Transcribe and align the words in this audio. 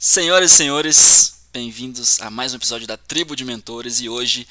Senhoras 0.00 0.52
e 0.52 0.54
senhores, 0.54 1.40
bem-vindos 1.52 2.20
a 2.20 2.30
mais 2.30 2.52
um 2.52 2.56
episódio 2.56 2.86
da 2.86 2.96
Tribo 2.96 3.34
de 3.34 3.44
Mentores 3.44 3.98
e 3.98 4.08
hoje 4.08 4.46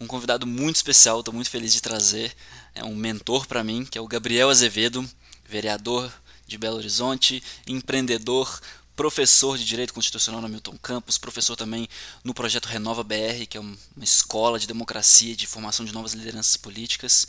um 0.00 0.06
convidado 0.08 0.48
muito 0.48 0.74
especial, 0.74 1.20
estou 1.20 1.32
muito 1.32 1.48
feliz 1.48 1.72
de 1.72 1.80
trazer, 1.80 2.34
é 2.74 2.82
um 2.82 2.96
mentor 2.96 3.46
para 3.46 3.62
mim, 3.62 3.84
que 3.84 3.96
é 3.96 4.00
o 4.00 4.08
Gabriel 4.08 4.50
Azevedo, 4.50 5.08
vereador 5.48 6.12
de 6.44 6.58
Belo 6.58 6.76
Horizonte, 6.76 7.40
empreendedor, 7.68 8.60
professor 8.96 9.56
de 9.56 9.64
Direito 9.64 9.94
Constitucional 9.94 10.40
na 10.40 10.48
Milton 10.48 10.76
Campos, 10.76 11.18
professor 11.18 11.54
também 11.54 11.88
no 12.24 12.34
projeto 12.34 12.66
Renova 12.66 13.04
BR, 13.04 13.46
que 13.48 13.58
é 13.58 13.60
uma 13.60 13.78
escola 14.02 14.58
de 14.58 14.66
democracia 14.66 15.34
e 15.34 15.36
de 15.36 15.46
formação 15.46 15.86
de 15.86 15.92
novas 15.92 16.14
lideranças 16.14 16.56
políticas. 16.56 17.28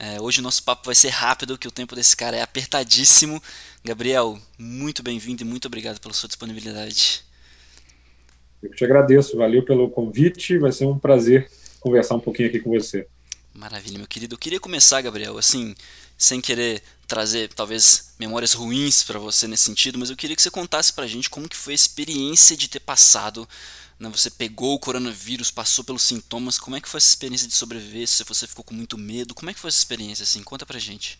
É, 0.00 0.20
hoje 0.20 0.38
o 0.38 0.42
nosso 0.44 0.62
papo 0.62 0.86
vai 0.86 0.94
ser 0.94 1.08
rápido, 1.08 1.58
que 1.58 1.66
o 1.66 1.72
tempo 1.72 1.96
desse 1.96 2.16
cara 2.16 2.36
é 2.36 2.40
apertadíssimo. 2.40 3.42
Gabriel, 3.84 4.38
muito 4.56 5.02
bem-vindo 5.02 5.42
e 5.42 5.44
muito 5.44 5.66
obrigado 5.66 6.00
pela 6.00 6.14
sua 6.14 6.28
disponibilidade. 6.28 7.24
Eu 8.62 8.70
te 8.70 8.84
agradeço, 8.84 9.36
valeu 9.36 9.64
pelo 9.64 9.90
convite, 9.90 10.56
vai 10.56 10.70
ser 10.70 10.86
um 10.86 10.96
prazer 10.96 11.50
conversar 11.80 12.14
um 12.14 12.20
pouquinho 12.20 12.48
aqui 12.48 12.60
com 12.60 12.70
você. 12.70 13.08
Maravilha, 13.52 13.98
meu 13.98 14.06
querido. 14.06 14.36
Eu 14.36 14.38
queria 14.38 14.60
começar, 14.60 15.02
Gabriel, 15.02 15.36
assim, 15.36 15.74
sem 16.16 16.40
querer 16.40 16.80
trazer 17.08 17.48
talvez 17.52 18.14
memórias 18.20 18.52
ruins 18.52 19.02
para 19.02 19.18
você 19.18 19.48
nesse 19.48 19.64
sentido, 19.64 19.98
mas 19.98 20.10
eu 20.10 20.16
queria 20.16 20.36
que 20.36 20.42
você 20.42 20.50
contasse 20.50 20.92
pra 20.92 21.08
gente 21.08 21.28
como 21.28 21.48
que 21.48 21.56
foi 21.56 21.72
a 21.72 21.74
experiência 21.74 22.56
de 22.56 22.68
ter 22.68 22.80
passado 22.80 23.48
né, 23.98 24.08
você 24.08 24.30
pegou 24.30 24.74
o 24.74 24.78
coronavírus, 24.78 25.50
passou 25.50 25.84
pelos 25.84 26.02
sintomas, 26.02 26.58
como 26.58 26.76
é 26.76 26.80
que 26.80 26.88
foi 26.88 26.98
essa 26.98 27.08
experiência 27.08 27.48
de 27.48 27.54
sobreviver? 27.54 28.06
Se 28.06 28.22
você 28.24 28.46
ficou 28.46 28.64
com 28.64 28.74
muito 28.74 28.96
medo, 28.96 29.34
como 29.34 29.50
é 29.50 29.54
que 29.54 29.58
foi 29.58 29.68
essa 29.68 29.78
experiência 29.78 30.22
assim? 30.22 30.42
Conta 30.42 30.64
pra 30.64 30.78
gente. 30.78 31.18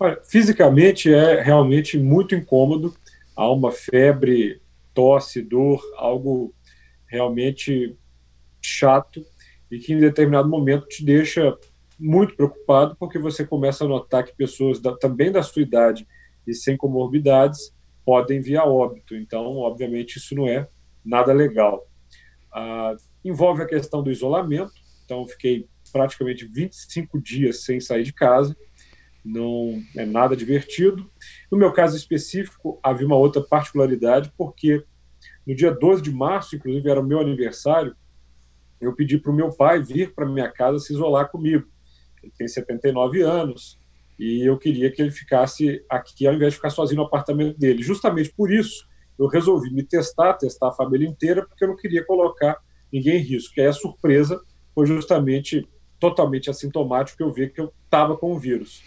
Olha, 0.00 0.18
fisicamente 0.24 1.12
é 1.12 1.42
realmente 1.42 1.98
muito 1.98 2.34
incômodo. 2.34 2.94
Há 3.34 3.50
uma 3.50 3.70
febre, 3.70 4.60
tosse, 4.94 5.42
dor, 5.42 5.82
algo 5.96 6.54
realmente 7.06 7.96
chato 8.62 9.24
e 9.70 9.78
que 9.78 9.92
em 9.92 9.98
determinado 9.98 10.48
momento 10.48 10.88
te 10.88 11.04
deixa 11.04 11.56
muito 11.98 12.34
preocupado 12.36 12.96
porque 12.96 13.18
você 13.18 13.44
começa 13.46 13.84
a 13.84 13.88
notar 13.88 14.24
que 14.24 14.34
pessoas 14.34 14.80
da, 14.80 14.96
também 14.96 15.30
da 15.30 15.42
sua 15.42 15.62
idade 15.62 16.06
e 16.46 16.54
sem 16.54 16.76
comorbidades 16.76 17.74
podem 18.04 18.40
vir 18.40 18.56
a 18.56 18.64
óbito. 18.64 19.16
Então, 19.16 19.56
obviamente, 19.56 20.16
isso 20.16 20.34
não 20.34 20.46
é 20.46 20.68
nada 21.06 21.32
legal. 21.32 21.86
Ah, 22.52 22.96
envolve 23.24 23.62
a 23.62 23.66
questão 23.66 24.02
do 24.02 24.10
isolamento, 24.10 24.72
então 25.04 25.26
fiquei 25.26 25.68
praticamente 25.92 26.44
25 26.46 27.20
dias 27.20 27.64
sem 27.64 27.80
sair 27.80 28.02
de 28.02 28.12
casa, 28.12 28.56
não 29.24 29.82
é 29.96 30.04
nada 30.04 30.36
divertido. 30.36 31.10
No 31.50 31.58
meu 31.58 31.72
caso 31.72 31.96
específico, 31.96 32.78
havia 32.82 33.06
uma 33.06 33.16
outra 33.16 33.42
particularidade, 33.42 34.32
porque 34.36 34.84
no 35.46 35.54
dia 35.54 35.72
12 35.72 36.02
de 36.02 36.12
março, 36.12 36.56
inclusive 36.56 36.88
era 36.88 37.00
o 37.00 37.06
meu 37.06 37.20
aniversário, 37.20 37.96
eu 38.80 38.94
pedi 38.94 39.18
para 39.18 39.32
o 39.32 39.34
meu 39.34 39.50
pai 39.50 39.82
vir 39.82 40.14
para 40.14 40.26
minha 40.26 40.50
casa 40.50 40.78
se 40.78 40.92
isolar 40.92 41.30
comigo. 41.30 41.66
Ele 42.22 42.32
tem 42.36 42.46
79 42.46 43.22
anos 43.22 43.78
e 44.18 44.46
eu 44.46 44.58
queria 44.58 44.90
que 44.90 45.00
ele 45.00 45.10
ficasse 45.10 45.84
aqui 45.88 46.26
ao 46.26 46.34
invés 46.34 46.52
de 46.52 46.56
ficar 46.56 46.70
sozinho 46.70 47.00
no 47.00 47.06
apartamento 47.06 47.58
dele. 47.58 47.82
Justamente 47.82 48.32
por 48.32 48.50
isso, 48.52 48.86
eu 49.18 49.26
resolvi 49.26 49.72
me 49.72 49.82
testar, 49.82 50.34
testar 50.34 50.68
a 50.68 50.72
família 50.72 51.08
inteira, 51.08 51.46
porque 51.46 51.64
eu 51.64 51.68
não 51.68 51.76
queria 51.76 52.04
colocar 52.04 52.58
ninguém 52.92 53.18
em 53.18 53.22
risco. 53.22 53.54
E 53.56 53.62
aí 53.62 53.68
a 53.68 53.72
surpresa 53.72 54.40
foi 54.74 54.86
justamente 54.86 55.66
totalmente 55.98 56.50
assintomático 56.50 57.22
eu 57.22 57.32
vi 57.32 57.48
que 57.48 57.60
eu 57.60 57.72
estava 57.84 58.16
com 58.16 58.32
o 58.32 58.38
vírus. 58.38 58.82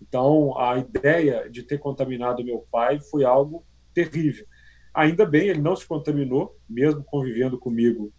Então, 0.00 0.58
a 0.58 0.78
ideia 0.78 1.48
de 1.48 1.62
ter 1.62 1.78
contaminado 1.78 2.44
meu 2.44 2.66
pai 2.70 2.98
foi 2.98 3.24
algo 3.24 3.64
terrível. 3.94 4.44
Ainda 4.92 5.24
bem, 5.24 5.48
ele 5.48 5.60
não 5.60 5.76
se 5.76 5.86
contaminou, 5.86 6.56
mesmo 6.68 7.04
convivendo 7.04 7.58
comigo 7.58 8.12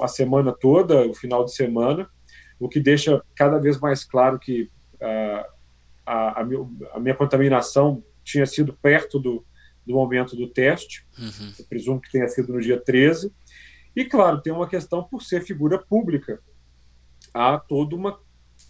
a 0.00 0.06
semana 0.06 0.52
toda, 0.52 1.06
o 1.06 1.14
final 1.14 1.44
de 1.44 1.54
semana, 1.54 2.08
o 2.60 2.68
que 2.68 2.78
deixa 2.78 3.22
cada 3.34 3.58
vez 3.58 3.80
mais 3.80 4.04
claro 4.04 4.38
que 4.38 4.70
uh, 5.00 5.44
a, 6.06 6.42
a, 6.42 6.46
a 6.92 7.00
minha 7.00 7.14
contaminação 7.14 8.04
tinha 8.22 8.46
sido 8.46 8.72
perto 8.74 9.18
do, 9.18 9.44
do 9.88 9.94
momento 9.94 10.36
do 10.36 10.46
teste. 10.46 11.06
Uhum. 11.18 11.52
Eu 11.58 11.64
presumo 11.64 12.00
que 12.00 12.12
tenha 12.12 12.28
sido 12.28 12.52
no 12.52 12.60
dia 12.60 12.78
13. 12.78 13.32
E, 13.96 14.04
claro, 14.04 14.42
tem 14.42 14.52
uma 14.52 14.68
questão 14.68 15.02
por 15.02 15.22
ser 15.22 15.42
figura 15.42 15.78
pública. 15.78 16.40
Há 17.32 17.58
todo 17.58 17.96
uma, 17.96 18.20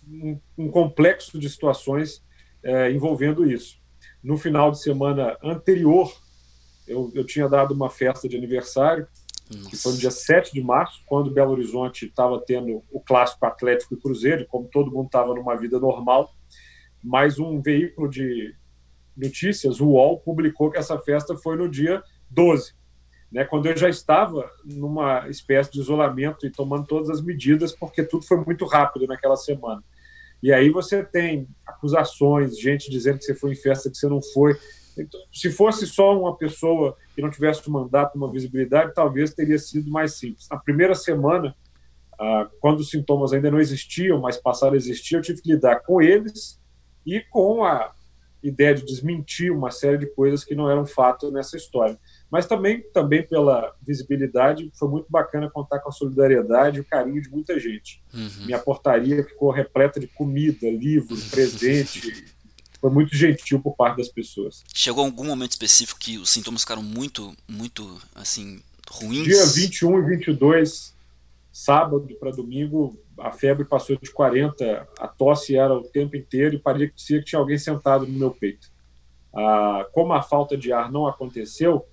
um, 0.06 0.40
um 0.56 0.70
complexo 0.70 1.36
de 1.38 1.50
situações 1.50 2.24
é, 2.62 2.92
envolvendo 2.92 3.50
isso. 3.50 3.80
No 4.22 4.38
final 4.38 4.70
de 4.70 4.80
semana 4.80 5.36
anterior, 5.42 6.08
eu, 6.86 7.10
eu 7.12 7.26
tinha 7.26 7.48
dado 7.48 7.74
uma 7.74 7.90
festa 7.90 8.28
de 8.28 8.36
aniversário, 8.36 9.08
Nossa. 9.50 9.70
que 9.70 9.76
foi 9.76 9.92
no 9.92 9.98
dia 9.98 10.12
7 10.12 10.52
de 10.52 10.62
março, 10.62 11.02
quando 11.04 11.32
Belo 11.32 11.50
Horizonte 11.50 12.06
estava 12.06 12.40
tendo 12.40 12.84
o 12.92 13.00
clássico 13.00 13.44
Atlético 13.44 13.94
e 13.94 14.00
Cruzeiro, 14.00 14.46
como 14.46 14.68
todo 14.68 14.92
mundo 14.92 15.06
estava 15.06 15.34
numa 15.34 15.56
vida 15.56 15.80
normal, 15.80 16.32
mais 17.02 17.38
um 17.40 17.60
veículo 17.60 18.08
de, 18.08 18.54
notícias, 19.18 19.80
o 19.80 19.88
UOL 19.88 20.20
publicou 20.20 20.70
que 20.70 20.78
essa 20.78 20.98
festa 20.98 21.36
foi 21.36 21.56
no 21.56 21.68
dia 21.68 22.02
12, 22.30 22.72
né, 23.30 23.44
quando 23.44 23.66
eu 23.66 23.76
já 23.76 23.88
estava 23.88 24.50
numa 24.64 25.28
espécie 25.28 25.70
de 25.72 25.80
isolamento 25.80 26.46
e 26.46 26.50
tomando 26.50 26.86
todas 26.86 27.10
as 27.10 27.20
medidas, 27.20 27.72
porque 27.72 28.02
tudo 28.02 28.24
foi 28.24 28.38
muito 28.38 28.64
rápido 28.64 29.06
naquela 29.06 29.36
semana. 29.36 29.82
E 30.42 30.52
aí 30.52 30.70
você 30.70 31.02
tem 31.02 31.48
acusações, 31.66 32.58
gente 32.58 32.90
dizendo 32.90 33.18
que 33.18 33.24
você 33.24 33.34
foi 33.34 33.52
em 33.52 33.56
festa 33.56 33.90
que 33.90 33.96
você 33.96 34.08
não 34.08 34.22
foi. 34.22 34.56
Então, 34.96 35.20
se 35.32 35.50
fosse 35.50 35.86
só 35.86 36.18
uma 36.18 36.36
pessoa 36.36 36.96
que 37.14 37.20
não 37.20 37.30
tivesse 37.30 37.68
um 37.68 37.72
mandato, 37.72 38.16
uma 38.16 38.30
visibilidade, 38.30 38.94
talvez 38.94 39.34
teria 39.34 39.58
sido 39.58 39.90
mais 39.90 40.14
simples. 40.14 40.48
Na 40.48 40.56
primeira 40.56 40.94
semana, 40.94 41.54
ah, 42.18 42.48
quando 42.60 42.80
os 42.80 42.90
sintomas 42.90 43.32
ainda 43.32 43.50
não 43.50 43.60
existiam, 43.60 44.20
mas 44.20 44.36
passaram 44.36 44.74
a 44.74 44.76
existir, 44.76 45.16
eu 45.16 45.22
tive 45.22 45.42
que 45.42 45.52
lidar 45.52 45.80
com 45.80 46.00
eles 46.00 46.60
e 47.04 47.20
com 47.20 47.64
a 47.64 47.92
ideia 48.42 48.74
de 48.74 48.84
desmentir 48.84 49.52
uma 49.52 49.70
série 49.70 49.98
de 49.98 50.06
coisas 50.06 50.44
que 50.44 50.54
não 50.54 50.70
eram 50.70 50.86
fato 50.86 51.30
nessa 51.30 51.56
história. 51.56 51.98
Mas 52.30 52.46
também, 52.46 52.82
também 52.92 53.26
pela 53.26 53.74
visibilidade, 53.82 54.70
foi 54.78 54.88
muito 54.88 55.06
bacana 55.10 55.50
contar 55.50 55.80
com 55.80 55.88
a 55.88 55.92
solidariedade 55.92 56.78
e 56.78 56.80
o 56.80 56.84
carinho 56.84 57.22
de 57.22 57.30
muita 57.30 57.58
gente. 57.58 58.02
Uhum. 58.12 58.46
Minha 58.46 58.58
portaria 58.58 59.24
ficou 59.24 59.50
repleta 59.50 59.98
de 59.98 60.06
comida, 60.06 60.70
livro, 60.70 61.16
presente. 61.30 62.26
Foi 62.80 62.90
muito 62.90 63.16
gentil 63.16 63.58
por 63.60 63.74
parte 63.74 63.96
das 63.96 64.08
pessoas. 64.08 64.62
Chegou 64.72 65.04
algum 65.04 65.24
momento 65.24 65.50
específico 65.50 65.98
que 65.98 66.16
os 66.16 66.30
sintomas 66.30 66.62
ficaram 66.62 66.80
muito, 66.80 67.34
muito, 67.48 68.00
assim, 68.14 68.62
ruins? 68.88 69.24
Dia 69.24 69.44
21 69.46 69.98
e 69.98 70.16
22 70.16 70.94
sábado 71.58 72.06
para 72.20 72.30
domingo, 72.30 72.96
a 73.18 73.32
febre 73.32 73.64
passou 73.64 73.96
de 73.96 74.12
40, 74.12 74.88
a 74.96 75.08
tosse 75.08 75.56
era 75.56 75.74
o 75.74 75.82
tempo 75.82 76.16
inteiro 76.16 76.54
e 76.54 76.58
parecia 76.60 77.18
que 77.18 77.24
tinha 77.24 77.40
alguém 77.40 77.58
sentado 77.58 78.06
no 78.06 78.16
meu 78.16 78.30
peito. 78.30 78.70
Ah, 79.34 79.84
como 79.92 80.12
a 80.12 80.22
falta 80.22 80.56
de 80.56 80.72
ar 80.72 80.88
não 80.92 81.04
aconteceu, 81.04 81.84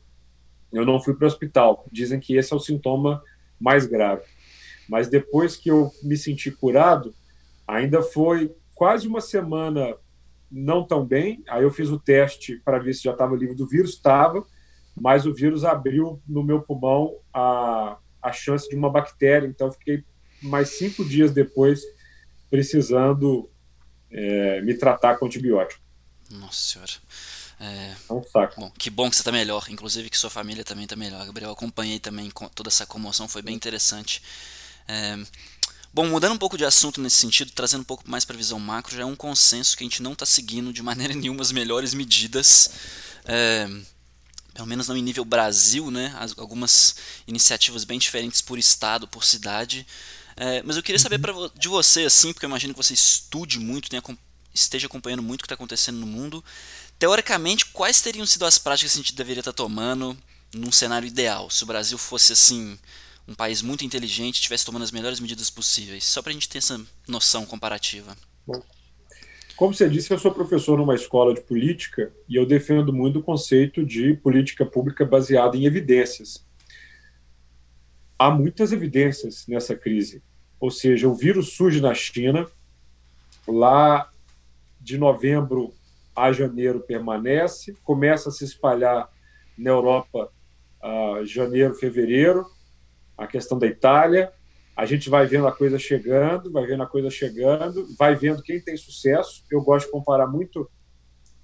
eu 0.72 0.86
não 0.86 1.02
fui 1.02 1.16
para 1.16 1.26
o 1.26 1.28
hospital. 1.28 1.84
Dizem 1.92 2.20
que 2.20 2.38
esse 2.38 2.54
é 2.54 2.56
o 2.56 2.60
sintoma 2.60 3.24
mais 3.60 3.88
grave. 3.88 4.22
Mas 4.88 5.08
depois 5.08 5.56
que 5.56 5.72
eu 5.72 5.90
me 6.04 6.16
senti 6.16 6.52
curado, 6.52 7.12
ainda 7.68 8.04
foi 8.04 8.56
quase 8.76 9.08
uma 9.08 9.20
semana 9.20 9.96
não 10.52 10.86
tão 10.86 11.04
bem. 11.04 11.44
Aí 11.50 11.64
eu 11.64 11.72
fiz 11.72 11.90
o 11.90 12.00
teste 12.00 12.62
para 12.64 12.78
ver 12.78 12.94
se 12.94 13.02
já 13.02 13.14
estava 13.14 13.36
livre 13.36 13.56
do 13.56 13.68
vírus, 13.68 13.94
estava, 13.94 14.46
mas 14.96 15.26
o 15.26 15.34
vírus 15.34 15.66
abriu 15.66 16.22
no 16.28 16.44
meu 16.44 16.62
pulmão 16.62 17.16
a 17.34 17.98
a 18.26 18.32
chance 18.32 18.68
de 18.68 18.76
uma 18.76 18.90
bactéria. 18.90 19.48
Então, 19.48 19.72
fiquei 19.72 20.04
mais 20.42 20.70
cinco 20.70 21.06
dias 21.06 21.32
depois 21.32 21.82
precisando 22.50 23.50
é, 24.12 24.62
me 24.62 24.74
tratar 24.74 25.18
com 25.18 25.26
antibiótico. 25.26 25.82
Nossa 26.30 26.74
senhora. 26.74 26.92
É, 27.60 27.96
é 28.10 28.14
um 28.14 28.24
saco. 28.24 28.60
Bom, 28.60 28.72
que 28.78 28.90
bom 28.90 29.10
que 29.10 29.16
você 29.16 29.22
está 29.22 29.32
melhor, 29.32 29.66
inclusive 29.70 30.10
que 30.10 30.18
sua 30.18 30.30
família 30.30 30.64
também 30.64 30.84
está 30.84 30.96
melhor. 30.96 31.26
Gabriel, 31.26 31.52
acompanhei 31.52 32.00
também 32.00 32.32
toda 32.54 32.70
essa 32.70 32.86
comoção, 32.86 33.28
foi 33.28 33.42
bem 33.42 33.56
interessante. 33.56 34.22
É, 34.88 35.18
bom, 35.94 36.08
mudando 36.08 36.34
um 36.34 36.38
pouco 36.38 36.58
de 36.58 36.66
assunto 36.66 37.00
nesse 37.00 37.18
sentido, 37.18 37.52
trazendo 37.52 37.82
um 37.82 37.86
pouco 37.86 38.10
mais 38.10 38.26
para 38.26 38.36
a 38.36 38.38
visão 38.38 38.60
macro, 38.60 38.96
já 38.96 39.04
é 39.04 39.06
um 39.06 39.16
consenso 39.16 39.78
que 39.78 39.84
a 39.84 39.86
gente 39.86 40.02
não 40.02 40.14
está 40.14 40.26
seguindo 40.26 40.74
de 40.74 40.84
maneira 40.84 41.14
nenhuma 41.16 41.42
as 41.42 41.52
melhores 41.52 41.94
medidas. 41.94 42.72
É, 43.26 43.68
pelo 44.56 44.68
menos 44.68 44.88
não 44.88 44.96
em 44.96 45.04
nível 45.04 45.26
Brasil, 45.26 45.92
né? 45.92 46.16
algumas 46.38 46.96
iniciativas 47.28 47.84
bem 47.84 48.00
diferentes 48.00 48.42
por 48.42 48.58
estado, 48.58 49.06
por 49.06 49.26
cidade. 49.26 49.86
É, 50.38 50.64
mas 50.64 50.78
eu 50.78 50.82
queria 50.82 50.98
saber 50.98 51.20
pra, 51.20 51.34
de 51.54 51.68
você, 51.68 52.06
assim, 52.06 52.32
porque 52.32 52.46
eu 52.46 52.50
imagino 52.50 52.74
que 52.74 52.82
você 52.82 52.94
estude 52.94 53.60
muito, 53.60 53.90
tenha, 53.90 54.02
esteja 54.54 54.88
acompanhando 54.88 55.22
muito 55.22 55.42
o 55.42 55.44
que 55.44 55.46
está 55.46 55.56
acontecendo 55.56 55.98
no 55.98 56.08
mundo. 56.08 56.44
Teoricamente, 56.98 57.66
quais 57.66 58.02
teriam 58.02 58.26
sido 58.26 58.46
as 58.46 58.58
práticas 58.58 58.94
que 58.94 59.00
a 59.00 59.02
gente 59.02 59.14
deveria 59.14 59.42
estar 59.42 59.52
tá 59.52 59.58
tomando 59.58 60.18
num 60.54 60.72
cenário 60.72 61.06
ideal? 61.06 61.50
Se 61.50 61.64
o 61.64 61.68
Brasil 61.68 61.98
fosse, 61.98 62.32
assim, 62.32 62.80
um 63.28 63.36
país 63.36 63.62
muito 63.62 63.84
inteligente, 63.84 64.36
estivesse 64.36 64.64
tomando 64.64 64.84
as 64.84 64.92
melhores 64.92 65.20
medidas 65.20 65.50
possíveis, 65.50 66.06
só 66.06 66.22
para 66.22 66.30
a 66.30 66.34
gente 66.34 66.48
ter 66.48 66.60
essa 66.60 66.80
noção 67.06 67.46
comparativa. 67.46 68.18
Bom, 68.48 68.64
Como 69.56 69.74
você 69.74 69.88
disse, 69.88 70.12
eu 70.12 70.20
sou 70.20 70.34
professor 70.34 70.78
numa 70.78 70.96
escola 70.96 71.34
de 71.34 71.40
política 71.40 72.12
e 72.28 72.36
eu 72.36 72.46
defendo 72.46 72.92
muito 72.92 73.20
o 73.20 73.24
conceito 73.24 73.86
de 73.86 74.14
política 74.16 74.66
pública 74.66 75.06
baseada 75.06 75.56
em 75.56 75.66
evidências. 75.66 76.46
Há 78.20 78.30
muitas 78.30 78.74
evidências 78.74 79.48
nessa 79.48 79.74
crise. 79.74 80.22
Ou 80.60 80.70
seja, 80.70 81.08
o 81.08 81.16
vírus 81.16 81.54
surge 81.54 81.80
na 81.80 81.94
China, 81.94 82.46
lá 83.48 84.10
de 84.82 84.98
novembro 84.98 85.74
a 86.14 86.34
janeiro 86.34 86.82
permanece, 86.82 87.76
começa 87.84 88.30
a 88.30 88.32
se 88.32 88.44
espalhar 88.44 89.10
na 89.58 89.70
Europa 89.70 90.32
a 90.82 91.24
janeiro, 91.24 91.76
fevereiro, 91.76 92.46
a 93.18 93.26
questão 93.26 93.58
da 93.58 93.68
Itália, 93.68 94.32
a 94.76 94.86
gente 94.86 95.10
vai 95.10 95.26
vendo 95.26 95.48
a 95.48 95.52
coisa 95.52 95.80
chegando, 95.80 96.52
vai 96.52 96.66
vendo 96.66 96.84
a 96.84 96.88
coisa 96.88 97.10
chegando, 97.10 97.88
vai 97.98 98.14
vendo 98.14 98.44
quem 98.44 98.60
tem 98.60 98.76
sucesso. 98.76 99.46
Eu 99.50 99.62
gosto 99.62 99.86
de 99.86 99.92
comparar 99.92 100.28
muito 100.28 100.70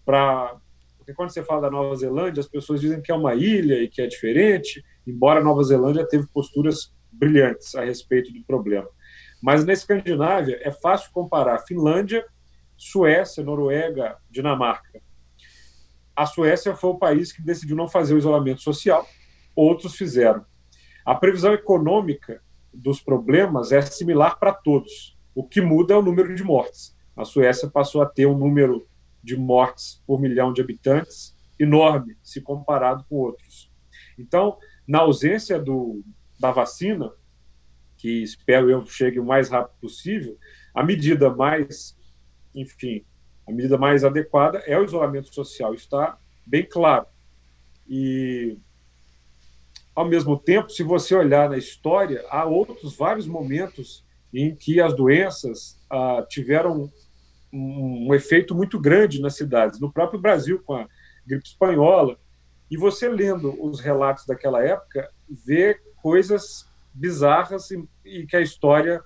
para. 0.05 0.57
Porque 0.97 1.13
quando 1.13 1.31
você 1.31 1.41
fala 1.41 1.61
da 1.61 1.71
Nova 1.71 1.95
Zelândia, 1.95 2.41
as 2.41 2.47
pessoas 2.47 2.81
dizem 2.81 3.01
que 3.01 3.11
é 3.11 3.15
uma 3.15 3.33
ilha 3.33 3.81
e 3.81 3.87
que 3.87 4.01
é 4.01 4.07
diferente, 4.07 4.83
embora 5.07 5.39
a 5.39 5.43
Nova 5.43 5.63
Zelândia 5.63 6.05
teve 6.07 6.27
posturas 6.27 6.93
brilhantes 7.11 7.73
a 7.73 7.83
respeito 7.83 8.31
do 8.33 8.43
problema. 8.43 8.87
Mas 9.41 9.65
na 9.65 9.73
Escandinávia 9.73 10.59
é 10.61 10.71
fácil 10.71 11.09
comparar 11.11 11.59
Finlândia, 11.59 12.23
Suécia, 12.77 13.43
Noruega, 13.43 14.17
Dinamarca. 14.29 15.01
A 16.15 16.25
Suécia 16.25 16.75
foi 16.75 16.91
o 16.91 16.99
país 16.99 17.31
que 17.31 17.41
decidiu 17.41 17.75
não 17.75 17.87
fazer 17.87 18.13
o 18.13 18.17
isolamento 18.17 18.61
social, 18.61 19.07
outros 19.55 19.95
fizeram. 19.95 20.45
A 21.03 21.15
previsão 21.15 21.53
econômica 21.53 22.41
dos 22.73 23.01
problemas 23.01 23.71
é 23.71 23.81
similar 23.81 24.39
para 24.39 24.53
todos. 24.53 25.17
O 25.35 25.43
que 25.43 25.61
muda 25.61 25.93
é 25.93 25.97
o 25.97 26.01
número 26.01 26.33
de 26.35 26.43
mortes. 26.43 26.95
A 27.15 27.25
Suécia 27.25 27.69
passou 27.69 28.01
a 28.01 28.05
ter 28.05 28.25
um 28.25 28.37
número 28.37 28.87
de 29.23 29.37
mortes 29.37 30.01
por 30.05 30.19
milhão 30.19 30.51
de 30.51 30.61
habitantes 30.61 31.35
enorme, 31.59 32.17
se 32.23 32.41
comparado 32.41 33.05
com 33.07 33.17
outros. 33.17 33.71
Então, 34.17 34.57
na 34.87 34.99
ausência 34.99 35.59
do, 35.59 36.03
da 36.39 36.51
vacina, 36.51 37.11
que 37.97 38.23
espero 38.23 38.69
eu 38.69 38.85
chegue 38.85 39.19
o 39.19 39.25
mais 39.25 39.49
rápido 39.49 39.77
possível, 39.79 40.37
a 40.73 40.83
medida 40.83 41.29
mais, 41.29 41.95
enfim, 42.55 43.05
a 43.47 43.51
medida 43.51 43.77
mais 43.77 44.03
adequada 44.03 44.59
é 44.65 44.77
o 44.77 44.83
isolamento 44.83 45.33
social, 45.33 45.73
está 45.73 46.17
bem 46.45 46.65
claro. 46.65 47.05
E 47.87 48.57
ao 49.95 50.07
mesmo 50.07 50.37
tempo, 50.37 50.69
se 50.69 50.83
você 50.83 51.13
olhar 51.15 51.49
na 51.49 51.57
história, 51.57 52.23
há 52.29 52.45
outros 52.45 52.95
vários 52.95 53.27
momentos 53.27 54.05
em 54.33 54.55
que 54.55 54.79
as 54.79 54.95
doenças 54.95 55.79
ah, 55.89 56.25
tiveram 56.29 56.89
um, 57.51 58.07
um, 58.07 58.15
efeito 58.15 58.55
muito 58.55 58.79
grande 58.79 59.21
nas 59.21 59.35
cidades. 59.35 59.79
No 59.79 59.91
próprio 59.91 60.19
Brasil, 60.19 60.61
com 60.65 60.75
a 60.75 60.87
gripe 61.25 61.45
espanhola. 61.45 62.17
E 62.69 62.77
você 62.77 63.09
lendo 63.09 63.53
os 63.61 63.81
relatos 63.81 64.25
daquela 64.25 64.63
época, 64.63 65.09
vê 65.29 65.77
coisas 66.01 66.65
bizarras 66.93 67.69
e, 67.71 67.83
e 68.05 68.25
que 68.25 68.37
a 68.37 68.41
história 68.41 69.01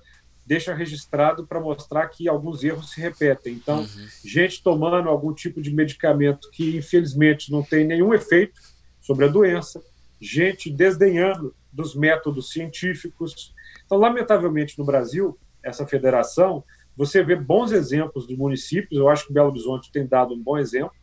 deixa 0.45 0.75
registrado 0.75 1.47
para 1.47 1.59
mostrar 1.59 2.07
que 2.07 2.29
alguns 2.29 2.63
erros 2.63 2.91
se 2.91 3.01
repetem. 3.01 3.53
Então, 3.53 3.79
uhum. 3.79 4.07
gente 4.23 4.61
tomando 4.61 5.09
algum 5.09 5.33
tipo 5.33 5.59
de 5.59 5.73
medicamento 5.73 6.51
que, 6.51 6.77
infelizmente, 6.77 7.51
não 7.51 7.63
tem 7.63 7.83
nenhum 7.83 8.13
efeito 8.13 8.61
sobre 9.01 9.25
a 9.25 9.27
doença, 9.27 9.83
gente 10.19 10.69
desdenhando 10.69 11.55
dos 11.71 11.95
métodos 11.95 12.51
científicos. 12.51 13.53
Então, 13.85 13.97
lamentavelmente, 13.97 14.77
no 14.79 14.85
Brasil, 14.85 15.37
essa 15.63 15.85
federação, 15.85 16.63
você 16.95 17.23
vê 17.23 17.35
bons 17.35 17.71
exemplos 17.71 18.25
de 18.27 18.35
municípios, 18.35 18.99
eu 18.99 19.09
acho 19.09 19.27
que 19.27 19.33
Belo 19.33 19.49
Horizonte 19.49 19.91
tem 19.91 20.07
dado 20.07 20.33
um 20.33 20.41
bom 20.41 20.57
exemplo, 20.57 20.95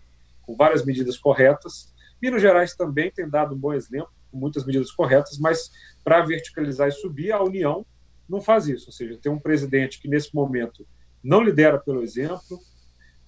com 0.43 0.57
várias 0.57 0.85
medidas 0.85 1.19
corretas. 1.19 1.93
Minas 2.21 2.41
Gerais 2.41 2.75
também 2.75 3.11
tem 3.11 3.29
dado 3.29 3.55
um 3.55 3.59
bom 3.59 3.73
exemplo, 3.73 4.11
com 4.31 4.39
muitas 4.39 4.65
medidas 4.65 4.91
corretas, 4.91 5.39
mas 5.39 5.71
para 6.03 6.25
verticalizar 6.25 6.89
e 6.89 6.93
subir, 6.93 7.33
a 7.33 7.43
União 7.43 7.85
não 8.29 8.41
faz 8.41 8.67
isso. 8.67 8.87
Ou 8.87 8.93
seja, 8.93 9.19
tem 9.21 9.31
um 9.31 9.39
presidente 9.39 10.01
que, 10.01 10.09
nesse 10.09 10.35
momento, 10.35 10.87
não 11.23 11.43
lidera 11.43 11.79
pelo 11.79 12.03
exemplo, 12.03 12.59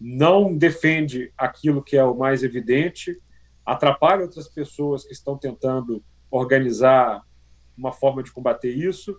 não 0.01 0.57
defende 0.57 1.33
aquilo 1.37 1.83
que 1.83 1.97
é 1.97 2.05
o 2.05 2.17
mais 2.17 2.43
evidente, 2.43 3.21
atrapalha 3.65 4.23
outras 4.23 4.49
pessoas 4.49 5.05
que 5.05 5.13
estão 5.13 5.37
tentando 5.39 6.03
organizar 6.31 7.23
uma 7.77 7.93
forma 7.93 8.23
de 8.23 8.33
combater 8.33 8.71
isso 8.71 9.19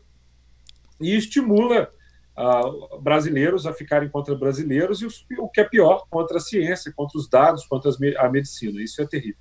e 1.00 1.16
estimula 1.16 1.92
uh, 2.38 3.00
brasileiros 3.02 3.66
a 3.66 3.74
ficarem 3.74 4.10
contra 4.10 4.36
brasileiros 4.36 5.02
e 5.02 5.06
o 5.40 5.50
que 5.50 5.62
é 5.62 5.64
pior, 5.64 6.06
contra 6.10 6.38
a 6.38 6.42
ciência, 6.42 6.94
contra 6.96 7.18
os 7.18 7.30
dados, 7.30 7.66
contra 7.66 7.92
a 8.18 8.30
medicina. 8.30 8.82
Isso 8.82 9.02
é 9.02 9.08
terrível. 9.08 9.40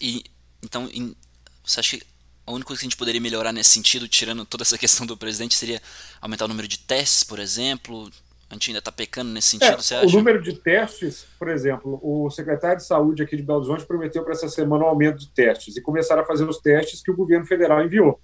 E, 0.00 0.24
então, 0.62 0.88
em, 0.92 1.14
você 1.62 1.80
acha 1.80 1.98
que 1.98 2.06
a 2.46 2.52
única 2.52 2.68
coisa 2.68 2.80
que 2.80 2.86
a 2.86 2.88
gente 2.88 2.96
poderia 2.96 3.20
melhorar 3.20 3.52
nesse 3.52 3.70
sentido, 3.70 4.06
tirando 4.06 4.44
toda 4.44 4.62
essa 4.62 4.78
questão 4.78 5.06
do 5.06 5.16
presidente, 5.16 5.54
seria 5.54 5.80
aumentar 6.20 6.44
o 6.44 6.48
número 6.48 6.68
de 6.68 6.78
testes, 6.78 7.24
por 7.24 7.38
exemplo, 7.38 8.10
a 8.54 8.56
gente 8.56 8.70
ainda 8.70 8.78
está 8.78 8.92
pecando 8.92 9.30
nesse 9.30 9.48
sentido, 9.48 9.74
é, 9.74 9.76
você 9.76 9.94
acha? 9.94 10.06
O 10.06 10.10
número 10.10 10.40
de 10.40 10.54
testes, 10.54 11.26
por 11.38 11.48
exemplo, 11.48 12.00
o 12.02 12.30
secretário 12.30 12.78
de 12.78 12.86
Saúde 12.86 13.22
aqui 13.22 13.36
de 13.36 13.42
Belo 13.42 13.58
Horizonte 13.58 13.86
prometeu 13.86 14.22
para 14.22 14.32
essa 14.32 14.48
semana 14.48 14.84
um 14.84 14.88
aumento 14.88 15.18
de 15.18 15.30
testes 15.30 15.76
e 15.76 15.82
começaram 15.82 16.22
a 16.22 16.26
fazer 16.26 16.48
os 16.48 16.58
testes 16.58 17.02
que 17.02 17.10
o 17.10 17.16
governo 17.16 17.46
federal 17.46 17.84
enviou. 17.84 18.20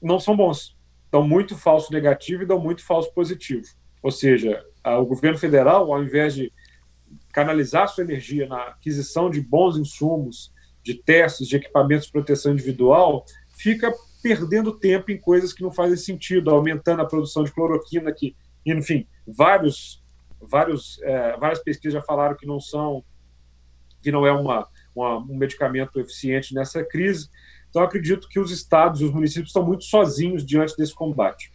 Não 0.00 0.18
são 0.18 0.36
bons. 0.36 0.76
Dão 1.10 1.26
muito 1.26 1.56
falso 1.56 1.92
negativo 1.92 2.42
e 2.42 2.46
dão 2.46 2.58
muito 2.58 2.84
falso 2.84 3.12
positivo. 3.12 3.66
Ou 4.02 4.10
seja, 4.10 4.64
o 4.84 5.04
governo 5.04 5.36
federal, 5.36 5.92
ao 5.92 6.02
invés 6.02 6.34
de 6.34 6.52
canalizar 7.32 7.88
sua 7.88 8.04
energia 8.04 8.46
na 8.46 8.62
aquisição 8.68 9.28
de 9.28 9.40
bons 9.40 9.76
insumos, 9.76 10.52
de 10.82 10.94
testes, 10.94 11.48
de 11.48 11.56
equipamentos 11.56 12.06
de 12.06 12.12
proteção 12.12 12.52
individual, 12.52 13.24
fica 13.56 13.92
perdendo 14.22 14.78
tempo 14.78 15.10
em 15.10 15.18
coisas 15.18 15.52
que 15.52 15.62
não 15.62 15.70
fazem 15.70 15.96
sentido, 15.96 16.50
aumentando 16.50 17.02
a 17.02 17.06
produção 17.06 17.44
de 17.44 17.52
cloroquina, 17.52 18.12
que 18.12 18.36
enfim, 18.64 19.06
vários, 19.26 20.02
vários, 20.40 21.00
é, 21.02 21.36
várias 21.36 21.62
pesquisas 21.62 21.94
já 21.94 22.02
falaram 22.02 22.36
que 22.36 22.46
não 22.46 22.60
são, 22.60 23.04
que 24.02 24.10
não 24.10 24.26
é 24.26 24.32
uma, 24.32 24.68
uma, 24.94 25.18
um 25.18 25.36
medicamento 25.36 25.98
eficiente 26.00 26.54
nessa 26.54 26.84
crise. 26.84 27.28
Então, 27.68 27.82
acredito 27.82 28.28
que 28.28 28.40
os 28.40 28.50
estados 28.50 29.00
e 29.00 29.04
os 29.04 29.12
municípios 29.12 29.48
estão 29.48 29.64
muito 29.64 29.84
sozinhos 29.84 30.44
diante 30.44 30.76
desse 30.76 30.94
combate. 30.94 31.52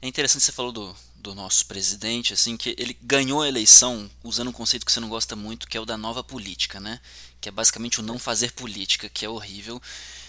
É 0.00 0.08
interessante 0.08 0.42
você 0.42 0.52
falou 0.52 0.72
do, 0.72 0.94
do 1.16 1.34
nosso 1.34 1.66
presidente, 1.66 2.32
assim, 2.32 2.56
que 2.56 2.74
ele 2.78 2.96
ganhou 3.02 3.42
a 3.42 3.48
eleição 3.48 4.10
usando 4.24 4.48
um 4.48 4.52
conceito 4.52 4.84
que 4.84 4.90
você 4.90 5.00
não 5.00 5.08
gosta 5.08 5.36
muito, 5.36 5.68
que 5.68 5.76
é 5.76 5.80
o 5.80 5.84
da 5.84 5.96
nova 5.96 6.24
política, 6.24 6.80
né? 6.80 7.00
Que 7.40 7.48
é 7.48 7.52
basicamente 7.52 8.00
o 8.00 8.02
não 8.02 8.18
fazer 8.18 8.52
política, 8.52 9.08
que 9.08 9.24
é 9.24 9.28
horrível. 9.28 9.80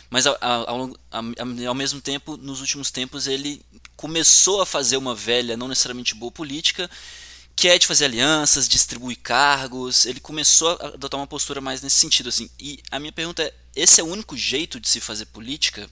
Mas 0.10 0.27
ao, 0.27 0.38
ao, 0.39 0.96
ao, 1.12 1.74
mesmo 1.74 2.00
tempo, 2.00 2.38
nos 2.38 2.62
últimos 2.62 2.92
tempos, 2.92 3.25
ele 3.25 3.65
começou 3.95 4.62
a 4.62 4.65
fazer 4.65 4.97
uma 4.97 5.15
velha, 5.15 5.57
não 5.57 5.67
necessariamente 5.67 6.15
boa 6.15 6.31
política, 6.31 6.89
que 7.55 7.67
é 7.67 7.77
de 7.77 7.85
fazer 7.88 8.05
alianças, 8.05 8.67
distribuir 8.67 9.19
cargos. 9.21 10.05
Ele 10.05 10.19
começou 10.19 10.69
a 10.69 10.88
adotar 10.88 11.19
uma 11.19 11.27
postura 11.27 11.62
mais 11.62 11.81
nesse 11.81 11.97
sentido, 11.97 12.29
assim. 12.29 12.50
E 12.59 12.79
a 12.91 13.00
minha 13.00 13.12
pergunta 13.12 13.43
é: 13.43 13.53
esse 13.75 14.01
é 14.01 14.03
o 14.03 14.07
único 14.07 14.35
jeito 14.35 14.79
de 14.79 14.89
se 14.89 15.00
fazer 15.00 15.25
política? 15.27 15.88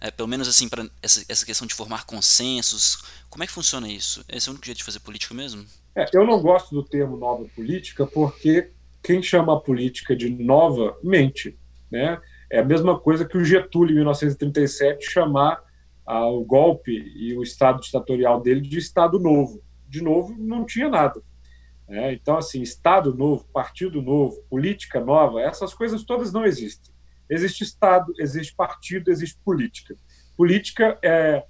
É, 0.00 0.12
pelo 0.12 0.28
menos 0.28 0.46
assim 0.46 0.68
para 0.68 0.88
essa, 1.02 1.24
essa 1.28 1.44
questão 1.44 1.66
de 1.66 1.74
formar 1.74 2.04
consensos. 2.04 3.02
Como 3.28 3.42
é 3.42 3.46
que 3.46 3.52
funciona 3.52 3.88
isso? 3.88 4.24
Esse 4.28 4.48
é 4.48 4.50
o 4.50 4.52
único 4.52 4.66
jeito 4.66 4.78
de 4.78 4.84
fazer 4.84 5.00
política 5.00 5.34
mesmo? 5.34 5.66
É, 5.96 6.08
eu 6.14 6.24
não 6.24 6.40
gosto 6.40 6.72
do 6.72 6.84
termo 6.84 7.16
nova 7.16 7.44
política 7.46 8.06
porque 8.06 8.70
quem 9.02 9.20
chama 9.20 9.54
a 9.54 9.60
política 9.60 10.14
de 10.14 10.30
nova 10.30 10.96
mente, 11.02 11.58
né? 11.90 12.20
É 12.50 12.60
a 12.60 12.64
mesma 12.64 12.98
coisa 12.98 13.24
que 13.24 13.36
o 13.36 13.44
Getúlio, 13.44 13.92
em 13.92 13.96
1937, 13.96 15.10
chamar 15.10 15.62
ah, 16.10 16.26
o 16.26 16.42
golpe 16.42 16.90
e 16.90 17.36
o 17.36 17.42
Estado 17.42 17.82
ditatorial 17.82 18.40
dele 18.40 18.62
de 18.62 18.78
Estado 18.78 19.18
Novo. 19.18 19.62
De 19.86 20.02
novo, 20.02 20.34
não 20.38 20.64
tinha 20.64 20.88
nada. 20.88 21.20
É, 21.86 22.14
então, 22.14 22.38
assim, 22.38 22.62
Estado 22.62 23.14
novo, 23.14 23.46
Partido 23.52 24.00
novo, 24.00 24.42
política 24.48 25.00
nova, 25.00 25.42
essas 25.42 25.74
coisas 25.74 26.02
todas 26.02 26.32
não 26.32 26.46
existem. 26.46 26.94
Existe 27.28 27.62
Estado, 27.62 28.12
existe 28.18 28.54
partido, 28.54 29.10
existe 29.10 29.38
política. 29.44 29.94
Política 30.34 30.98
é 31.02 31.44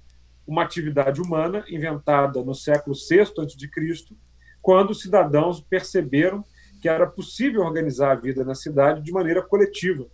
uma 0.45 0.63
atividade 0.63 1.21
humana 1.21 1.63
inventada 1.69 2.43
no 2.43 2.53
século 2.53 2.95
VI 2.95 3.21
a.C., 3.21 4.15
quando 4.61 4.89
os 4.89 5.01
cidadãos 5.01 5.61
perceberam 5.61 6.43
que 6.81 6.89
era 6.89 7.07
possível 7.07 7.61
organizar 7.61 8.11
a 8.11 8.19
vida 8.19 8.43
na 8.43 8.55
cidade 8.55 9.01
de 9.01 9.11
maneira 9.11 9.41
coletiva, 9.41 10.05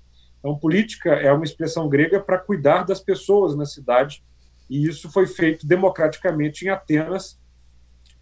então, 0.45 0.59
política 0.59 1.09
é 1.09 1.31
uma 1.31 1.43
expressão 1.43 1.89
grega 1.89 2.19
para 2.19 2.37
cuidar 2.37 2.83
das 2.83 2.99
pessoas 2.99 3.55
na 3.55 3.65
cidade, 3.65 4.23
e 4.69 4.87
isso 4.87 5.11
foi 5.11 5.27
feito 5.27 5.67
democraticamente 5.67 6.65
em 6.65 6.69
Atenas 6.69 7.39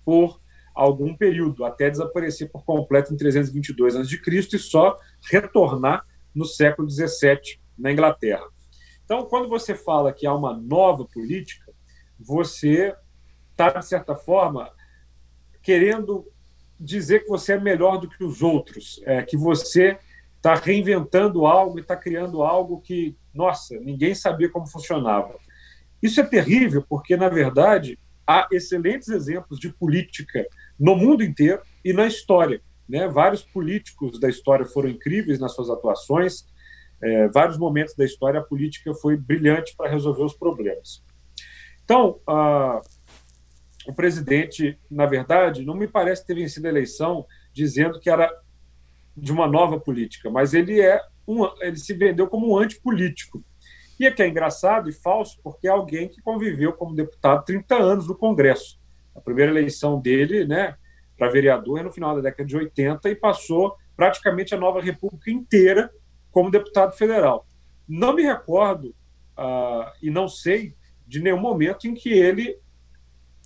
por 0.03 0.39
algum 0.73 1.15
período, 1.15 1.65
até 1.65 1.89
desaparecer 1.89 2.51
por 2.51 2.65
completo 2.65 3.13
em 3.13 3.17
322 3.17 3.95
a.C. 3.95 4.19
e 4.53 4.59
só 4.59 4.97
retornar 5.29 6.05
no 6.33 6.45
século 6.45 6.87
17 6.87 7.61
na 7.77 7.91
Inglaterra. 7.91 8.45
Então, 9.05 9.25
quando 9.25 9.47
você 9.47 9.75
fala 9.75 10.11
que 10.11 10.25
há 10.25 10.33
uma 10.33 10.57
nova 10.57 11.05
política, 11.05 11.71
você 12.19 12.95
está, 13.51 13.69
de 13.69 13.85
certa 13.85 14.15
forma, 14.15 14.71
querendo 15.61 16.25
dizer 16.79 17.19
que 17.19 17.29
você 17.29 17.53
é 17.53 17.59
melhor 17.59 17.97
do 17.97 18.09
que 18.09 18.23
os 18.23 18.41
outros, 18.41 19.01
é, 19.05 19.21
que 19.21 19.37
você 19.37 19.97
está 20.37 20.55
reinventando 20.55 21.45
algo 21.45 21.77
e 21.77 21.81
está 21.81 21.95
criando 21.95 22.43
algo 22.43 22.81
que, 22.81 23.15
nossa, 23.33 23.79
ninguém 23.79 24.15
sabia 24.15 24.49
como 24.49 24.67
funcionava. 24.67 25.35
Isso 26.03 26.19
é 26.19 26.23
terrível, 26.23 26.85
porque, 26.87 27.15
na 27.15 27.29
verdade, 27.29 27.97
há 28.27 28.45
excelentes 28.51 29.07
exemplos 29.07 29.57
de 29.57 29.71
política 29.71 30.45
no 30.77 30.97
mundo 30.97 31.23
inteiro 31.23 31.61
e 31.83 31.93
na 31.93 32.05
história. 32.05 32.61
Né? 32.87 33.07
Vários 33.07 33.41
políticos 33.41 34.19
da 34.19 34.27
história 34.27 34.65
foram 34.65 34.89
incríveis 34.89 35.39
nas 35.39 35.55
suas 35.55 35.69
atuações, 35.69 36.45
é, 37.01 37.29
vários 37.29 37.57
momentos 37.57 37.95
da 37.95 38.03
história 38.03 38.41
a 38.41 38.43
política 38.43 38.93
foi 38.93 39.15
brilhante 39.15 39.75
para 39.77 39.89
resolver 39.89 40.23
os 40.23 40.33
problemas. 40.33 41.01
Então, 41.85 42.19
o 43.85 43.93
presidente, 43.93 44.77
na 44.89 45.05
verdade, 45.05 45.65
não 45.65 45.75
me 45.75 45.87
parece 45.87 46.25
ter 46.25 46.35
vencido 46.35 46.67
a 46.67 46.69
eleição 46.69 47.25
dizendo 47.53 47.99
que 47.99 48.09
era 48.09 48.29
de 49.15 49.31
uma 49.31 49.47
nova 49.47 49.79
política, 49.79 50.29
mas 50.29 50.53
ele 50.53 50.81
é 50.81 51.01
um, 51.27 51.45
ele 51.61 51.77
se 51.77 51.93
vendeu 51.93 52.27
como 52.27 52.53
um 52.53 52.57
antipolítico. 52.57 53.43
E 54.03 54.05
é 54.05 54.11
que 54.11 54.21
é 54.21 54.27
engraçado 54.27 54.89
e 54.89 54.91
falso, 54.91 55.39
porque 55.41 55.65
é 55.65 55.71
alguém 55.71 56.09
que 56.09 56.21
conviveu 56.21 56.73
como 56.73 56.93
deputado 56.93 57.45
30 57.45 57.73
anos 57.75 58.05
no 58.05 58.17
Congresso. 58.17 58.77
A 59.15 59.21
primeira 59.21 59.49
eleição 59.49 59.97
dele, 59.97 60.45
né, 60.45 60.75
para 61.17 61.29
vereador 61.29 61.79
é 61.79 61.83
no 61.83 61.91
final 61.91 62.13
da 62.13 62.19
década 62.19 62.45
de 62.45 62.57
80 62.57 63.09
e 63.09 63.15
passou 63.15 63.77
praticamente 63.95 64.53
a 64.53 64.57
nova 64.57 64.81
república 64.81 65.31
inteira 65.31 65.89
como 66.31 66.51
deputado 66.51 66.97
federal. 66.97 67.47
Não 67.87 68.13
me 68.13 68.23
recordo 68.23 68.93
uh, 69.37 69.89
e 70.01 70.09
não 70.09 70.27
sei 70.27 70.75
de 71.07 71.21
nenhum 71.21 71.39
momento 71.39 71.87
em 71.87 71.93
que 71.93 72.09
ele 72.09 72.59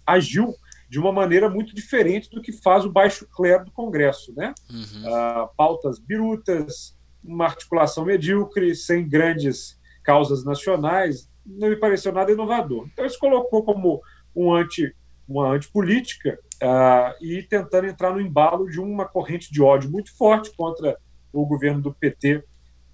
agiu 0.08 0.56
de 0.90 0.98
uma 0.98 1.12
maneira 1.12 1.48
muito 1.48 1.76
diferente 1.76 2.32
do 2.32 2.42
que 2.42 2.52
faz 2.52 2.84
o 2.84 2.92
baixo 2.92 3.28
clero 3.28 3.66
do 3.66 3.72
Congresso, 3.72 4.34
né? 4.36 4.56
Uhum. 4.72 5.04
Uh, 5.04 5.50
pautas 5.56 6.00
birutas, 6.00 6.98
uma 7.24 7.46
articulação 7.46 8.06
medíocre, 8.06 8.74
sem 8.74 9.08
grandes 9.08 9.77
causas 10.08 10.46
nacionais, 10.46 11.30
não 11.46 11.68
me 11.68 11.76
pareceu 11.76 12.14
nada 12.14 12.32
inovador. 12.32 12.88
Então, 12.94 13.06
isso 13.06 13.20
colocou 13.20 13.62
como 13.66 14.02
um 14.34 14.54
anti, 14.54 14.96
uma 15.28 15.50
antipolítica 15.50 16.40
uh, 16.64 17.22
e 17.22 17.44
tentando 17.44 17.88
entrar 17.88 18.14
no 18.14 18.22
embalo 18.22 18.70
de 18.70 18.80
uma 18.80 19.06
corrente 19.06 19.52
de 19.52 19.62
ódio 19.62 19.92
muito 19.92 20.16
forte 20.16 20.56
contra 20.56 20.98
o 21.34 21.46
governo 21.46 21.82
do 21.82 21.94
PT, 21.94 22.38
uh, 22.38 22.44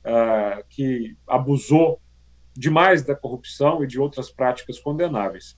ah, 0.06 0.64
que 0.68 1.16
abusou 1.28 2.02
demais 2.52 3.04
da 3.04 3.16
corrupção 3.16 3.84
e 3.84 3.88
de 3.88 4.00
outras 4.00 4.32
práticas 4.32 4.80
condenáveis. 4.80 5.56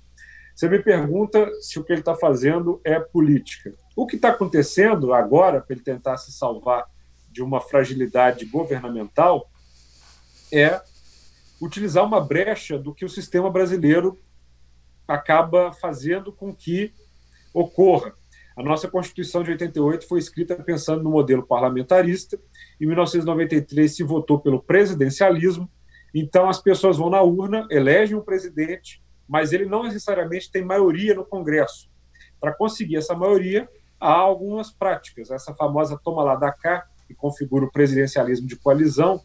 Você 0.54 0.68
me 0.68 0.80
pergunta 0.80 1.50
se 1.62 1.80
o 1.80 1.86
que 1.86 1.94
ele 1.94 2.02
está 2.02 2.16
fazendo 2.16 2.82
é 2.84 3.00
política. 3.00 3.72
O 3.96 4.06
que 4.06 4.18
está 4.18 4.30
acontecendo 4.30 5.14
agora, 5.14 5.62
para 5.62 5.74
ele 5.74 5.84
tentar 5.84 6.18
se 6.18 6.34
salvar 6.34 6.86
de 7.32 7.42
uma 7.42 7.62
fragilidade 7.62 8.46
governamental, 8.46 9.50
é 10.52 10.82
utilizar 11.62 12.04
uma 12.06 12.20
brecha 12.20 12.78
do 12.78 12.94
que 12.94 13.06
o 13.06 13.10
sistema 13.10 13.50
brasileiro 13.50 14.20
acaba 15.08 15.72
fazendo 15.74 16.32
com 16.32 16.54
que 16.54 16.94
ocorra. 17.54 18.14
A 18.58 18.64
nossa 18.64 18.88
Constituição 18.88 19.44
de 19.44 19.52
88 19.52 20.08
foi 20.08 20.20
escrita 20.20 20.56
pensando 20.56 21.04
no 21.04 21.12
modelo 21.12 21.46
parlamentarista. 21.46 22.40
Em 22.80 22.86
1993 22.86 23.96
se 23.96 24.04
votou 24.04 24.40
pelo 24.40 24.62
presidencialismo. 24.62 25.70
Então 26.14 26.50
as 26.50 26.62
pessoas 26.62 26.98
vão 26.98 27.10
na 27.10 27.22
urna, 27.22 27.68
elegem 27.70 28.16
um 28.16 28.22
presidente 28.22 29.04
mas 29.28 29.52
ele 29.52 29.66
não 29.66 29.84
necessariamente 29.84 30.52
tem 30.52 30.64
maioria 30.64 31.14
no 31.14 31.26
Congresso. 31.26 31.90
Para 32.40 32.54
conseguir 32.54 32.98
essa 32.98 33.16
maioria, 33.16 33.68
há 34.00 34.14
algumas 34.14 34.72
práticas. 34.72 35.32
Essa 35.32 35.54
famosa 35.56 36.00
toma 36.04 36.24
lá 36.24 36.36
da 36.36 36.52
cá, 36.52 36.86
que 37.08 37.14
configura 37.14 37.66
o 37.66 37.72
presidencialismo 37.72 38.48
de 38.48 38.56
coalizão, 38.56 39.22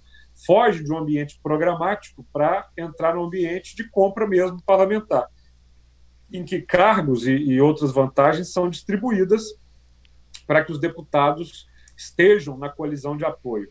foge 0.47 0.85
de 0.85 0.93
um 0.93 0.99
ambiente 0.99 1.39
programático 1.43 2.25
para 2.33 2.69
entrar 2.77 3.15
no 3.15 3.25
ambiente 3.25 3.77
de 3.77 3.89
compra 3.89 4.27
mesmo 4.27 4.63
parlamentar, 4.63 5.27
em 6.33 6.45
que 6.45 6.63
cargos 6.63 7.27
e, 7.27 7.33
e 7.33 7.61
outras 7.61 7.93
vantagens 7.93 8.53
são 8.53 8.69
distribuídas 8.69 9.59
para 10.47 10.65
que 10.65 10.73
os 10.73 10.81
deputados 10.81 11.69
estejam 11.97 12.57
na 12.57 12.69
coalizão 12.69 13.17
de 13.17 13.25
apoio. 13.25 13.69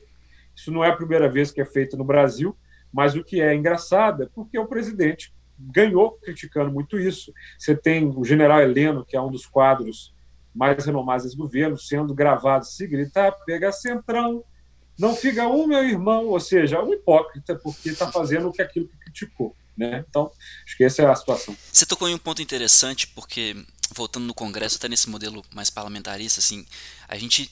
Isso 0.55 0.71
não 0.71 0.83
é 0.83 0.89
a 0.89 0.95
primeira 0.95 1.29
vez 1.29 1.51
que 1.51 1.61
é 1.61 1.65
feito 1.65 1.97
no 1.97 2.03
Brasil, 2.03 2.55
mas 2.91 3.15
o 3.15 3.23
que 3.23 3.41
é 3.41 3.55
engraçado 3.55 4.23
é 4.23 4.29
porque 4.33 4.57
o 4.57 4.67
presidente 4.67 5.33
ganhou 5.57 6.11
criticando 6.21 6.71
muito 6.71 6.97
isso. 6.97 7.33
Você 7.57 7.75
tem 7.75 8.05
o 8.15 8.23
general 8.23 8.61
Heleno, 8.61 9.05
que 9.05 9.15
é 9.15 9.21
um 9.21 9.31
dos 9.31 9.45
quadros 9.45 10.13
mais 10.53 10.85
renomados 10.85 11.25
desse 11.25 11.37
governo, 11.37 11.77
sendo 11.77 12.13
gravado 12.13 12.65
se 12.65 12.87
gritar, 12.87 13.31
pega 13.45 13.71
centrão, 13.71 14.43
não 14.99 15.15
fica 15.15 15.47
um 15.47 15.65
meu 15.65 15.83
irmão, 15.83 16.27
ou 16.27 16.39
seja, 16.41 16.83
um 16.83 16.93
hipócrita, 16.93 17.55
porque 17.55 17.89
está 17.89 18.11
fazendo 18.11 18.53
aquilo 18.59 18.87
que 18.87 18.97
criticou. 18.97 19.55
Né? 19.77 20.03
Então, 20.09 20.29
acho 20.65 20.75
que 20.75 20.83
essa 20.83 21.01
é 21.01 21.05
a 21.05 21.15
situação. 21.15 21.55
Você 21.71 21.85
tocou 21.85 22.09
em 22.09 22.13
um 22.13 22.17
ponto 22.17 22.41
interessante, 22.41 23.07
porque, 23.07 23.55
voltando 23.95 24.25
no 24.25 24.33
Congresso, 24.33 24.75
até 24.75 24.89
nesse 24.89 25.09
modelo 25.09 25.41
mais 25.55 25.69
parlamentarista, 25.69 26.41
assim, 26.41 26.65
a 27.07 27.17
gente 27.17 27.49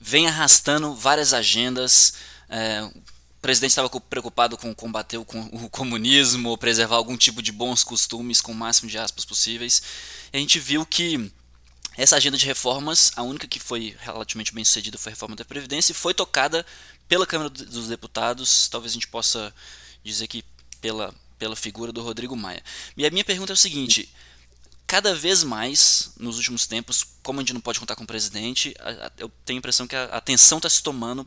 vem 0.00 0.26
arrastando 0.26 0.92
várias 0.92 1.32
agendas, 1.32 2.14
é, 2.48 2.82
o 2.82 3.40
presidente 3.40 3.70
estava 3.70 3.88
preocupado 3.88 4.56
com 4.56 4.74
combater 4.74 5.18
o, 5.18 5.24
comunismo, 5.70 6.48
ou 6.48 6.58
preservar 6.58 6.96
algum 6.96 7.16
tipo 7.16 7.40
de 7.40 7.52
bons 7.52 7.84
costumes 7.84 8.40
com 8.40 8.50
o 8.50 8.56
máximo 8.56 8.90
de 8.90 8.98
aspas 8.98 9.24
possíveis. 9.24 9.80
E 10.32 10.36
a 10.36 10.40
gente 10.40 10.58
viu 10.58 10.84
que 10.84 11.30
essa 11.96 12.16
agenda 12.16 12.36
de 12.36 12.46
reformas, 12.46 13.12
a 13.16 13.22
única 13.22 13.46
que 13.46 13.60
foi 13.60 13.96
relativamente 14.00 14.54
bem 14.54 14.64
sucedida 14.64 14.96
foi 14.96 15.12
a 15.12 15.14
reforma 15.14 15.36
da 15.36 15.44
Previdência, 15.44 15.92
e 15.92 15.94
foi 15.94 16.14
tocada 16.14 16.64
pela 17.08 17.26
Câmara 17.26 17.50
dos 17.50 17.88
Deputados, 17.88 18.68
talvez 18.68 18.92
a 18.92 18.94
gente 18.94 19.08
possa 19.08 19.54
dizer 20.02 20.26
que 20.26 20.44
pela, 20.80 21.14
pela 21.38 21.54
figura 21.54 21.92
do 21.92 22.02
Rodrigo 22.02 22.36
Maia. 22.36 22.62
E 22.96 23.06
a 23.06 23.10
minha 23.10 23.24
pergunta 23.24 23.52
é 23.52 23.54
o 23.54 23.56
seguinte: 23.56 24.12
cada 24.86 25.14
vez 25.14 25.44
mais, 25.44 26.12
nos 26.18 26.36
últimos 26.36 26.66
tempos, 26.66 27.04
como 27.22 27.40
a 27.40 27.42
gente 27.42 27.54
não 27.54 27.60
pode 27.60 27.78
contar 27.78 27.96
com 27.96 28.04
o 28.04 28.06
presidente, 28.06 28.74
eu 29.18 29.30
tenho 29.44 29.58
a 29.58 29.60
impressão 29.60 29.86
que 29.86 29.96
a 29.96 30.04
atenção 30.04 30.58
está 30.58 30.68
se 30.68 30.82
tomando 30.82 31.26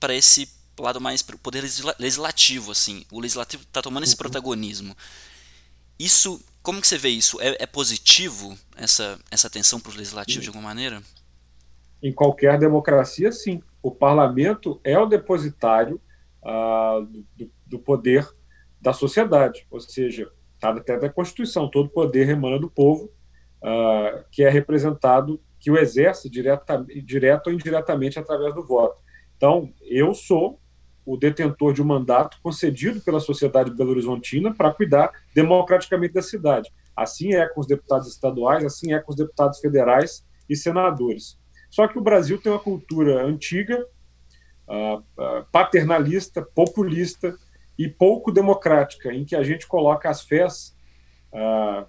para 0.00 0.14
esse 0.14 0.48
lado 0.78 1.00
mais 1.00 1.22
pro 1.22 1.38
poder 1.38 1.64
legislativo, 1.98 2.72
assim. 2.72 3.06
O 3.10 3.20
legislativo 3.20 3.62
está 3.62 3.80
tomando 3.80 4.04
esse 4.04 4.12
uhum. 4.12 4.18
protagonismo. 4.18 4.96
Isso, 5.98 6.40
como 6.66 6.80
que 6.80 6.88
você 6.88 6.98
vê 6.98 7.10
isso? 7.10 7.40
É, 7.40 7.62
é 7.62 7.66
positivo 7.66 8.58
essa, 8.76 9.16
essa 9.30 9.46
atenção 9.46 9.78
para 9.78 9.92
o 9.92 9.96
legislativo 9.96 10.40
de 10.40 10.48
alguma 10.48 10.66
maneira? 10.66 11.00
Em 12.02 12.12
qualquer 12.12 12.58
democracia, 12.58 13.30
sim. 13.30 13.62
O 13.80 13.92
parlamento 13.92 14.80
é 14.82 14.98
o 14.98 15.06
depositário 15.06 16.00
uh, 16.42 17.06
do, 17.36 17.48
do, 17.64 17.78
poder 17.78 18.28
da 18.80 18.92
sociedade, 18.92 19.64
ou 19.70 19.78
seja, 19.78 20.28
está 20.56 20.70
até 20.70 20.98
da 20.98 21.08
Constituição, 21.08 21.70
todo 21.70 21.88
poder 21.88 22.28
emana 22.28 22.58
do 22.58 22.68
povo, 22.68 23.12
uh, 23.62 24.24
que 24.32 24.42
é 24.42 24.50
representado, 24.50 25.40
que 25.60 25.70
o 25.70 25.78
exerce 25.78 26.28
direta, 26.28 26.84
direto 27.04 27.46
ou 27.46 27.52
indiretamente 27.52 28.18
através 28.18 28.52
do 28.52 28.66
voto. 28.66 29.00
Então, 29.36 29.72
eu 29.82 30.12
sou 30.12 30.60
o 31.06 31.16
detentor 31.16 31.72
de 31.72 31.80
um 31.80 31.86
mandato 31.86 32.38
concedido 32.42 33.00
pela 33.00 33.20
sociedade 33.20 33.70
belo-horizontina 33.70 34.52
para 34.52 34.72
cuidar 34.72 35.12
democraticamente 35.32 36.12
da 36.12 36.22
cidade. 36.22 36.70
Assim 36.96 37.32
é 37.32 37.46
com 37.46 37.60
os 37.60 37.66
deputados 37.66 38.08
estaduais, 38.08 38.64
assim 38.64 38.92
é 38.92 38.98
com 38.98 39.12
os 39.12 39.16
deputados 39.16 39.60
federais 39.60 40.26
e 40.48 40.56
senadores. 40.56 41.38
Só 41.70 41.86
que 41.86 41.98
o 41.98 42.02
Brasil 42.02 42.40
tem 42.40 42.50
uma 42.50 42.58
cultura 42.58 43.24
antiga, 43.24 43.86
uh, 44.66 44.96
uh, 44.98 45.46
paternalista, 45.52 46.42
populista 46.42 47.36
e 47.78 47.88
pouco 47.88 48.32
democrática, 48.32 49.12
em 49.12 49.24
que 49.24 49.36
a 49.36 49.42
gente 49.42 49.66
coloca 49.66 50.08
as 50.08 50.22
fés, 50.22 50.74
uh, 51.32 51.86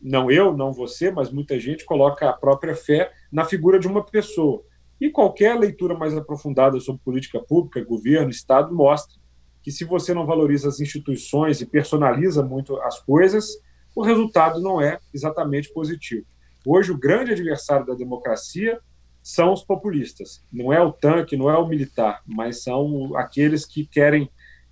não 0.00 0.30
eu, 0.30 0.56
não 0.56 0.72
você, 0.72 1.10
mas 1.10 1.30
muita 1.30 1.58
gente 1.58 1.84
coloca 1.84 2.28
a 2.28 2.32
própria 2.32 2.74
fé 2.74 3.12
na 3.32 3.44
figura 3.44 3.78
de 3.78 3.88
uma 3.88 4.04
pessoa. 4.04 4.62
E 5.00 5.10
qualquer 5.10 5.58
leitura 5.58 5.96
mais 5.96 6.16
aprofundada 6.16 6.78
sobre 6.80 7.02
política 7.02 7.40
pública, 7.40 7.84
governo, 7.84 8.30
Estado, 8.30 8.74
mostra 8.74 9.18
que 9.62 9.70
se 9.70 9.84
você 9.84 10.12
não 10.12 10.26
valoriza 10.26 10.68
as 10.68 10.80
instituições 10.80 11.60
e 11.60 11.66
personaliza 11.66 12.42
muito 12.42 12.76
as 12.80 13.00
coisas, 13.00 13.46
o 13.94 14.02
resultado 14.02 14.60
não 14.60 14.80
é 14.80 14.98
exatamente 15.12 15.72
positivo. 15.72 16.26
Hoje, 16.64 16.90
o 16.90 16.98
grande 16.98 17.32
adversário 17.32 17.86
da 17.86 17.94
democracia 17.94 18.80
são 19.22 19.52
os 19.52 19.62
populistas. 19.62 20.42
Não 20.52 20.72
é 20.72 20.80
o 20.80 20.92
tanque, 20.92 21.36
não 21.36 21.50
é 21.50 21.56
o 21.56 21.66
militar, 21.66 22.22
mas 22.26 22.62
são 22.62 23.16
aqueles 23.16 23.66
que 23.66 23.86
querem 23.86 24.30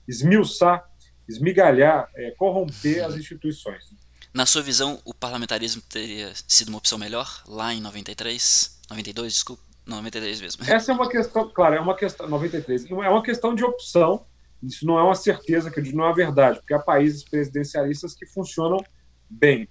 esmiuçar, 0.08 0.84
esmigalhar, 1.28 2.08
é, 2.14 2.30
corromper 2.32 3.04
as 3.04 3.16
instituições. 3.16 3.84
Na 4.32 4.46
sua 4.46 4.62
visão, 4.62 5.00
o 5.04 5.14
parlamentarismo 5.14 5.82
teria 5.82 6.32
sido 6.46 6.68
uma 6.68 6.78
opção 6.78 6.98
melhor 6.98 7.42
lá 7.46 7.74
em 7.74 7.80
93? 7.80 8.80
92, 8.88 9.32
desculpa? 9.32 9.65
93 9.86 10.40
mesmo. 10.40 10.64
Essa 10.68 10.92
é 10.92 10.94
uma 10.94 11.08
questão, 11.08 11.48
claro, 11.48 11.76
é 11.76 11.80
uma 11.80 11.94
questão, 11.94 12.28
93, 12.28 12.90
é 12.90 12.94
uma 12.94 13.22
questão 13.22 13.54
de 13.54 13.64
opção, 13.64 14.26
isso 14.62 14.86
não 14.86 14.98
é 14.98 15.02
uma 15.02 15.14
certeza, 15.14 15.70
que 15.70 15.80
não 15.92 16.04
é 16.04 16.08
uma 16.08 16.14
verdade, 16.14 16.58
porque 16.58 16.74
há 16.74 16.78
países 16.78 17.22
presidencialistas 17.22 18.14
que 18.14 18.26
funcionam 18.26 18.82
bem. 19.28 19.68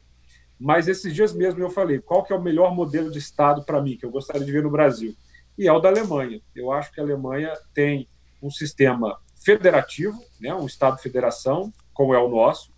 Mas 0.60 0.88
esses 0.88 1.13
dias 1.13 1.34
mesmo 1.34 1.62
eu 1.62 1.69
falei, 1.69 2.00
qual 2.00 2.24
que 2.24 2.31
é 2.31 2.36
o 2.36 2.41
melhor 2.41 2.74
modelo 2.74 3.12
de 3.12 3.19
Estado 3.19 3.63
para 3.63 3.81
mim, 3.81 3.98
que 3.98 4.05
eu 4.05 4.12
gostaria 4.12 4.45
de 4.45 4.51
ver 4.51 4.63
no 4.63 4.69
Brasil? 4.69 5.15
E 5.57 5.67
é 5.67 5.72
o 5.72 5.79
da 5.79 5.89
Alemanha. 5.89 6.41
Eu 6.55 6.72
acho 6.72 6.91
que 6.91 7.00
a 7.00 7.03
Alemanha 7.03 7.53
tem 7.74 8.07
um 8.41 8.50
sistema 8.50 9.19
federativo, 9.43 10.17
né, 10.39 10.53
um 10.53 10.65
Estado-federação, 10.65 11.74
como 11.93 12.13
é 12.13 12.19
o 12.19 12.29
nosso. 12.29 12.72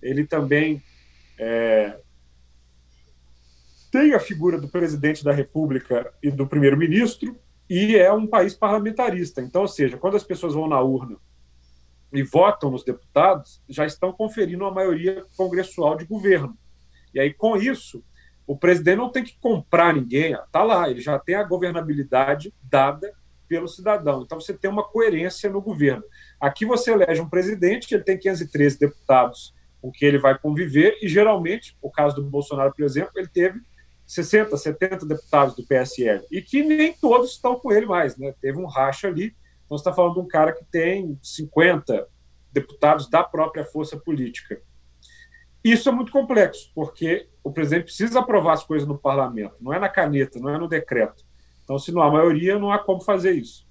Ele 0.00 0.26
também 0.26 0.82
é, 1.38 1.98
tem 3.90 4.14
a 4.14 4.20
figura 4.20 4.60
do 4.60 4.68
presidente 4.68 5.24
da 5.24 5.32
República 5.32 6.12
e 6.22 6.30
do 6.30 6.46
primeiro-ministro, 6.46 7.38
e 7.68 7.96
é 7.96 8.12
um 8.12 8.26
país 8.26 8.54
parlamentarista. 8.54 9.42
Então, 9.42 9.62
ou 9.62 9.68
seja, 9.68 9.98
quando 9.98 10.16
as 10.16 10.24
pessoas 10.24 10.54
vão 10.54 10.68
na 10.68 10.80
urna 10.80 11.16
e 12.12 12.22
votam 12.22 12.70
nos 12.70 12.82
deputados, 12.82 13.62
já 13.68 13.84
estão 13.84 14.12
conferindo 14.12 14.64
a 14.64 14.72
maioria 14.72 15.24
congressual 15.36 15.96
de 15.96 16.06
governo. 16.06 16.56
E 17.12 17.20
aí, 17.20 17.32
com 17.34 17.56
isso, 17.56 18.02
o 18.46 18.56
presidente 18.56 18.96
não 18.96 19.10
tem 19.10 19.22
que 19.22 19.36
comprar 19.38 19.94
ninguém, 19.94 20.32
está 20.32 20.62
lá, 20.62 20.88
ele 20.88 21.00
já 21.00 21.18
tem 21.18 21.34
a 21.34 21.42
governabilidade 21.42 22.54
dada 22.62 23.12
pelo 23.46 23.68
cidadão. 23.68 24.22
Então, 24.22 24.40
você 24.40 24.54
tem 24.54 24.70
uma 24.70 24.84
coerência 24.84 25.50
no 25.50 25.60
governo. 25.60 26.02
Aqui 26.40 26.64
você 26.64 26.92
elege 26.92 27.20
um 27.20 27.28
presidente, 27.28 27.94
ele 27.94 28.04
tem 28.04 28.18
513 28.18 28.78
deputados 28.78 29.54
com 29.80 29.90
que 29.92 30.04
ele 30.04 30.18
vai 30.18 30.36
conviver, 30.38 30.98
e 31.02 31.08
geralmente, 31.08 31.76
o 31.80 31.90
caso 31.90 32.16
do 32.16 32.24
Bolsonaro, 32.24 32.72
por 32.74 32.84
exemplo, 32.84 33.12
ele 33.16 33.28
teve 33.28 33.60
60, 34.08 34.56
70 34.56 35.04
deputados 35.04 35.54
do 35.54 35.62
PSL, 35.62 36.24
e 36.30 36.40
que 36.40 36.62
nem 36.62 36.94
todos 36.94 37.32
estão 37.32 37.60
com 37.60 37.70
ele 37.70 37.84
mais, 37.84 38.16
né? 38.16 38.34
Teve 38.40 38.58
um 38.58 38.64
racha 38.64 39.06
ali. 39.06 39.36
Então, 39.66 39.76
você 39.76 39.82
está 39.82 39.92
falando 39.92 40.14
de 40.14 40.20
um 40.20 40.26
cara 40.26 40.52
que 40.52 40.64
tem 40.64 41.18
50 41.22 42.08
deputados 42.50 43.10
da 43.10 43.22
própria 43.22 43.66
força 43.66 43.98
política. 43.98 44.62
Isso 45.62 45.90
é 45.90 45.92
muito 45.92 46.10
complexo, 46.10 46.70
porque 46.74 47.28
o 47.44 47.52
presidente 47.52 47.84
precisa 47.84 48.20
aprovar 48.20 48.54
as 48.54 48.64
coisas 48.64 48.88
no 48.88 48.96
parlamento, 48.96 49.56
não 49.60 49.74
é 49.74 49.78
na 49.78 49.90
caneta, 49.90 50.40
não 50.40 50.48
é 50.48 50.56
no 50.56 50.68
decreto. 50.68 51.22
Então, 51.62 51.78
se 51.78 51.92
não 51.92 52.00
há 52.00 52.10
maioria, 52.10 52.58
não 52.58 52.72
há 52.72 52.78
como 52.78 53.02
fazer 53.02 53.32
isso. 53.32 53.66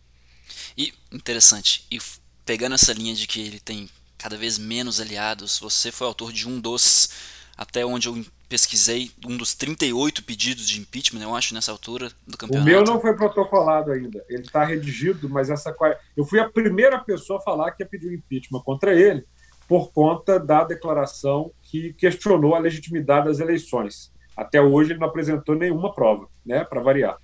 E 0.77 0.93
interessante, 1.11 1.87
e 1.89 1.97
pegando 2.45 2.75
essa 2.75 2.93
linha 2.93 3.15
de 3.15 3.25
que 3.25 3.41
ele 3.41 3.59
tem 3.59 3.89
cada 4.19 4.37
vez 4.37 4.59
menos 4.59 5.01
aliados, 5.01 5.57
você 5.57 5.91
foi 5.91 6.05
autor 6.05 6.31
de 6.31 6.47
um 6.47 6.59
dos, 6.59 7.09
até 7.57 7.85
onde 7.85 8.07
eu 8.07 8.23
pesquisei 8.47 9.11
um 9.25 9.35
dos 9.35 9.53
38 9.55 10.23
pedidos 10.23 10.67
de 10.69 10.79
impeachment, 10.79 11.21
eu 11.21 11.35
acho, 11.35 11.53
nessa 11.53 11.71
altura 11.71 12.11
do 12.25 12.37
campeonato. 12.37 12.69
O 12.69 12.71
meu 12.71 12.83
não 12.83 13.01
foi 13.01 13.15
protocolado 13.15 13.91
ainda. 13.91 14.23
Ele 14.29 14.43
está 14.43 14.63
redigido, 14.63 15.29
mas 15.29 15.49
essa. 15.49 15.75
Eu 16.15 16.23
fui 16.23 16.39
a 16.39 16.49
primeira 16.49 16.99
pessoa 16.99 17.39
a 17.39 17.41
falar 17.41 17.71
que 17.71 17.83
ia 17.83 17.87
pedir 17.87 18.13
impeachment 18.13 18.61
contra 18.61 18.93
ele 18.93 19.25
por 19.67 19.91
conta 19.91 20.39
da 20.39 20.63
declaração 20.63 21.51
que 21.61 21.93
questionou 21.93 22.55
a 22.55 22.59
legitimidade 22.59 23.27
das 23.27 23.39
eleições. 23.39 24.13
Até 24.35 24.61
hoje 24.61 24.91
ele 24.91 24.99
não 24.99 25.07
apresentou 25.07 25.55
nenhuma 25.55 25.93
prova, 25.93 26.27
né, 26.45 26.63
para 26.63 26.79
variar. 26.79 27.17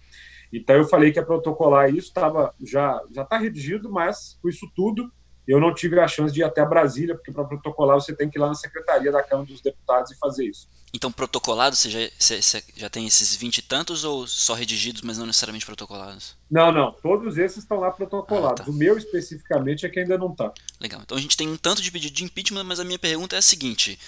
Então 0.52 0.76
eu 0.76 0.86
falei 0.86 1.12
que 1.12 1.20
ia 1.20 1.26
protocolar 1.26 1.90
isso, 1.90 2.10
estava 2.10 2.54
já 2.62 3.02
já 3.12 3.24
está 3.24 3.38
redigido, 3.38 3.90
mas 3.90 4.38
com 4.42 4.50
isso 4.50 4.70
tudo 4.76 5.12
eu 5.48 5.60
não 5.60 5.74
tive 5.74 6.00
a 6.00 6.08
chance 6.08 6.34
de 6.34 6.42
ir 6.42 6.44
até 6.44 6.66
Brasília, 6.66 7.16
porque 7.16 7.32
para 7.32 7.44
protocolar 7.44 8.00
você 8.00 8.16
tem 8.16 8.30
que 8.30 8.38
ir 8.38 8.42
lá 8.42 8.48
na 8.48 8.56
secretaria 8.56 9.12
da 9.12 9.22
Câmara 9.22 9.48
dos 9.48 9.62
Deputados 9.62 10.12
e 10.12 10.18
fazer 10.18 10.46
isso. 10.46 10.68
Então, 10.96 11.12
protocolado, 11.12 11.76
você 11.76 11.90
já, 11.90 12.00
você, 12.20 12.64
já 12.76 12.88
tem 12.88 13.08
esses 13.08 13.36
vinte 13.36 13.58
e 13.58 13.62
tantos 13.64 14.04
ou 14.04 14.28
só 14.28 14.54
redigidos, 14.54 15.02
mas 15.02 15.18
não 15.18 15.26
necessariamente 15.26 15.66
protocolados? 15.66 16.38
Não, 16.52 16.72
não. 16.72 16.92
Todos 16.92 17.36
esses 17.40 17.60
estão 17.60 17.80
lá 17.80 17.90
protocolados. 17.90 18.62
Ah, 18.62 18.66
tá. 18.66 18.70
O 18.70 18.74
meu, 18.74 18.96
especificamente, 18.96 19.88
é 19.88 19.90
que 19.90 20.00
ainda 20.00 20.20
não 20.20 20.32
está. 20.32 20.54
Legal. 20.80 21.02
Então, 21.02 21.18
a 21.18 21.20
gente 21.20 21.36
tem 21.36 21.50
um 21.50 21.58
tanto 21.58 21.82
de 21.82 21.92
pedido 21.92 22.14
de 22.14 22.24
impeachment, 22.24 22.64
mas 22.64 22.80
a 22.80 22.84
minha 22.84 23.00
pergunta 23.00 23.36
é 23.36 23.40
a 23.40 23.42
seguinte. 23.42 24.00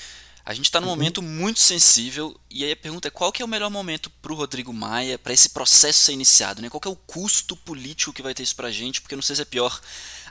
A 0.45 0.53
gente 0.53 0.65
está 0.65 0.79
num 0.79 0.87
uhum. 0.87 0.95
momento 0.95 1.23
muito 1.23 1.59
sensível 1.59 2.39
e 2.51 2.63
aí 2.63 2.71
a 2.73 2.75
pergunta 2.75 3.07
é 3.07 3.11
qual 3.11 3.31
que 3.31 3.41
é 3.41 3.45
o 3.45 3.47
melhor 3.47 3.71
momento 3.71 4.11
para 4.21 4.31
o 4.31 4.35
Rodrigo 4.35 4.71
Maia 4.71 5.17
para 5.17 5.33
esse 5.33 5.49
processo 5.49 5.99
ser 5.99 6.13
iniciado, 6.13 6.61
né? 6.61 6.69
Qual 6.69 6.79
que 6.79 6.87
é 6.87 6.91
o 6.91 6.95
custo 6.95 7.57
político 7.57 8.13
que 8.13 8.21
vai 8.21 8.31
ter 8.31 8.43
isso 8.43 8.55
para 8.55 8.67
a 8.67 8.71
gente? 8.71 9.01
Porque 9.01 9.15
não 9.15 9.23
sei 9.23 9.35
se 9.35 9.41
é 9.41 9.45
pior 9.45 9.81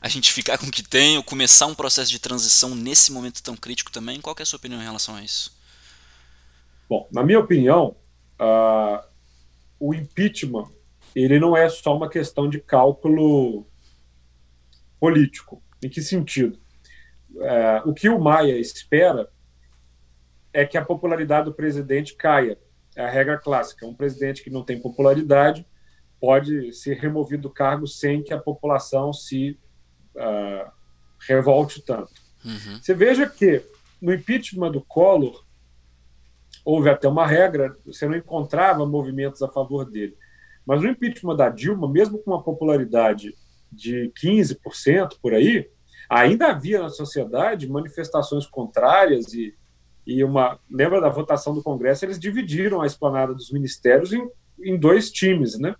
a 0.00 0.08
gente 0.08 0.32
ficar 0.32 0.56
com 0.56 0.66
o 0.66 0.70
que 0.70 0.84
tem 0.84 1.16
ou 1.16 1.24
começar 1.24 1.66
um 1.66 1.74
processo 1.74 2.12
de 2.12 2.20
transição 2.20 2.76
nesse 2.76 3.10
momento 3.10 3.42
tão 3.42 3.56
crítico 3.56 3.90
também. 3.90 4.20
Qual 4.20 4.36
que 4.36 4.42
é 4.42 4.44
a 4.44 4.46
sua 4.46 4.56
opinião 4.56 4.80
em 4.80 4.84
relação 4.84 5.16
a 5.16 5.22
isso? 5.22 5.52
Bom, 6.88 7.08
na 7.10 7.24
minha 7.24 7.40
opinião, 7.40 7.96
uh, 8.38 9.04
o 9.80 9.92
impeachment 9.92 10.70
ele 11.12 11.40
não 11.40 11.56
é 11.56 11.68
só 11.68 11.96
uma 11.96 12.08
questão 12.08 12.48
de 12.48 12.60
cálculo 12.60 13.66
político. 15.00 15.60
Em 15.82 15.88
que 15.88 16.00
sentido? 16.00 16.56
Uh, 17.34 17.90
o 17.90 17.92
que 17.92 18.08
o 18.08 18.20
Maia 18.20 18.56
espera 18.60 19.28
é 20.54 20.64
que 20.64 20.78
a 20.78 20.84
popularidade 20.84 21.46
do 21.46 21.54
presidente 21.54 22.14
caia. 22.14 22.56
É 22.96 23.04
a 23.04 23.10
regra 23.10 23.36
clássica. 23.36 23.84
Um 23.84 23.94
presidente 23.94 24.42
que 24.42 24.50
não 24.50 24.64
tem 24.64 24.80
popularidade 24.80 25.66
pode 26.20 26.72
ser 26.72 26.94
removido 26.94 27.42
do 27.42 27.50
cargo 27.50 27.88
sem 27.88 28.22
que 28.22 28.32
a 28.32 28.38
população 28.38 29.12
se 29.12 29.58
uh, 30.14 30.70
revolte 31.26 31.82
tanto. 31.84 32.12
Uhum. 32.44 32.78
Você 32.80 32.94
veja 32.94 33.28
que 33.28 33.62
no 34.00 34.14
impeachment 34.14 34.70
do 34.70 34.80
Collor 34.80 35.44
houve 36.64 36.88
até 36.88 37.08
uma 37.08 37.26
regra, 37.26 37.76
você 37.84 38.06
não 38.06 38.16
encontrava 38.16 38.86
movimentos 38.86 39.42
a 39.42 39.48
favor 39.48 39.90
dele. 39.90 40.16
Mas 40.64 40.80
no 40.80 40.88
impeachment 40.88 41.36
da 41.36 41.48
Dilma, 41.48 41.90
mesmo 41.90 42.18
com 42.18 42.30
uma 42.30 42.42
popularidade 42.42 43.34
de 43.72 44.12
15% 44.22 45.18
por 45.20 45.34
aí, 45.34 45.68
ainda 46.08 46.46
havia 46.46 46.80
na 46.80 46.90
sociedade 46.90 47.68
manifestações 47.68 48.46
contrárias 48.46 49.34
e 49.34 49.52
e 50.06 50.22
uma 50.22 50.58
lembra 50.70 51.00
da 51.00 51.08
votação 51.08 51.54
do 51.54 51.62
Congresso 51.62 52.04
eles 52.04 52.18
dividiram 52.18 52.82
a 52.82 52.86
esplanada 52.86 53.34
dos 53.34 53.50
ministérios 53.50 54.12
em, 54.12 54.28
em 54.62 54.78
dois 54.78 55.10
times, 55.10 55.58
né? 55.58 55.74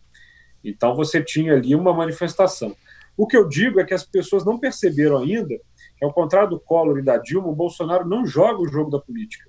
Então 0.62 0.96
você 0.96 1.22
tinha 1.22 1.54
ali 1.54 1.74
uma 1.74 1.92
manifestação. 1.92 2.74
O 3.16 3.26
que 3.26 3.37
eu 3.37 3.48
digo 3.48 3.78
é 3.78 3.84
que 3.84 3.94
as 3.94 4.04
pessoas 4.04 4.44
não 4.44 4.58
perceberam 4.58 5.18
ainda 5.18 5.54
que, 5.96 6.04
ao 6.04 6.12
contrário 6.12 6.50
do 6.50 6.60
Collor 6.60 6.98
e 6.98 7.02
da 7.02 7.18
Dilma, 7.18 7.48
o 7.48 7.54
Bolsonaro 7.54 8.08
não 8.08 8.26
joga 8.26 8.60
o 8.60 8.68
jogo 8.68 8.90
da 8.90 8.98
política. 8.98 9.48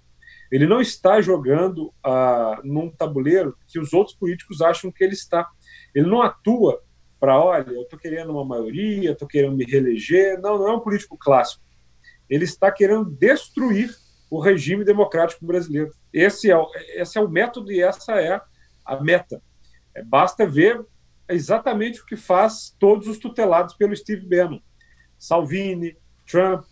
Ele 0.52 0.68
não 0.68 0.80
está 0.80 1.20
jogando 1.22 1.92
ah, 2.04 2.62
num 2.64 2.90
tabuleiro 2.90 3.58
que 3.68 3.80
os 3.80 3.94
outros 3.94 4.16
políticos 4.16 4.62
acham 4.62 4.92
que 4.92 5.04
ele 5.04 5.14
está. 5.14 5.50
Ele 5.94 6.08
não 6.08 6.22
atua 6.22 6.84
para, 7.20 7.40
olha, 7.40 7.72
eu 7.72 7.82
estou 7.82 7.98
querendo 7.98 8.32
uma 8.32 8.46
maioria, 8.46 9.12
estou 9.12 9.28
querendo 9.28 9.56
me 9.56 9.66
reeleger. 9.66 10.40
Não, 10.40 10.60
não 10.60 10.68
é 10.68 10.76
um 10.76 10.80
político 10.80 11.18
clássico. 11.18 11.64
Ele 12.30 12.44
está 12.44 12.72
querendo 12.72 13.10
destruir 13.10 13.90
o 14.30 14.40
regime 14.40 14.84
democrático 14.84 15.46
brasileiro. 15.46 15.92
Esse 16.12 16.50
é, 16.50 16.58
o, 16.58 16.70
esse 16.96 17.18
é 17.18 17.22
o 17.22 17.30
método 17.30 17.72
e 17.72 17.82
essa 17.82 18.14
é 18.14 18.42
a 18.84 19.02
meta. 19.02 19.42
É, 19.94 20.04
basta 20.04 20.46
ver 20.46 20.84
exatamente 21.30 22.02
o 22.02 22.06
que 22.06 22.16
faz 22.16 22.76
todos 22.80 23.08
os 23.08 23.18
tutelados 23.18 23.76
pelo 23.76 23.96
Steve 23.96 24.26
Bannon. 24.28 24.60
Salvini, 25.18 25.98
Trump, 26.30 26.66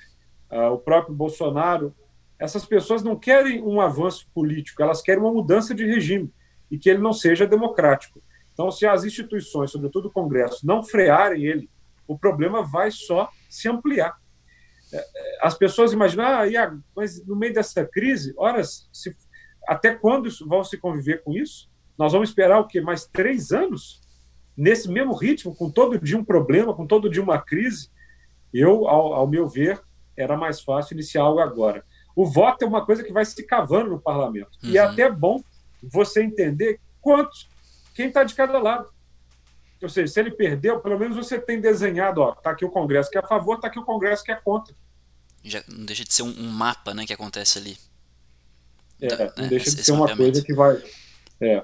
uh, 0.51 0.73
o 0.73 0.77
próprio 0.77 1.15
Bolsonaro. 1.15 1.95
Essas 2.37 2.65
pessoas 2.65 3.03
não 3.03 3.17
querem 3.17 3.61
um 3.61 3.79
avanço 3.79 4.27
político, 4.33 4.81
elas 4.83 5.01
querem 5.01 5.21
uma 5.21 5.31
mudança 5.31 5.73
de 5.73 5.85
regime 5.85 6.31
e 6.69 6.77
que 6.77 6.89
ele 6.89 6.99
não 6.99 7.13
seja 7.13 7.47
democrático. 7.47 8.21
Então, 8.51 8.69
se 8.69 8.85
as 8.85 9.03
instituições, 9.03 9.71
sobretudo 9.71 10.07
o 10.07 10.11
Congresso, 10.11 10.65
não 10.65 10.83
frearem 10.83 11.45
ele, 11.45 11.69
o 12.07 12.17
problema 12.17 12.61
vai 12.61 12.91
só 12.91 13.29
se 13.49 13.69
ampliar 13.69 14.22
as 15.41 15.57
pessoas 15.57 15.91
imaginam, 15.91 16.25
ah, 16.25 16.77
mas 16.95 17.25
no 17.25 17.35
meio 17.35 17.53
dessa 17.53 17.85
crise, 17.85 18.33
horas, 18.37 18.87
se, 18.91 19.15
até 19.67 19.93
quando 19.93 20.29
vão 20.45 20.63
se 20.63 20.77
conviver 20.77 21.23
com 21.23 21.33
isso? 21.33 21.69
Nós 21.97 22.13
vamos 22.13 22.29
esperar 22.29 22.59
o 22.59 22.67
quê? 22.67 22.81
Mais 22.81 23.05
três 23.05 23.51
anos? 23.51 24.01
Nesse 24.55 24.89
mesmo 24.89 25.13
ritmo, 25.13 25.55
com 25.55 25.69
todo 25.69 25.99
dia 25.99 26.17
um 26.17 26.23
problema, 26.23 26.75
com 26.75 26.85
todo 26.85 27.09
dia 27.09 27.21
uma 27.21 27.41
crise? 27.41 27.89
Eu, 28.53 28.87
ao, 28.87 29.13
ao 29.13 29.27
meu 29.27 29.47
ver, 29.47 29.81
era 30.15 30.37
mais 30.37 30.61
fácil 30.61 30.93
iniciar 30.93 31.23
algo 31.23 31.39
agora. 31.39 31.83
O 32.15 32.25
voto 32.25 32.63
é 32.63 32.67
uma 32.67 32.85
coisa 32.85 33.03
que 33.03 33.11
vai 33.11 33.25
se 33.25 33.41
cavando 33.43 33.89
no 33.89 33.99
parlamento. 33.99 34.51
Uhum. 34.63 34.69
E 34.69 34.77
é 34.77 34.85
uhum. 34.85 34.91
até 34.91 35.09
bom 35.09 35.43
você 35.81 36.23
entender 36.23 36.79
quantos, 37.01 37.49
quem 37.95 38.07
está 38.07 38.23
de 38.23 38.35
cada 38.35 38.59
lado. 38.59 38.87
Ou 39.81 39.89
seja, 39.89 40.13
se 40.13 40.19
ele 40.19 40.31
perdeu, 40.31 40.79
pelo 40.79 40.97
menos 40.97 41.17
você 41.17 41.37
tem 41.39 41.59
desenhado, 41.59 42.21
ó, 42.21 42.33
tá 42.33 42.51
aqui 42.51 42.63
o 42.63 42.69
Congresso 42.69 43.09
que 43.09 43.17
é 43.17 43.21
a 43.21 43.27
favor, 43.27 43.59
tá 43.59 43.67
aqui 43.67 43.79
o 43.79 43.83
Congresso 43.83 44.23
que 44.23 44.31
é 44.31 44.35
contra. 44.35 44.73
Já 45.43 45.63
não 45.67 45.85
deixa 45.85 46.03
de 46.03 46.13
ser 46.13 46.23
um, 46.23 46.29
um 46.29 46.49
mapa, 46.49 46.93
né, 46.93 47.05
que 47.05 47.13
acontece 47.13 47.57
ali. 47.57 47.77
É, 49.01 49.07
da, 49.07 49.17
não 49.17 49.43
né, 49.43 49.47
deixa 49.49 49.75
de 49.75 49.83
ser 49.83 49.91
uma 49.91 50.15
coisa 50.15 50.43
que 50.43 50.53
vai. 50.53 50.81
É. 51.41 51.63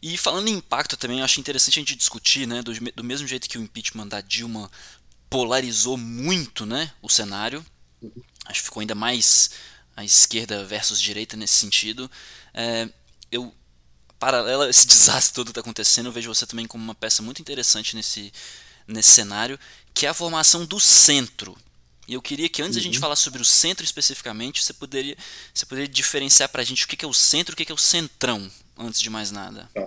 E 0.00 0.16
falando 0.16 0.48
em 0.48 0.54
impacto 0.54 0.96
também, 0.96 1.18
eu 1.18 1.24
acho 1.24 1.40
interessante 1.40 1.78
a 1.78 1.80
gente 1.80 1.96
discutir, 1.96 2.46
né, 2.46 2.62
do, 2.62 2.72
do 2.92 3.04
mesmo 3.04 3.26
jeito 3.26 3.48
que 3.48 3.58
o 3.58 3.62
impeachment 3.62 4.08
da 4.08 4.20
Dilma 4.20 4.70
polarizou 5.28 5.96
muito, 5.96 6.64
né, 6.64 6.92
o 7.02 7.08
cenário. 7.08 7.64
Uhum. 8.00 8.22
Acho 8.46 8.60
que 8.60 8.64
ficou 8.64 8.80
ainda 8.80 8.94
mais 8.94 9.50
a 9.96 10.04
esquerda 10.04 10.64
versus 10.64 11.00
direita 11.00 11.36
nesse 11.36 11.54
sentido. 11.54 12.10
É, 12.54 12.88
eu 13.30 13.52
paralela 14.18 14.66
a 14.66 14.70
esse 14.70 14.86
desastre 14.88 15.34
todo 15.34 15.46
que 15.46 15.50
está 15.50 15.60
acontecendo, 15.60 16.06
eu 16.06 16.12
vejo 16.12 16.32
você 16.32 16.46
também 16.46 16.66
como 16.66 16.82
uma 16.82 16.94
peça 16.94 17.22
muito 17.22 17.42
interessante 17.42 17.94
nesse, 17.94 18.32
nesse 18.86 19.10
cenário, 19.10 19.58
que 19.92 20.06
é 20.06 20.08
a 20.08 20.14
formação 20.14 20.64
do 20.64 20.78
centro. 20.78 21.56
E 22.08 22.14
eu 22.14 22.22
queria 22.22 22.48
que 22.48 22.62
antes 22.62 22.76
uhum. 22.76 22.80
a 22.80 22.84
gente 22.84 22.98
falasse 22.98 23.20
sobre 23.20 23.42
o 23.42 23.44
centro 23.44 23.84
especificamente, 23.84 24.64
você 24.64 24.72
poderia, 24.72 25.14
você 25.52 25.66
poderia 25.66 25.88
diferenciar 25.88 26.48
para 26.48 26.62
a 26.62 26.64
gente 26.64 26.86
o 26.86 26.88
que 26.88 27.04
é 27.04 27.08
o 27.08 27.12
centro 27.12 27.52
e 27.52 27.54
o 27.54 27.56
que 27.56 27.70
é 27.70 27.74
o 27.74 27.78
centrão, 27.78 28.50
antes 28.78 28.98
de 28.98 29.10
mais 29.10 29.30
nada. 29.30 29.68
Tá. 29.74 29.86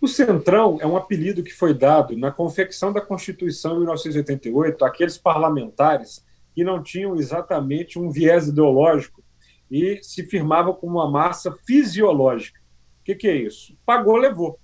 O 0.00 0.06
Centrão 0.06 0.78
é 0.80 0.86
um 0.86 0.96
apelido 0.96 1.42
que 1.42 1.52
foi 1.52 1.74
dado 1.74 2.16
na 2.16 2.30
confecção 2.30 2.92
da 2.92 3.00
Constituição 3.00 3.74
em 3.74 3.78
1988 3.78 4.84
àqueles 4.84 5.18
parlamentares 5.18 6.24
que 6.54 6.62
não 6.62 6.80
tinham 6.80 7.16
exatamente 7.16 7.98
um 7.98 8.08
viés 8.08 8.46
ideológico 8.46 9.24
e 9.68 9.98
se 10.02 10.24
firmavam 10.24 10.72
como 10.72 10.98
uma 10.98 11.10
massa 11.10 11.52
fisiológica. 11.66 12.60
O 13.00 13.04
que, 13.04 13.14
que 13.16 13.28
é 13.28 13.34
isso? 13.34 13.76
Pagou, 13.84 14.16
levou. 14.16 14.60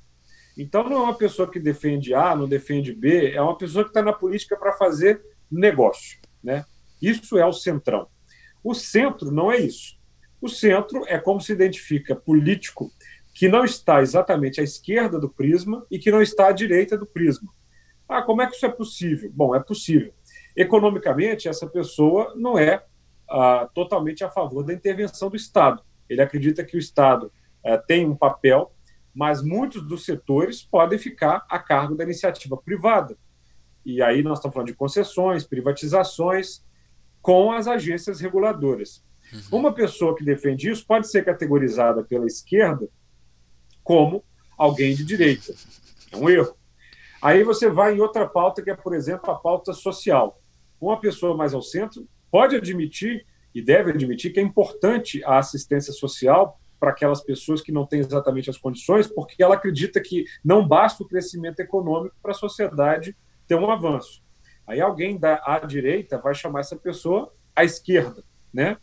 Então 0.56 0.88
não 0.88 0.98
é 0.98 1.00
uma 1.00 1.14
pessoa 1.14 1.50
que 1.50 1.58
defende 1.58 2.14
A, 2.14 2.36
não 2.36 2.48
defende 2.48 2.92
B, 2.92 3.32
é 3.32 3.42
uma 3.42 3.58
pessoa 3.58 3.82
que 3.82 3.90
está 3.90 4.02
na 4.02 4.12
política 4.12 4.56
para 4.56 4.72
fazer 4.74 5.20
negócio. 5.50 6.18
Né? 6.44 6.64
Isso 7.00 7.38
é 7.38 7.46
o 7.46 7.52
centrão. 7.52 8.06
O 8.62 8.74
centro 8.74 9.32
não 9.32 9.50
é 9.50 9.58
isso. 9.58 9.96
O 10.40 10.48
centro 10.48 11.04
é 11.06 11.18
como 11.18 11.40
se 11.40 11.52
identifica 11.52 12.14
político 12.14 12.92
que 13.34 13.48
não 13.48 13.64
está 13.64 14.00
exatamente 14.00 14.60
à 14.60 14.64
esquerda 14.64 15.18
do 15.18 15.28
prisma 15.28 15.84
e 15.90 15.98
que 15.98 16.10
não 16.10 16.22
está 16.22 16.48
à 16.48 16.52
direita 16.52 16.96
do 16.96 17.06
prisma. 17.06 17.52
Ah, 18.08 18.22
como 18.22 18.42
é 18.42 18.46
que 18.46 18.54
isso 18.54 18.66
é 18.66 18.68
possível? 18.68 19.30
Bom, 19.34 19.56
é 19.56 19.60
possível. 19.60 20.12
Economicamente, 20.54 21.48
essa 21.48 21.66
pessoa 21.66 22.32
não 22.36 22.58
é 22.58 22.84
ah, 23.28 23.68
totalmente 23.74 24.22
a 24.22 24.30
favor 24.30 24.62
da 24.62 24.72
intervenção 24.72 25.30
do 25.30 25.36
Estado. 25.36 25.82
Ele 26.08 26.22
acredita 26.22 26.62
que 26.62 26.76
o 26.76 26.78
Estado 26.78 27.32
ah, 27.64 27.78
tem 27.78 28.06
um 28.06 28.14
papel, 28.14 28.72
mas 29.12 29.42
muitos 29.42 29.82
dos 29.82 30.04
setores 30.04 30.62
podem 30.62 30.98
ficar 30.98 31.44
a 31.48 31.58
cargo 31.58 31.96
da 31.96 32.04
iniciativa 32.04 32.56
privada. 32.56 33.16
E 33.84 34.02
aí 34.02 34.22
nós 34.22 34.38
estamos 34.38 34.54
falando 34.54 34.68
de 34.68 34.74
concessões, 34.74 35.44
privatizações, 35.44 36.62
com 37.20 37.52
as 37.52 37.66
agências 37.66 38.20
reguladoras. 38.20 39.04
Uhum. 39.32 39.60
Uma 39.60 39.72
pessoa 39.72 40.14
que 40.14 40.24
defende 40.24 40.70
isso 40.70 40.86
pode 40.86 41.08
ser 41.08 41.24
categorizada 41.24 42.04
pela 42.04 42.26
esquerda 42.26 42.88
como 43.82 44.24
alguém 44.56 44.94
de 44.94 45.04
direita. 45.04 45.54
É 46.12 46.16
um 46.16 46.28
erro. 46.28 46.56
Aí 47.20 47.42
você 47.42 47.70
vai 47.70 47.94
em 47.94 48.00
outra 48.00 48.26
pauta, 48.28 48.62
que 48.62 48.70
é, 48.70 48.74
por 48.74 48.94
exemplo, 48.94 49.30
a 49.30 49.34
pauta 49.34 49.72
social. 49.72 50.40
Uma 50.80 51.00
pessoa 51.00 51.36
mais 51.36 51.54
ao 51.54 51.62
centro 51.62 52.06
pode 52.30 52.56
admitir 52.56 53.26
e 53.54 53.62
deve 53.62 53.90
admitir 53.90 54.32
que 54.32 54.40
é 54.40 54.42
importante 54.42 55.24
a 55.24 55.38
assistência 55.38 55.92
social 55.92 56.60
para 56.78 56.90
aquelas 56.90 57.22
pessoas 57.22 57.62
que 57.62 57.72
não 57.72 57.86
têm 57.86 58.00
exatamente 58.00 58.50
as 58.50 58.58
condições, 58.58 59.06
porque 59.06 59.42
ela 59.42 59.54
acredita 59.54 60.00
que 60.00 60.26
não 60.44 60.66
basta 60.66 61.02
o 61.02 61.08
crescimento 61.08 61.60
econômico 61.60 62.14
para 62.20 62.32
a 62.32 62.34
sociedade 62.34 63.16
ter 63.46 63.54
um 63.54 63.70
avanço. 63.70 64.22
Aí 64.66 64.80
alguém 64.80 65.18
da 65.18 65.42
à 65.44 65.58
direita 65.60 66.18
vai 66.18 66.34
chamar 66.34 66.60
essa 66.60 66.76
pessoa 66.76 67.32
à 67.54 67.64
esquerda, 67.64 68.24
né? 68.52 68.76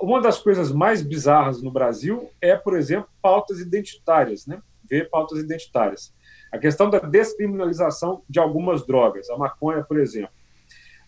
Uma 0.00 0.20
das 0.20 0.38
coisas 0.38 0.72
mais 0.72 1.02
bizarras 1.02 1.62
no 1.62 1.70
Brasil 1.70 2.30
é, 2.40 2.56
por 2.56 2.76
exemplo, 2.76 3.08
pautas 3.20 3.58
identitárias, 3.58 4.46
né? 4.46 4.60
Ver 4.88 5.08
pautas 5.10 5.38
identitárias. 5.38 6.14
A 6.50 6.58
questão 6.58 6.90
da 6.90 6.98
descriminalização 6.98 8.22
de 8.28 8.38
algumas 8.38 8.86
drogas, 8.86 9.30
a 9.30 9.36
maconha, 9.36 9.82
por 9.82 9.98
exemplo. 9.98 10.30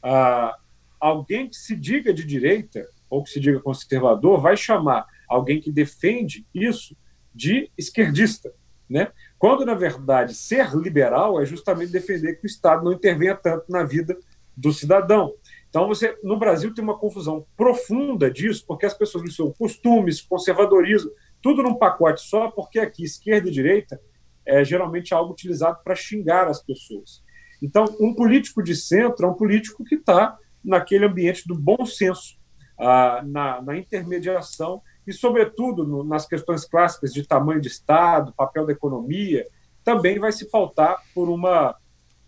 Ah, 0.03 0.57
alguém 1.01 1.49
que 1.49 1.57
se 1.57 1.77
diga 1.77 2.13
de 2.13 2.25
direita 2.25 2.87
ou 3.11 3.23
que 3.23 3.31
se 3.31 3.41
diga 3.41 3.61
conservador 3.61 4.41
vai 4.41 4.57
chamar 4.57 5.07
alguém 5.29 5.61
que 5.61 5.71
defende 5.71 6.47
isso 6.55 6.97
de 7.35 7.71
esquerdista, 7.77 8.53
né? 8.89 9.13
Quando 9.45 9.67
na 9.67 9.75
verdade 9.75 10.35
ser 10.35 10.75
liberal 10.75 11.39
é 11.39 11.45
justamente 11.45 11.93
defender 11.93 12.37
que 12.37 12.47
o 12.47 12.49
Estado 12.49 12.83
não 12.83 12.95
intervenha 12.95 13.37
tanto 13.37 13.71
na 13.71 13.85
vida 13.85 14.17
do 14.57 14.73
cidadão. 14.73 15.35
Então, 15.69 15.87
você 15.87 16.19
no 16.25 16.39
Brasil 16.39 16.73
tem 16.73 16.83
uma 16.83 16.99
confusão 16.99 17.45
profunda 17.55 18.31
disso, 18.31 18.65
porque 18.67 18.87
as 18.87 18.95
pessoas 18.95 19.23
misturam 19.23 19.53
costumes, 19.53 20.23
conservadorismo, 20.23 21.11
tudo 21.43 21.63
num 21.63 21.75
pacote 21.75 22.23
só, 22.23 22.51
porque 22.51 22.79
aqui 22.79 23.05
esquerda 23.05 23.51
e 23.51 23.53
direita 23.53 24.01
é 24.47 24.65
geralmente 24.65 25.13
algo 25.13 25.35
utilizado 25.35 25.79
para 25.85 25.95
xingar 25.95 26.49
as 26.49 26.63
pessoas. 26.63 27.23
Então, 27.61 27.85
um 28.01 28.15
político 28.15 28.63
de 28.63 28.75
centro 28.75 29.27
é 29.27 29.29
um 29.29 29.35
político 29.35 29.85
que 29.85 29.97
está 29.97 30.39
naquele 30.65 31.05
ambiente 31.05 31.47
do 31.47 31.55
bom 31.55 31.85
senso, 31.85 32.39
ah, 32.79 33.23
na, 33.23 33.61
na, 33.61 33.77
intermediação 33.77 34.81
e, 35.07 35.12
sobretudo, 35.12 35.85
no, 35.85 36.03
nas 36.05 36.27
questões 36.27 36.64
clássicas 36.64 37.12
de 37.12 37.27
tamanho 37.27 37.61
de 37.61 37.69
Estado, 37.69 38.33
papel 38.33 38.67
da 38.67 38.73
economia, 38.73 39.47
também 39.83 40.19
vai 40.19 40.33
se 40.33 40.47
pautar 40.47 41.03
por 41.14 41.29
uma, 41.29 41.77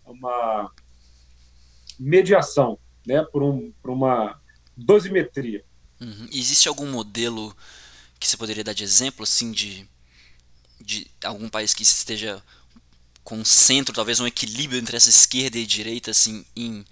uma 0.05 0.71
mediação 1.99 2.77
né, 3.05 3.23
por, 3.23 3.41
um, 3.41 3.71
por 3.81 3.91
uma 3.91 4.39
dosimetria. 4.75 5.63
Uhum. 5.99 6.27
Existe 6.31 6.67
algum 6.67 6.85
modelo 6.91 7.55
que 8.19 8.27
você 8.27 8.37
poderia 8.37 8.63
dar 8.63 8.73
de 8.73 8.83
exemplo, 8.83 9.23
assim, 9.23 9.51
de, 9.51 9.87
de 10.79 11.07
algum 11.23 11.49
país 11.49 11.73
que 11.73 11.83
esteja 11.83 12.43
com 13.23 13.37
um 13.37 13.45
centro, 13.45 13.93
talvez 13.93 14.19
um 14.19 14.27
equilíbrio 14.27 14.79
entre 14.79 14.95
essa 14.95 15.09
esquerda 15.09 15.57
e 15.57 15.65
direita, 15.65 16.11
assim, 16.11 16.45
em, 16.55 16.85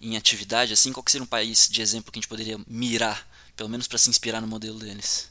em 0.00 0.16
atividade, 0.16 0.72
assim, 0.72 0.92
qual 0.92 1.04
que 1.04 1.10
seria 1.10 1.24
um 1.24 1.28
país 1.28 1.68
de 1.70 1.80
exemplo 1.80 2.10
que 2.12 2.18
a 2.18 2.20
gente 2.20 2.28
poderia 2.28 2.58
mirar, 2.66 3.26
pelo 3.56 3.68
menos 3.68 3.86
para 3.86 3.98
se 3.98 4.10
inspirar 4.10 4.40
no 4.40 4.46
modelo 4.46 4.78
deles? 4.78 5.30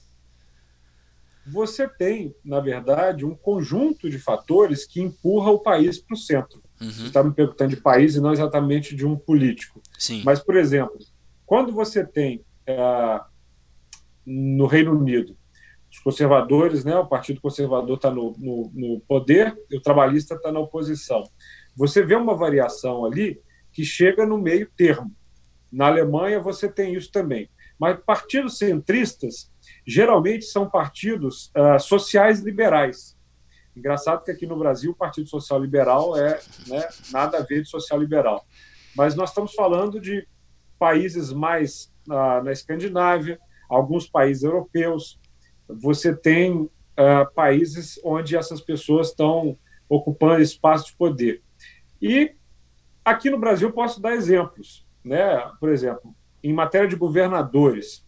Você 1.47 1.87
tem, 1.87 2.35
na 2.43 2.59
verdade, 2.59 3.25
um 3.25 3.35
conjunto 3.35 4.09
de 4.09 4.19
fatores 4.19 4.85
que 4.85 5.01
empurra 5.01 5.51
o 5.51 5.59
país 5.59 5.97
para 5.97 6.13
o 6.13 6.17
centro. 6.17 6.61
Uhum. 6.79 6.91
Você 6.91 7.07
está 7.07 7.23
me 7.23 7.33
perguntando 7.33 7.75
de 7.75 7.81
país 7.81 8.15
e 8.15 8.21
não 8.21 8.31
exatamente 8.31 8.95
de 8.95 9.05
um 9.05 9.17
político. 9.17 9.81
Sim. 9.97 10.21
Mas, 10.23 10.39
por 10.39 10.55
exemplo, 10.55 10.97
quando 11.45 11.71
você 11.71 12.05
tem 12.05 12.45
é, 12.67 13.19
no 14.25 14.67
Reino 14.67 14.91
Unido 14.91 15.35
os 15.91 15.97
conservadores, 15.99 16.85
né, 16.85 16.95
o 16.95 17.07
Partido 17.07 17.41
Conservador 17.41 17.95
está 17.95 18.11
no, 18.11 18.35
no, 18.37 18.71
no, 18.73 18.99
poder 19.01 19.57
e 19.71 19.77
o 19.77 19.81
trabalhista 19.81 20.35
está 20.35 20.51
na 20.51 20.59
oposição. 20.59 21.23
Você 21.75 22.05
vê 22.05 22.15
uma 22.15 22.35
variação 22.35 23.05
ali 23.05 23.41
que 23.71 23.83
chega 23.83 24.25
no 24.25 24.37
meio 24.37 24.69
termo. 24.77 25.11
Na 25.71 25.87
Alemanha 25.87 26.39
você 26.39 26.69
tem 26.69 26.93
isso 26.93 27.11
também. 27.11 27.49
Mas 27.79 27.97
partidos 28.03 28.57
centristas 28.57 29.49
geralmente 29.87 30.45
são 30.45 30.69
partidos 30.69 31.51
uh, 31.55 31.79
sociais 31.79 32.41
liberais. 32.41 33.17
Engraçado 33.75 34.23
que 34.23 34.31
aqui 34.31 34.45
no 34.45 34.57
Brasil 34.57 34.91
o 34.91 34.95
Partido 34.95 35.29
Social 35.29 35.61
Liberal 35.61 36.17
é 36.17 36.39
né, 36.67 36.87
nada 37.11 37.37
a 37.37 37.41
ver 37.41 37.63
de 37.63 37.69
social 37.69 37.99
liberal. 37.99 38.45
Mas 38.95 39.15
nós 39.15 39.29
estamos 39.29 39.53
falando 39.53 40.01
de 40.01 40.27
países 40.77 41.31
mais 41.31 41.91
uh, 42.07 42.43
na 42.43 42.51
Escandinávia, 42.51 43.39
alguns 43.69 44.07
países 44.07 44.43
europeus. 44.43 45.19
Você 45.67 46.13
tem 46.13 46.51
uh, 46.53 47.33
países 47.33 47.99
onde 48.03 48.35
essas 48.35 48.59
pessoas 48.59 49.09
estão 49.09 49.57
ocupando 49.87 50.41
espaço 50.41 50.87
de 50.87 50.95
poder. 50.97 51.41
E 52.01 52.35
aqui 53.03 53.29
no 53.29 53.39
Brasil 53.39 53.71
posso 53.71 54.01
dar 54.01 54.13
exemplos. 54.13 54.85
Né? 55.03 55.39
Por 55.59 55.69
exemplo, 55.69 56.13
em 56.43 56.53
matéria 56.53 56.87
de 56.87 56.95
governadores, 56.95 58.05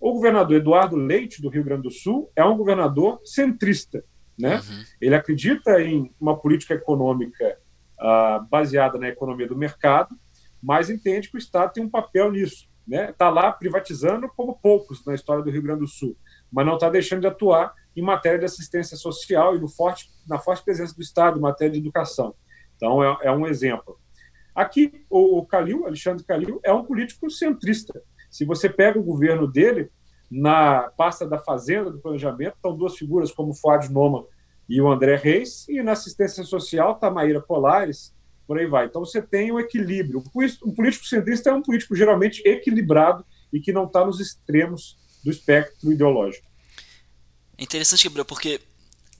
o 0.00 0.12
governador 0.12 0.56
Eduardo 0.56 0.96
Leite, 0.96 1.42
do 1.42 1.48
Rio 1.48 1.64
Grande 1.64 1.82
do 1.82 1.90
Sul, 1.90 2.30
é 2.36 2.44
um 2.44 2.56
governador 2.56 3.20
centrista. 3.24 4.04
Né? 4.38 4.56
Uhum. 4.56 4.84
Ele 5.00 5.14
acredita 5.14 5.80
em 5.82 6.14
uma 6.20 6.38
política 6.38 6.74
econômica 6.74 7.58
uh, 8.00 8.44
baseada 8.48 8.98
na 8.98 9.08
economia 9.08 9.48
do 9.48 9.56
mercado, 9.56 10.16
mas 10.62 10.88
entende 10.88 11.28
que 11.28 11.36
o 11.36 11.38
Estado 11.38 11.72
tem 11.72 11.82
um 11.82 11.90
papel 11.90 12.30
nisso. 12.30 12.68
Está 12.88 13.06
né? 13.06 13.14
Tá 13.18 13.28
lá 13.28 13.52
privatizando 13.52 14.28
como 14.34 14.58
poucos 14.58 15.04
na 15.04 15.14
história 15.14 15.42
do 15.42 15.50
Rio 15.50 15.62
Grande 15.62 15.80
do 15.80 15.88
Sul, 15.88 16.16
mas 16.50 16.64
não 16.64 16.74
está 16.74 16.88
deixando 16.88 17.20
de 17.20 17.26
atuar 17.26 17.74
em 17.94 18.02
matéria 18.02 18.38
de 18.38 18.44
assistência 18.44 18.96
social 18.96 19.56
e 19.56 19.60
no 19.60 19.68
forte, 19.68 20.08
na 20.26 20.38
forte 20.38 20.64
presença 20.64 20.94
do 20.94 21.02
Estado 21.02 21.38
em 21.38 21.42
matéria 21.42 21.72
de 21.72 21.80
educação. 21.80 22.34
Então, 22.76 23.02
é, 23.02 23.26
é 23.26 23.32
um 23.32 23.46
exemplo. 23.46 23.98
Aqui, 24.58 25.04
o, 25.08 25.38
o 25.38 25.46
Calil, 25.46 25.86
Alexandre 25.86 26.24
Calil, 26.24 26.58
é 26.64 26.72
um 26.72 26.84
político 26.84 27.30
centrista. 27.30 28.02
Se 28.28 28.44
você 28.44 28.68
pega 28.68 28.98
o 28.98 29.04
governo 29.04 29.46
dele, 29.46 29.88
na 30.28 30.90
pasta 30.96 31.24
da 31.24 31.38
Fazenda, 31.38 31.92
do 31.92 32.00
Planejamento, 32.00 32.56
estão 32.56 32.76
duas 32.76 32.96
figuras 32.96 33.30
como 33.30 33.54
Fuad 33.54 33.88
Noma 33.88 34.26
e 34.68 34.80
o 34.80 34.90
André 34.90 35.14
Reis, 35.14 35.68
e 35.68 35.80
na 35.80 35.92
assistência 35.92 36.42
social 36.42 36.94
está 36.94 37.08
Maíra 37.08 37.40
Colares, 37.40 38.12
por 38.48 38.58
aí 38.58 38.66
vai. 38.66 38.86
Então 38.86 39.04
você 39.04 39.22
tem 39.22 39.52
um 39.52 39.60
equilíbrio. 39.60 40.24
Um 40.64 40.74
político 40.74 41.06
centrista 41.06 41.50
é 41.50 41.54
um 41.54 41.62
político 41.62 41.94
geralmente 41.94 42.42
equilibrado 42.44 43.24
e 43.52 43.60
que 43.60 43.72
não 43.72 43.84
está 43.84 44.04
nos 44.04 44.18
extremos 44.18 44.98
do 45.24 45.30
espectro 45.30 45.92
ideológico. 45.92 46.48
É 47.56 47.62
interessante, 47.62 48.08
Gabriel, 48.08 48.24
porque 48.24 48.60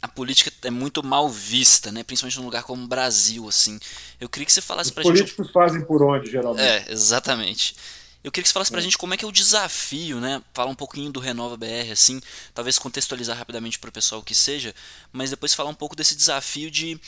a 0.01 0.09
política 0.09 0.53
é 0.63 0.71
muito 0.71 1.03
mal 1.03 1.29
vista, 1.29 1.91
né? 1.91 2.03
principalmente 2.03 2.39
num 2.39 2.45
lugar 2.45 2.63
como 2.63 2.85
o 2.85 2.87
Brasil. 2.87 3.49
assim. 3.49 3.79
Eu 4.21 4.29
queria 4.29 4.47
que 4.47 4.53
você 4.53 4.61
falasse 4.61 4.93
para 4.93 5.03
gente. 5.03 5.13
Os 5.13 5.21
políticos 5.21 5.51
fazem 5.51 5.81
por 5.83 6.03
onde, 6.03 6.31
geralmente? 6.31 6.63
É, 6.63 6.87
exatamente. 6.91 7.75
Eu 8.23 8.33
queria 8.33 8.43
que 8.43 8.49
você 8.49 8.53
falasse 8.53 8.71
pra 8.71 8.81
é. 8.81 8.83
gente 8.83 8.99
como 8.99 9.15
é 9.15 9.17
que 9.17 9.25
é 9.25 9.29
o 9.29 9.33
desafio, 9.33 10.21
né? 10.21 10.43
Falar 10.53 10.71
um 10.71 10.75
pouquinho 10.75 11.11
do 11.11 11.21
Renova 11.21 11.57
BR, 11.57 11.93
assim, 11.93 12.21
talvez 12.53 12.79
contextualizar 12.79 13.37
rapidamente 13.37 13.79
para 13.79 13.89
o 13.89 13.93
pessoal 13.93 14.23
que 14.23 14.35
seja, 14.35 14.75
mas 15.13 15.31
depois 15.31 15.55
falar 15.55 15.71
um 15.71 15.75
pouco 15.75 15.95
desse 15.95 16.17
desafio 16.17 16.71
de, 16.71 17.01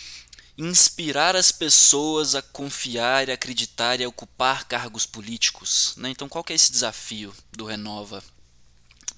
inspirar 0.61 1.37
as 1.37 1.51
pessoas 1.51 2.35
a 2.35 2.43
confiar 2.43 3.29
e 3.29 3.33
acreditar 3.33 3.99
e 3.99 4.05
a 4.05 4.09
ocupar 4.09 4.67
cargos 4.67 5.07
políticos. 5.07 5.95
Né? 5.97 6.11
Então, 6.11 6.29
qual 6.29 6.45
que 6.45 6.53
é 6.53 6.57
esse 6.57 6.71
desafio 6.71 7.33
do 7.51 7.65
Renova, 7.65 8.23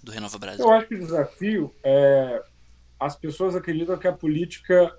do 0.03 0.13
Renova 0.13 0.39
Brasil? 0.39 0.65
Eu 0.65 0.73
acho 0.73 0.87
que 0.87 0.95
o 0.95 1.01
desafio 1.01 1.75
é 1.83 2.43
as 3.05 3.17
pessoas 3.17 3.55
acreditam 3.55 3.99
que 3.99 4.09
a 4.09 4.13
política 4.13 4.97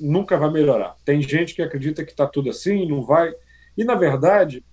nunca 0.00 0.36
vai 0.36 0.50
melhorar. 0.50 0.96
Tem 1.04 1.20
gente 1.20 1.54
que 1.54 1.62
acredita 1.62 2.04
que 2.04 2.10
está 2.12 2.26
tudo 2.26 2.50
assim, 2.50 2.88
não 2.88 3.02
vai. 3.02 3.32
E 3.76 3.84
na 3.84 3.94
verdade, 3.94 4.64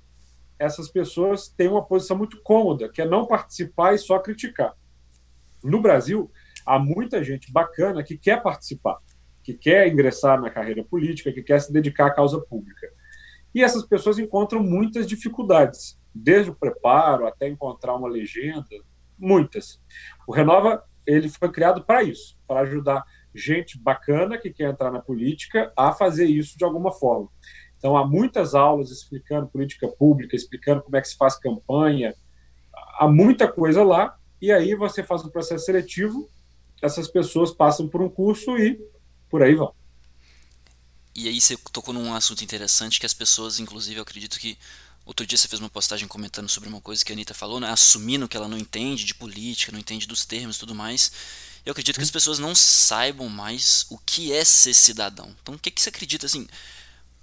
essas 0.58 0.90
pessoas 0.90 1.48
têm 1.48 1.68
uma 1.68 1.86
posição 1.86 2.18
muito 2.18 2.42
cômoda, 2.42 2.90
que 2.90 3.02
é 3.02 3.06
não 3.06 3.26
participar 3.26 3.94
e 3.94 3.98
só 3.98 4.20
criticar. 4.20 4.74
No 5.64 5.82
Brasil, 5.82 6.32
há 6.66 6.80
muita 6.80 7.24
gente 7.24 7.52
bacana 7.52 8.04
que 8.04 8.18
quer 8.18 8.42
participar 8.42 9.00
que 9.50 9.54
quer 9.54 9.88
ingressar 9.88 10.40
na 10.40 10.50
carreira 10.50 10.84
política, 10.84 11.32
que 11.32 11.42
quer 11.42 11.60
se 11.60 11.74
dedicar 11.74 12.08
à 12.08 12.14
causa 12.14 12.40
pública. 12.40 12.88
E 13.54 13.64
essas 13.64 13.84
pessoas 13.84 14.20
encontram 14.20 14.62
muitas 14.62 15.08
dificuldades, 15.08 16.00
desde 16.14 16.52
o 16.52 16.56
preparo 16.56 17.26
até 17.26 17.48
encontrar 17.48 17.96
uma 17.96 18.08
legenda, 18.08 18.68
muitas. 19.18 19.82
O 20.28 20.34
Renova 20.34 20.84
ele 21.12 21.30
foi 21.30 21.52
criado 21.52 21.84
para 21.84 22.04
isso, 22.04 22.38
para 22.48 22.62
ajudar 22.62 23.04
gente 23.34 23.78
bacana 23.78 24.38
que 24.38 24.50
quer 24.52 24.70
entrar 24.70 24.92
na 24.92 25.00
política 25.00 25.72
a 25.78 25.92
fazer 25.92 26.26
isso 26.26 26.58
de 26.58 26.64
alguma 26.64 26.92
forma. 26.92 27.30
Então 27.78 27.96
há 27.96 28.06
muitas 28.06 28.54
aulas 28.56 28.92
explicando 28.92 29.48
política 29.48 29.88
pública, 29.88 30.36
explicando 30.36 30.82
como 30.82 30.98
é 30.98 31.02
que 31.02 31.08
se 31.08 31.16
faz 31.16 31.38
campanha, 31.38 32.14
há 32.98 33.08
muita 33.08 33.48
coisa 33.48 33.84
lá. 33.84 34.18
E 34.42 34.52
aí 34.52 34.76
você 34.76 35.04
faz 35.04 35.24
um 35.24 35.30
processo 35.30 35.66
seletivo, 35.66 36.30
essas 36.82 37.08
pessoas 37.08 37.52
passam 37.52 37.88
por 37.88 38.02
um 38.02 38.10
curso 38.10 38.58
e 38.58 38.80
por 39.30 39.42
aí 39.42 39.56
vão. 39.56 39.74
E 41.16 41.28
aí 41.28 41.42
você 41.42 41.58
tocou 41.72 41.94
num 41.94 42.14
assunto 42.14 42.44
interessante 42.44 43.00
que 43.00 43.06
as 43.06 43.14
pessoas, 43.14 43.60
inclusive, 43.60 43.98
eu 43.98 44.04
acredito 44.04 44.40
que 44.40 44.58
outro 45.10 45.26
dia 45.26 45.38
você 45.38 45.48
fez 45.48 45.60
uma 45.60 45.70
postagem 45.70 46.08
comentando 46.08 46.48
sobre 46.48 46.70
uma 46.70 46.80
coisa 46.80 47.04
que 47.04 47.12
a 47.12 47.16
Anitta 47.16 47.34
falou, 47.34 47.60
né? 47.60 47.68
Assumindo 47.70 48.28
que 48.28 48.38
ela 48.38 48.48
não 48.48 48.58
entende 48.58 49.04
de 49.04 49.16
política, 49.16 49.72
não 49.72 49.80
entende 49.80 50.06
dos 50.06 50.24
termos 50.24 50.56
e 50.56 50.60
tudo 50.60 50.76
mais. 50.76 51.12
Eu 51.66 51.72
acredito 51.72 51.96
que 51.96 52.04
as 52.04 52.12
pessoas 52.12 52.38
não 52.38 52.54
saibam 52.54 53.28
mais 53.28 53.88
o 53.90 53.98
que 53.98 54.32
é 54.32 54.46
ser 54.46 54.74
cidadão. 54.74 55.36
Então, 55.42 55.56
o 55.56 55.60
que, 55.60 55.72
que 55.72 55.82
você 55.82 55.90
acredita 55.90 56.28
assim? 56.28 56.48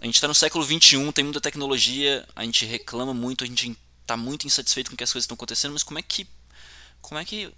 A 0.01 0.05
gente 0.05 0.17
está 0.17 0.27
no 0.27 0.35
século 0.35 0.65
XXI, 0.65 1.13
tem 1.13 1.25
muita 1.25 1.41
tecnologia, 1.41 2.29
a 2.35 2.43
gente 2.43 2.67
reclama 2.67 3.15
muito, 3.15 3.45
a 3.45 3.47
gente 3.47 3.79
está 4.03 4.17
muito 4.17 4.47
insatisfeito 4.47 4.91
com 4.91 4.95
o 4.95 4.97
que 4.97 5.05
as 5.05 5.13
coisas 5.13 5.25
estão 5.25 5.37
acontecendo, 5.37 5.73
mas 5.73 5.85
como 5.85 5.99
é 5.99 6.03
que, 6.03 6.27
como 7.01 7.21
é 7.21 7.25
que, 7.25 7.55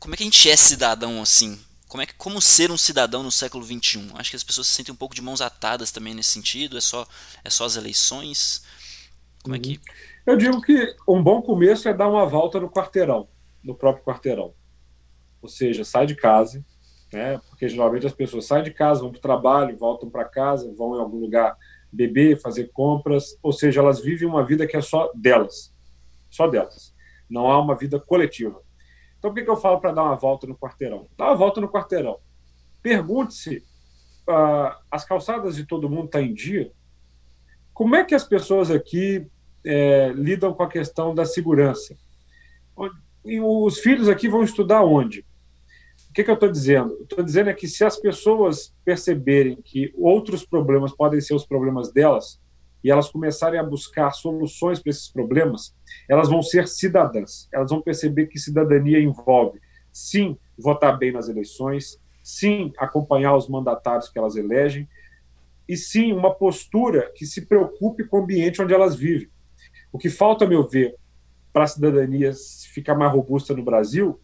como 0.00 0.14
é 0.14 0.16
que 0.16 0.22
a 0.22 0.26
gente 0.26 0.50
é 0.50 0.56
cidadão 0.56 1.22
assim? 1.22 1.62
como 1.92 2.00
é 2.00 2.06
que 2.06 2.14
como 2.14 2.40
ser 2.40 2.70
um 2.70 2.78
cidadão 2.78 3.22
no 3.22 3.30
século 3.30 3.62
XXI? 3.62 4.12
Acho 4.14 4.30
que 4.30 4.36
as 4.36 4.42
pessoas 4.42 4.66
se 4.66 4.72
sentem 4.72 4.94
um 4.94 4.96
pouco 4.96 5.14
de 5.14 5.20
mãos 5.20 5.42
atadas 5.42 5.90
também 5.90 6.14
nesse 6.14 6.30
sentido. 6.30 6.78
É 6.78 6.80
só 6.80 7.06
é 7.44 7.50
só 7.50 7.66
as 7.66 7.76
eleições. 7.76 8.62
Como 9.42 9.56
é 9.56 9.58
que? 9.58 9.80
Eu 10.24 10.36
digo 10.36 10.60
que 10.60 10.94
um 11.08 11.22
bom 11.22 11.42
começo 11.42 11.88
é 11.88 11.94
dar 11.94 12.08
uma 12.08 12.24
volta 12.24 12.60
no 12.60 12.70
quarteirão, 12.70 13.28
no 13.62 13.74
próprio 13.74 14.04
quarteirão. 14.04 14.54
Ou 15.40 15.48
seja, 15.48 15.84
sai 15.84 16.06
de 16.06 16.14
casa, 16.14 16.64
né? 17.12 17.40
Porque 17.48 17.68
geralmente 17.68 18.06
as 18.06 18.12
pessoas 18.12 18.46
saem 18.46 18.64
de 18.64 18.70
casa, 18.70 19.00
vão 19.00 19.10
para 19.10 19.18
o 19.18 19.22
trabalho, 19.22 19.76
voltam 19.76 20.08
para 20.08 20.24
casa, 20.24 20.72
vão 20.74 20.96
em 20.96 21.00
algum 21.00 21.18
lugar 21.18 21.56
beber, 21.92 22.40
fazer 22.40 22.70
compras, 22.72 23.36
ou 23.42 23.52
seja, 23.52 23.80
elas 23.80 24.00
vivem 24.00 24.26
uma 24.26 24.44
vida 24.44 24.66
que 24.66 24.76
é 24.76 24.80
só 24.80 25.10
delas, 25.14 25.74
só 26.30 26.46
delas. 26.46 26.94
Não 27.28 27.50
há 27.50 27.60
uma 27.60 27.76
vida 27.76 28.00
coletiva. 28.00 28.62
Então, 29.18 29.30
por 29.30 29.34
que, 29.34 29.44
que 29.44 29.50
eu 29.50 29.56
falo 29.56 29.80
para 29.80 29.92
dar 29.92 30.04
uma 30.04 30.16
volta 30.16 30.46
no 30.46 30.56
quarteirão? 30.56 31.06
Dá 31.16 31.26
uma 31.26 31.36
volta 31.36 31.60
no 31.60 31.68
quarteirão. 31.68 32.18
Pergunte-se: 32.82 33.58
uh, 34.28 34.74
as 34.90 35.04
calçadas 35.04 35.56
de 35.56 35.66
todo 35.66 35.88
mundo 35.88 36.06
estão 36.06 36.20
tá 36.20 36.26
em 36.26 36.32
dia? 36.32 36.72
Como 37.74 37.94
é 37.94 38.04
que 38.04 38.14
as 38.14 38.24
pessoas 38.24 38.70
aqui 38.70 39.26
é, 39.64 40.12
lidam 40.14 40.52
com 40.52 40.62
a 40.62 40.68
questão 40.68 41.14
da 41.14 41.24
segurança? 41.24 41.96
E 43.24 43.40
os 43.40 43.78
filhos 43.78 44.08
aqui 44.08 44.28
vão 44.28 44.42
estudar 44.42 44.82
onde? 44.82 45.20
O 46.10 46.12
que, 46.12 46.24
que 46.24 46.30
eu 46.30 46.34
estou 46.34 46.50
dizendo? 46.50 46.98
Estou 47.02 47.24
dizendo 47.24 47.50
é 47.50 47.54
que 47.54 47.68
se 47.68 47.84
as 47.84 47.96
pessoas 47.96 48.74
perceberem 48.84 49.56
que 49.62 49.92
outros 49.96 50.44
problemas 50.44 50.92
podem 50.92 51.20
ser 51.20 51.34
os 51.34 51.46
problemas 51.46 51.92
delas, 51.92 52.40
e 52.84 52.90
elas 52.90 53.08
começarem 53.08 53.60
a 53.60 53.62
buscar 53.62 54.10
soluções 54.10 54.80
para 54.80 54.90
esses 54.90 55.08
problemas, 55.08 55.74
elas 56.08 56.28
vão 56.28 56.42
ser 56.42 56.66
cidadãs. 56.66 57.48
Elas 57.52 57.70
vão 57.70 57.80
perceber 57.80 58.26
que 58.26 58.38
cidadania 58.38 59.00
envolve, 59.00 59.60
sim, 59.92 60.36
votar 60.58 60.98
bem 60.98 61.12
nas 61.12 61.28
eleições, 61.28 62.00
sim, 62.22 62.72
acompanhar 62.76 63.36
os 63.36 63.48
mandatários 63.48 64.08
que 64.08 64.18
elas 64.18 64.36
elegem, 64.36 64.88
e 65.68 65.76
sim, 65.76 66.12
uma 66.12 66.34
postura 66.34 67.10
que 67.14 67.24
se 67.24 67.46
preocupe 67.46 68.04
com 68.04 68.18
o 68.18 68.22
ambiente 68.24 68.60
onde 68.60 68.74
elas 68.74 68.96
vivem. 68.96 69.30
O 69.92 69.98
que 69.98 70.08
falta, 70.08 70.44
a 70.44 70.48
meu 70.48 70.66
ver, 70.66 70.96
para 71.52 71.64
a 71.64 71.66
cidadania 71.68 72.32
ficar 72.72 72.94
mais 72.94 73.12
robusta 73.12 73.54
no 73.54 73.62
Brasil 73.62 74.18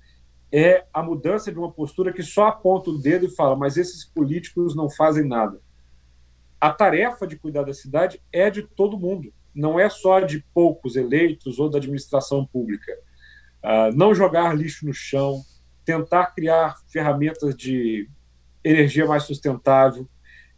é 0.50 0.86
a 0.94 1.02
mudança 1.02 1.52
de 1.52 1.58
uma 1.58 1.70
postura 1.70 2.12
que 2.12 2.22
só 2.22 2.46
aponta 2.46 2.90
o 2.90 2.98
dedo 2.98 3.26
e 3.26 3.34
fala, 3.34 3.54
mas 3.54 3.76
esses 3.76 4.04
políticos 4.04 4.74
não 4.74 4.88
fazem 4.88 5.24
nada 5.24 5.60
a 6.60 6.72
tarefa 6.72 7.26
de 7.26 7.36
cuidar 7.36 7.62
da 7.62 7.72
cidade 7.72 8.20
é 8.32 8.50
de 8.50 8.62
todo 8.62 8.98
mundo, 8.98 9.32
não 9.54 9.78
é 9.78 9.88
só 9.88 10.20
de 10.20 10.44
poucos 10.52 10.96
eleitos 10.96 11.58
ou 11.58 11.70
da 11.70 11.78
administração 11.78 12.44
pública. 12.44 12.92
Uh, 13.62 13.94
não 13.96 14.14
jogar 14.14 14.56
lixo 14.56 14.86
no 14.86 14.92
chão, 14.92 15.42
tentar 15.84 16.26
criar 16.26 16.76
ferramentas 16.88 17.56
de 17.56 18.08
energia 18.62 19.06
mais 19.06 19.24
sustentável, 19.24 20.08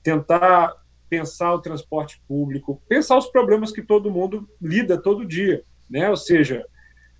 tentar 0.02 0.74
pensar 1.10 1.52
o 1.52 1.60
transporte 1.60 2.22
público, 2.28 2.80
pensar 2.88 3.18
os 3.18 3.26
problemas 3.26 3.72
que 3.72 3.82
todo 3.82 4.12
mundo 4.12 4.48
lida 4.62 4.96
todo 4.96 5.26
dia, 5.26 5.64
né? 5.90 6.08
Ou 6.08 6.16
seja, 6.16 6.64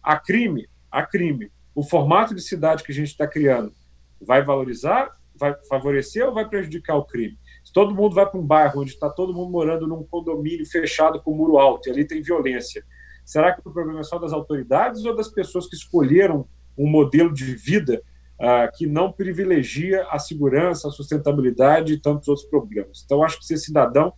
a 0.01 0.17
crime, 0.17 0.69
a 0.91 1.05
crime, 1.05 1.51
o 1.75 1.83
formato 1.83 2.33
de 2.33 2.41
cidade 2.41 2.85
que 2.85 2.93
a 2.93 2.95
gente 2.95 3.09
está 3.09 3.27
criando 3.27 3.73
vai 4.21 4.43
valorizar, 4.43 5.11
vai 5.35 5.55
favorecer 5.69 6.25
ou 6.25 6.33
vai 6.33 6.49
prejudicar 6.49 6.97
o 6.97 7.05
crime? 7.05 7.37
Se 7.65 7.73
todo 7.73 7.95
mundo 7.95 8.15
vai 8.15 8.27
para 8.27 8.39
um 8.39 8.47
bairro 8.47 8.81
onde 8.81 8.93
está 8.93 9.11
todo 9.11 9.35
mundo 9.35 9.51
morando 9.51 9.87
num 9.89 10.05
condomínio 10.05 10.65
fechado 10.65 11.21
com 11.21 11.35
muro 11.35 11.59
alto 11.59 11.89
e 11.89 11.93
ali 11.93 12.05
tem 12.07 12.23
violência, 12.23 12.85
será 13.25 13.53
que 13.53 13.61
o 13.61 13.73
problema 13.73 14.01
é 14.01 14.05
só 14.05 14.19
das 14.19 14.33
autoridades 14.33 15.05
ou 15.05 15.17
das 15.17 15.29
pessoas 15.29 15.67
que 15.67 15.75
escolheram 15.75 16.47
um 16.79 16.89
modelo 16.89 17.35
de 17.35 17.57
vida 17.57 18.03
uh, 18.41 18.77
que 18.77 18.87
não 18.87 19.13
privilegia 19.13 20.07
a 20.11 20.19
segurança, 20.19 20.89
a 20.89 20.91
sustentabilidade 20.91 21.93
e 21.93 22.01
tantos 22.01 22.27
outros 22.27 22.49
problemas? 22.49 23.03
Então, 23.05 23.23
acho 23.23 23.39
que 23.39 23.45
ser 23.45 23.59
cidadão 23.59 24.13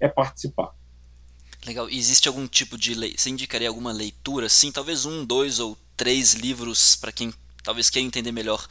é 0.00 0.08
participar. 0.08 0.72
Legal. 1.66 1.88
Existe 1.88 2.28
algum 2.28 2.46
tipo 2.46 2.76
de 2.76 2.94
lei? 2.94 3.14
Você 3.16 3.30
indicaria 3.30 3.68
alguma 3.68 3.92
leitura? 3.92 4.48
Sim, 4.48 4.70
talvez 4.70 5.04
um, 5.04 5.24
dois 5.24 5.58
ou 5.58 5.76
três 5.96 6.34
livros 6.34 6.96
para 6.96 7.10
quem 7.10 7.32
talvez 7.62 7.90
queira 7.90 8.06
entender 8.06 8.32
melhor 8.32 8.66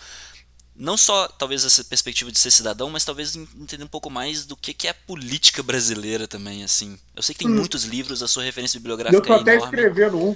não 0.77 0.95
só 0.95 1.27
talvez 1.27 1.65
essa 1.65 1.83
perspectiva 1.83 2.31
de 2.31 2.37
ser 2.37 2.51
cidadão, 2.51 2.89
mas 2.89 3.03
talvez 3.03 3.35
entender 3.35 3.83
um 3.83 3.87
pouco 3.87 4.09
mais 4.09 4.45
do 4.45 4.55
que, 4.55 4.73
que 4.73 4.87
é 4.87 4.91
a 4.91 4.93
política 4.93 5.63
brasileira 5.63 6.27
também, 6.27 6.63
assim. 6.63 6.97
Eu 7.15 7.23
sei 7.23 7.33
que 7.33 7.43
tem 7.43 7.51
hum. 7.51 7.55
muitos 7.55 7.83
livros, 7.83 8.21
a 8.21 8.27
sua 8.27 8.43
referência 8.43 8.79
bibliográfica 8.79 9.17
eu 9.17 9.25
tô 9.25 9.33
é 9.33 9.41
até 9.41 9.57
escrevendo 9.57 10.17
um. 10.17 10.35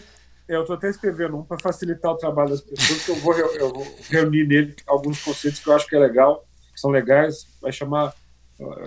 Eu 0.52 0.62
estou 0.62 0.76
até 0.76 0.90
escrevendo 0.90 1.38
um 1.38 1.44
para 1.46 1.58
facilitar 1.58 2.12
o 2.12 2.18
trabalho 2.18 2.50
das 2.50 2.60
pessoas, 2.60 3.06
que 3.06 3.12
eu 3.12 3.16
vou, 3.16 3.34
eu 3.34 3.72
vou 3.72 3.88
reunir 4.10 4.46
nele 4.46 4.76
alguns 4.86 5.24
conceitos 5.24 5.62
que 5.62 5.70
eu 5.70 5.74
acho 5.74 5.88
que 5.88 5.96
é 5.96 6.00
legal, 6.00 6.46
que 6.74 6.82
são 6.82 6.92
legais, 6.92 7.48
vai 7.62 7.72
chamar, 7.72 8.14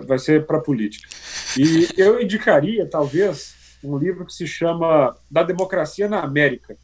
vai 0.05 0.19
ser 0.19 0.45
para 0.45 0.59
política. 0.59 1.09
E 1.57 1.89
eu 1.97 2.21
indicaria, 2.21 2.87
talvez, 2.87 3.55
um 3.83 3.97
livro 3.97 4.27
que 4.27 4.33
se 4.33 4.45
chama 4.45 5.17
Da 5.29 5.41
Democracia 5.41 6.07
na 6.07 6.19
América, 6.19 6.77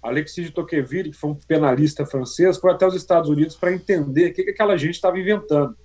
Alexis 0.00 0.46
de 0.46 0.52
Tocqueville, 0.52 1.10
que 1.10 1.16
foi 1.16 1.30
um 1.30 1.34
penalista 1.34 2.06
francês, 2.06 2.56
foi 2.56 2.70
até 2.70 2.86
os 2.86 2.94
Estados 2.94 3.28
Unidos 3.28 3.56
para 3.56 3.72
entender 3.72 4.30
o 4.30 4.32
que, 4.32 4.44
que 4.44 4.50
aquela 4.50 4.76
gente 4.76 4.94
estava 4.94 5.18
inventando. 5.18 5.76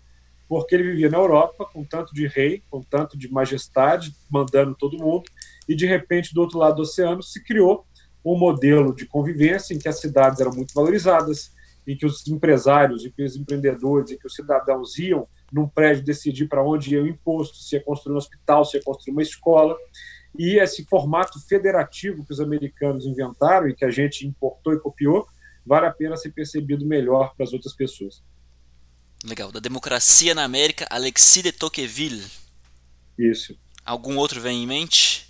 Porque 0.48 0.76
ele 0.76 0.84
vivia 0.84 1.10
na 1.10 1.18
Europa 1.18 1.68
com 1.74 1.84
tanto 1.84 2.14
de 2.14 2.28
rei, 2.28 2.62
com 2.70 2.84
tanto 2.84 3.18
de 3.18 3.28
majestade, 3.28 4.14
mandando 4.30 4.76
todo 4.76 5.00
mundo, 5.00 5.24
e 5.68 5.76
de 5.76 5.86
repente, 5.86 6.34
do 6.34 6.42
outro 6.42 6.60
lado 6.60 6.78
do 6.78 6.82
oceano, 6.84 7.22
se 7.22 7.44
criou 7.44 7.86
um 8.24 8.38
modelo 8.38 8.94
de 8.96 9.06
convivência 9.06 9.74
em 9.74 9.80
que 9.80 9.88
as 9.88 10.00
cidades 10.00 10.40
eram 10.40 10.52
muito 10.52 10.74
valorizadas, 10.74 11.52
em 11.88 11.96
que 11.96 12.06
os 12.06 12.26
empresários, 12.28 13.06
e 13.06 13.12
que 13.12 13.24
os 13.24 13.36
empreendedores, 13.36 14.12
e 14.12 14.18
que 14.18 14.26
os 14.26 14.34
cidadãos 14.34 14.98
iam 14.98 15.28
num 15.52 15.68
prédio 15.68 16.04
decidir 16.04 16.48
para 16.48 16.64
onde 16.64 16.96
ia 16.96 17.04
o 17.04 17.08
imposto, 17.08 17.58
se 17.58 17.76
ia 17.76 17.84
construir 17.84 18.16
um 18.16 18.18
hospital, 18.18 18.66
se 18.66 18.78
ia 18.78 18.84
construir 18.84 19.12
uma 19.14 19.22
escola, 19.22 19.78
e 20.38 20.60
esse 20.60 20.84
formato 20.86 21.40
federativo 21.40 22.26
que 22.26 22.32
os 22.32 22.40
americanos 22.40 23.06
inventaram 23.06 23.68
e 23.68 23.76
que 23.76 23.86
a 23.86 23.92
gente 23.92 24.26
importou 24.26 24.74
e 24.74 24.80
copiou, 24.80 25.28
vale 25.66 25.86
a 25.86 25.92
pena 25.92 26.18
ser 26.18 26.32
percebido 26.32 26.86
melhor 26.86 27.34
para 27.36 27.46
as 27.46 27.54
outras 27.54 27.74
pessoas. 27.74 28.22
Legal. 29.24 29.52
Da 29.52 29.60
Democracia 29.60 30.36
na 30.36 30.44
América, 30.44 30.86
Alexis 30.90 31.44
de 31.44 31.52
Tocqueville. 31.52 32.24
Isso. 33.18 33.58
Algum 33.84 34.18
outro 34.18 34.42
vem 34.42 34.64
em 34.64 34.68
mente? 34.68 35.25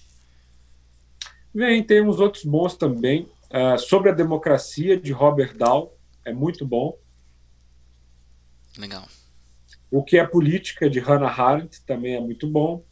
Vem, 1.56 1.82
tem 1.82 2.02
uns 2.02 2.20
outros 2.20 2.44
bons 2.44 2.76
também. 2.76 3.32
Uh, 3.50 3.80
sobre 3.80 4.10
a 4.10 4.14
democracia, 4.14 5.00
de 5.00 5.14
Robert 5.14 5.56
Dahl, 5.56 5.98
é 6.26 6.34
muito 6.34 6.66
bom. 6.68 7.00
Legal. 8.78 9.08
O 9.90 10.04
que 10.04 10.18
é 10.18 10.28
política 10.28 10.90
de 10.90 11.00
Hannah 11.00 11.32
Arendt 11.32 11.82
também 11.84 12.16
é 12.16 12.20
muito 12.20 12.46
bom. 12.46 12.84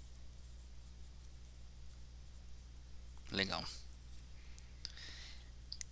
Legal. 3.29 3.61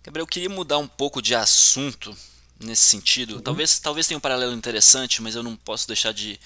Gabriel, 0.02 0.22
eu 0.22 0.26
queria 0.26 0.48
mudar 0.48 0.78
um 0.78 0.88
pouco 0.88 1.20
de 1.20 1.34
assunto 1.34 2.16
nesse 2.58 2.84
sentido. 2.84 3.34
Uhum. 3.34 3.42
Talvez, 3.42 3.78
talvez 3.80 4.06
tenha 4.06 4.16
um 4.16 4.20
paralelo 4.22 4.54
interessante, 4.54 5.20
mas 5.20 5.34
eu 5.34 5.42
não 5.42 5.56
posso 5.56 5.86
deixar 5.86 6.12
de, 6.12 6.40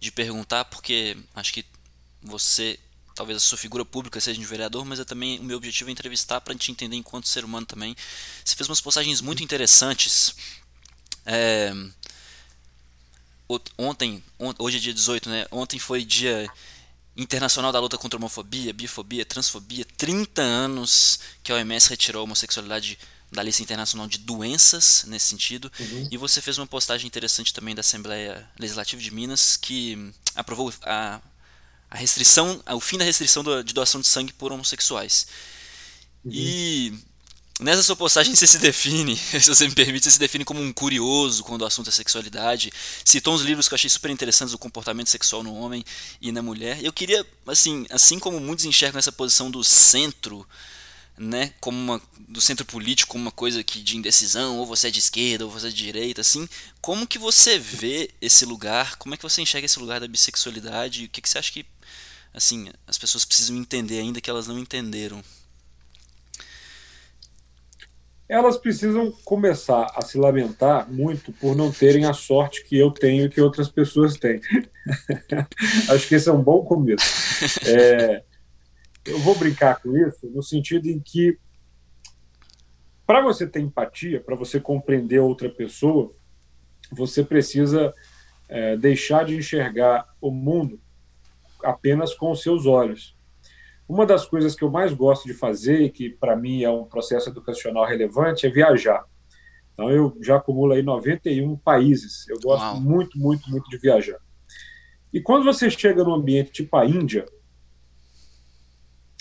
de 0.00 0.10
perguntar, 0.10 0.64
porque 0.64 1.14
acho 1.34 1.52
que 1.52 1.66
você, 2.22 2.78
talvez 3.18 3.36
a 3.36 3.40
sua 3.40 3.58
figura 3.58 3.84
pública 3.84 4.20
seja 4.20 4.38
de 4.38 4.46
vereador, 4.46 4.84
mas 4.84 5.00
é 5.00 5.04
também 5.04 5.40
o 5.40 5.42
meu 5.42 5.56
objetivo 5.56 5.90
é 5.90 5.92
entrevistar 5.92 6.40
para 6.40 6.52
a 6.52 6.54
gente 6.54 6.70
entender 6.70 6.94
enquanto 6.94 7.26
ser 7.26 7.44
humano 7.44 7.66
também. 7.66 7.96
Você 8.44 8.54
fez 8.54 8.68
umas 8.68 8.80
postagens 8.80 9.20
muito 9.20 9.42
interessantes. 9.42 10.36
É, 11.26 11.72
ontem, 13.76 14.22
hoje 14.56 14.76
é 14.76 14.80
dia 14.80 14.94
18, 14.94 15.28
né? 15.28 15.46
Ontem 15.50 15.80
foi 15.80 16.04
dia 16.04 16.48
internacional 17.16 17.72
da 17.72 17.80
luta 17.80 17.98
contra 17.98 18.16
a 18.16 18.20
homofobia, 18.20 18.72
bifobia, 18.72 19.24
transfobia. 19.24 19.84
30 19.96 20.40
anos 20.40 21.18
que 21.42 21.50
a 21.50 21.56
OMS 21.56 21.90
retirou 21.90 22.20
a 22.20 22.22
homossexualidade 22.22 22.96
da 23.32 23.42
lista 23.42 23.64
internacional 23.64 24.06
de 24.06 24.18
doenças 24.18 25.04
nesse 25.08 25.26
sentido. 25.26 25.72
Uhum. 25.80 26.08
E 26.08 26.16
você 26.16 26.40
fez 26.40 26.56
uma 26.56 26.68
postagem 26.68 27.08
interessante 27.08 27.52
também 27.52 27.74
da 27.74 27.80
Assembleia 27.80 28.48
Legislativa 28.56 29.02
de 29.02 29.10
Minas 29.10 29.56
que 29.56 30.12
aprovou 30.36 30.72
a, 30.84 31.20
a 31.90 31.96
restrição, 31.96 32.62
o 32.66 32.80
fim 32.80 32.98
da 32.98 33.04
restrição 33.04 33.42
de 33.62 33.72
doação 33.72 34.00
de 34.00 34.06
sangue 34.06 34.32
por 34.32 34.52
homossexuais. 34.52 35.26
Uhum. 36.24 36.32
E 36.34 36.92
Nessa 37.60 37.82
sua 37.82 37.96
postagem 37.96 38.36
você 38.36 38.46
se 38.46 38.58
define, 38.58 39.16
se 39.18 39.48
você 39.48 39.66
me 39.66 39.74
permite, 39.74 40.04
você 40.04 40.12
se 40.12 40.18
define 40.18 40.44
como 40.44 40.62
um 40.62 40.72
curioso 40.72 41.42
quando 41.42 41.62
o 41.62 41.66
assunto 41.66 41.88
é 41.88 41.92
sexualidade. 41.92 42.72
Citou 43.04 43.34
uns 43.34 43.42
livros 43.42 43.66
que 43.66 43.74
eu 43.74 43.76
achei 43.76 43.90
super 43.90 44.12
interessantes 44.12 44.52
do 44.52 44.58
comportamento 44.58 45.10
sexual 45.10 45.42
no 45.42 45.52
homem 45.54 45.84
e 46.20 46.30
na 46.30 46.40
mulher. 46.40 46.78
Eu 46.84 46.92
queria, 46.92 47.26
assim, 47.48 47.84
assim 47.90 48.20
como 48.20 48.38
muitos 48.38 48.64
enxergam 48.64 49.00
essa 49.00 49.10
posição 49.10 49.50
do 49.50 49.64
centro, 49.64 50.46
né, 51.18 51.52
como 51.60 51.76
uma 51.76 52.02
do 52.28 52.40
centro 52.40 52.64
político 52.64 53.10
como 53.10 53.22
uma 53.22 53.32
coisa 53.32 53.64
que 53.64 53.82
de 53.82 53.96
indecisão, 53.96 54.58
ou 54.58 54.64
você 54.64 54.86
é 54.86 54.90
de 54.90 55.00
esquerda 55.00 55.44
ou 55.44 55.50
você 55.50 55.66
é 55.66 55.70
de 55.70 55.76
direita, 55.76 56.20
assim, 56.20 56.48
como 56.80 57.08
que 57.08 57.18
você 57.18 57.58
vê 57.58 58.10
esse 58.20 58.44
lugar? 58.44 58.96
Como 58.98 59.14
é 59.14 59.16
que 59.16 59.22
você 59.24 59.42
enxerga 59.42 59.66
esse 59.66 59.80
lugar 59.80 59.98
da 59.98 60.06
bissexualidade? 60.06 61.06
O 61.06 61.08
que, 61.08 61.20
que 61.20 61.28
você 61.28 61.38
acha 61.38 61.50
que 61.50 61.66
assim, 62.38 62.68
as 62.86 62.96
pessoas 62.96 63.24
precisam 63.24 63.56
entender 63.56 63.98
ainda 63.98 64.20
que 64.20 64.30
elas 64.30 64.46
não 64.46 64.58
entenderam? 64.58 65.22
elas 68.28 68.58
precisam 68.58 69.10
começar 69.24 69.90
a 69.96 70.02
se 70.02 70.18
lamentar 70.18 70.90
muito 70.92 71.32
por 71.32 71.56
não 71.56 71.72
terem 71.72 72.04
a 72.04 72.12
sorte 72.12 72.62
que 72.62 72.76
eu 72.76 72.90
tenho 72.90 73.24
e 73.24 73.30
que 73.30 73.40
outras 73.40 73.70
pessoas 73.70 74.18
têm. 74.18 74.38
Acho 75.88 76.06
que 76.06 76.14
esse 76.14 76.28
é 76.28 76.32
um 76.32 76.42
bom 76.42 76.62
começo. 76.62 77.06
É, 77.66 78.22
eu 79.06 79.18
vou 79.20 79.34
brincar 79.34 79.80
com 79.80 79.96
isso 79.96 80.28
no 80.28 80.42
sentido 80.42 80.88
em 80.88 81.00
que, 81.00 81.38
para 83.06 83.22
você 83.22 83.46
ter 83.46 83.60
empatia, 83.60 84.20
para 84.20 84.36
você 84.36 84.60
compreender 84.60 85.20
outra 85.20 85.48
pessoa, 85.48 86.14
você 86.92 87.24
precisa 87.24 87.94
é, 88.46 88.76
deixar 88.76 89.24
de 89.24 89.36
enxergar 89.36 90.06
o 90.20 90.30
mundo 90.30 90.78
apenas 91.62 92.14
com 92.14 92.30
os 92.30 92.42
seus 92.42 92.66
olhos. 92.66 93.16
Uma 93.88 94.04
das 94.04 94.26
coisas 94.26 94.54
que 94.54 94.62
eu 94.62 94.70
mais 94.70 94.92
gosto 94.92 95.26
de 95.26 95.34
fazer, 95.34 95.82
e 95.82 95.90
que 95.90 96.10
para 96.10 96.36
mim 96.36 96.62
é 96.62 96.70
um 96.70 96.84
processo 96.84 97.30
educacional 97.30 97.86
relevante, 97.86 98.46
é 98.46 98.50
viajar. 98.50 99.04
Então 99.72 99.90
eu 99.90 100.16
já 100.20 100.36
acumulo 100.36 100.72
aí 100.72 100.82
91 100.82 101.56
países. 101.56 102.28
Eu 102.28 102.38
gosto 102.40 102.64
Uau. 102.64 102.80
muito, 102.80 103.18
muito, 103.18 103.48
muito 103.48 103.70
de 103.70 103.78
viajar. 103.78 104.18
E 105.12 105.20
quando 105.20 105.44
você 105.44 105.70
chega 105.70 106.04
num 106.04 106.14
ambiente 106.14 106.50
tipo 106.52 106.76
a 106.76 106.84
Índia, 106.84 107.24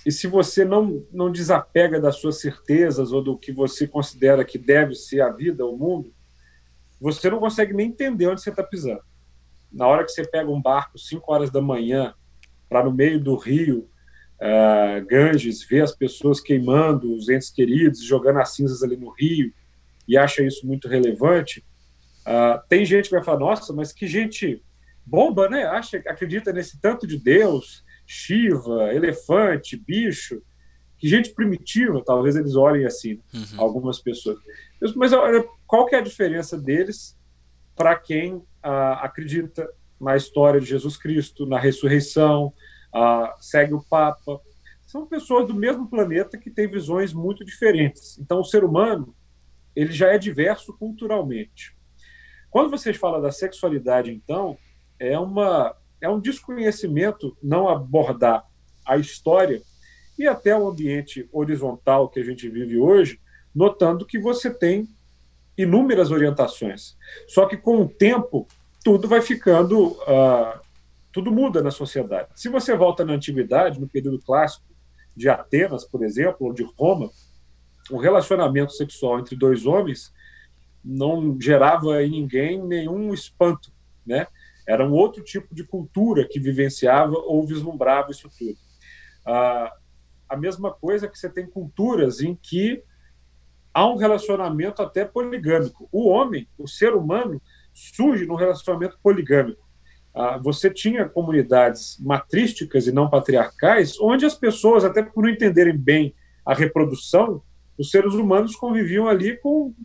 e 0.06 0.12
se 0.12 0.26
você 0.26 0.64
não, 0.66 1.06
não 1.12 1.32
desapega 1.32 2.00
das 2.00 2.16
suas 2.16 2.40
certezas 2.40 3.12
ou 3.12 3.22
do 3.22 3.38
que 3.38 3.52
você 3.52 3.88
considera 3.88 4.46
que 4.46 4.58
deve 4.58 4.96
ser 4.96 5.22
a 5.22 5.30
vida, 5.30 5.66
o 5.66 5.78
mundo, 5.78 6.14
você 7.00 7.30
não 7.30 7.40
consegue 7.40 7.74
nem 7.74 7.88
entender 7.88 8.28
onde 8.28 8.42
você 8.42 8.50
está 8.50 8.64
pisando. 8.64 9.02
Na 9.72 9.86
hora 9.86 10.04
que 10.04 10.12
você 10.12 10.26
pega 10.26 10.50
um 10.50 10.62
barco 10.62 10.98
5 10.98 11.32
horas 11.32 11.52
da 11.52 11.62
manhã 11.62 12.14
para 12.70 12.84
no 12.84 12.92
meio 12.92 13.20
do 13.20 13.36
rio 13.36 13.90
uh, 14.42 15.06
Ganges, 15.06 15.64
vê 15.64 15.82
as 15.82 15.96
pessoas 15.96 16.40
queimando 16.40 17.14
os 17.14 17.30
entes 17.30 17.50
queridos, 17.50 18.04
jogando 18.04 18.40
as 18.40 18.54
cinzas 18.54 18.84
ali 18.84 18.98
no 18.98 19.10
rio, 19.10 19.54
e 20.08 20.18
acha 20.18 20.44
isso 20.44 20.66
muito 20.66 20.88
relevante, 20.88 21.66
uh, 22.26 22.62
tem 22.70 22.86
gente 22.86 23.10
que 23.10 23.16
vai 23.16 23.24
falar, 23.24 23.40
nossa, 23.40 23.74
mas 23.74 23.92
que 23.92 24.08
gente 24.08 24.64
bomba, 25.06 25.50
né? 25.50 25.64
Acha, 25.66 25.98
acredita 26.08 26.52
nesse 26.52 26.80
tanto 26.80 27.08
de 27.08 27.18
Deus, 27.18 27.84
Shiva, 28.06 28.94
elefante, 28.94 29.76
bicho, 29.78 30.42
que 30.98 31.08
gente 31.08 31.34
primitiva, 31.34 32.02
talvez 32.04 32.36
eles 32.36 32.56
olhem 32.56 32.86
assim, 32.86 33.20
uhum. 33.34 33.62
algumas 33.62 34.00
pessoas. 34.00 34.38
Mas 34.96 35.14
olha, 35.14 35.46
qual 35.66 35.86
que 35.86 35.96
é 35.96 36.00
a 36.00 36.04
diferença 36.04 36.58
deles 36.58 37.18
para 37.76 37.96
quem 37.96 38.36
uh, 38.36 38.46
acredita 39.02 39.70
na 40.00 40.16
história 40.16 40.60
de 40.60 40.66
Jesus 40.66 40.98
Cristo, 40.98 41.46
na 41.46 41.60
ressurreição, 41.60 42.54
uh, 42.94 43.30
segue 43.40 43.74
o 43.74 43.84
Papa. 43.84 44.40
São 44.86 45.06
pessoas 45.06 45.48
do 45.48 45.54
mesmo 45.54 45.90
planeta 45.90 46.38
que 46.38 46.50
têm 46.50 46.68
visões 46.68 47.14
muito 47.14 47.44
diferentes. 47.44 48.18
Então, 48.20 48.40
o 48.40 48.46
ser 48.46 48.64
humano 48.64 49.16
ele 49.76 49.92
já 49.92 50.08
é 50.08 50.18
diverso 50.18 50.76
culturalmente. 50.78 51.76
Quando 52.50 52.72
vocês 52.72 52.98
falam 52.98 53.22
da 53.22 53.32
sexualidade, 53.32 54.12
então, 54.12 54.58
é, 55.00 55.20
uma, 55.20 55.76
é 56.02 56.10
um 56.10 56.20
desconhecimento 56.20 57.38
não 57.44 57.70
abordar 57.70 58.44
a 58.84 58.98
história 58.98 59.62
e 60.18 60.26
até 60.26 60.58
o 60.58 60.68
ambiente 60.68 61.30
horizontal 61.32 62.10
que 62.10 62.20
a 62.20 62.24
gente 62.24 62.50
vive 62.50 62.80
hoje, 62.80 63.22
notando 63.54 64.06
que 64.06 64.18
você 64.18 64.50
tem 64.52 64.90
inúmeras 65.56 66.10
orientações. 66.10 66.98
Só 67.28 67.46
que 67.46 67.58
com 67.58 67.82
o 67.82 67.88
tempo, 67.88 68.48
tudo 68.88 69.06
vai 69.06 69.22
ficando 69.22 69.88
uh, 70.04 70.58
tudo 71.12 71.30
muda 71.30 71.62
na 71.62 71.72
sociedade. 71.72 72.30
Se 72.36 72.48
você 72.48 72.74
volta 72.74 73.04
na 73.04 73.12
antiguidade, 73.12 73.82
no 73.82 73.90
período 73.90 74.18
clássico 74.18 74.64
de 75.14 75.28
Atenas, 75.28 75.84
por 75.84 76.06
exemplo, 76.06 76.48
ou 76.48 76.54
de 76.54 76.64
Roma, 76.80 77.12
o 77.92 77.98
relacionamento 77.98 78.72
sexual 78.72 79.20
entre 79.20 79.36
dois 79.36 79.66
homens 79.66 80.14
não 80.82 81.38
gerava 81.38 82.02
em 82.02 82.12
ninguém 82.12 82.64
nenhum 82.64 83.14
espanto, 83.14 83.74
né? 84.06 84.26
Era 84.66 84.88
um 84.88 84.94
outro 84.94 85.22
tipo 85.22 85.54
de 85.54 85.66
cultura 85.66 86.26
que 86.26 86.40
vivenciava 86.40 87.18
ou 87.18 87.46
vislumbrava 87.46 88.12
isso 88.12 88.30
tudo. 88.40 88.58
Ah, 89.26 89.74
a 90.30 90.38
mesma 90.38 90.72
coisa 90.72 91.10
que 91.10 91.20
você 91.20 91.30
tem 91.30 91.46
culturas 91.46 92.22
em 92.22 92.34
que 92.34 92.82
há 93.74 93.86
um 93.86 93.98
relacionamento 93.98 94.82
até 94.82 95.04
poligâmico. 95.04 95.90
O 95.92 96.08
homem, 96.08 96.48
o 96.58 96.70
ser 96.70 96.94
humano, 96.94 97.42
surge 97.78 98.26
num 98.26 98.36
relacionamento 98.36 98.98
poligâmico. 99.04 99.62
Ah, 100.14 100.38
você 100.38 100.70
tinha 100.72 101.08
comunidades 101.08 101.96
matrísticas 102.00 102.88
e 102.88 102.92
não 102.92 103.08
patriarcais, 103.08 104.00
onde 104.00 104.26
as 104.26 104.34
pessoas, 104.34 104.84
até 104.84 105.04
por 105.04 105.24
não 105.24 105.30
entenderem 105.30 105.78
bem 105.78 106.16
a 106.44 106.56
reprodução, 106.56 107.44
os 107.78 107.92
seres 107.92 108.16
humanos 108.16 108.56
conviviam 108.56 109.08
ali 109.08 109.38
com 109.38 109.76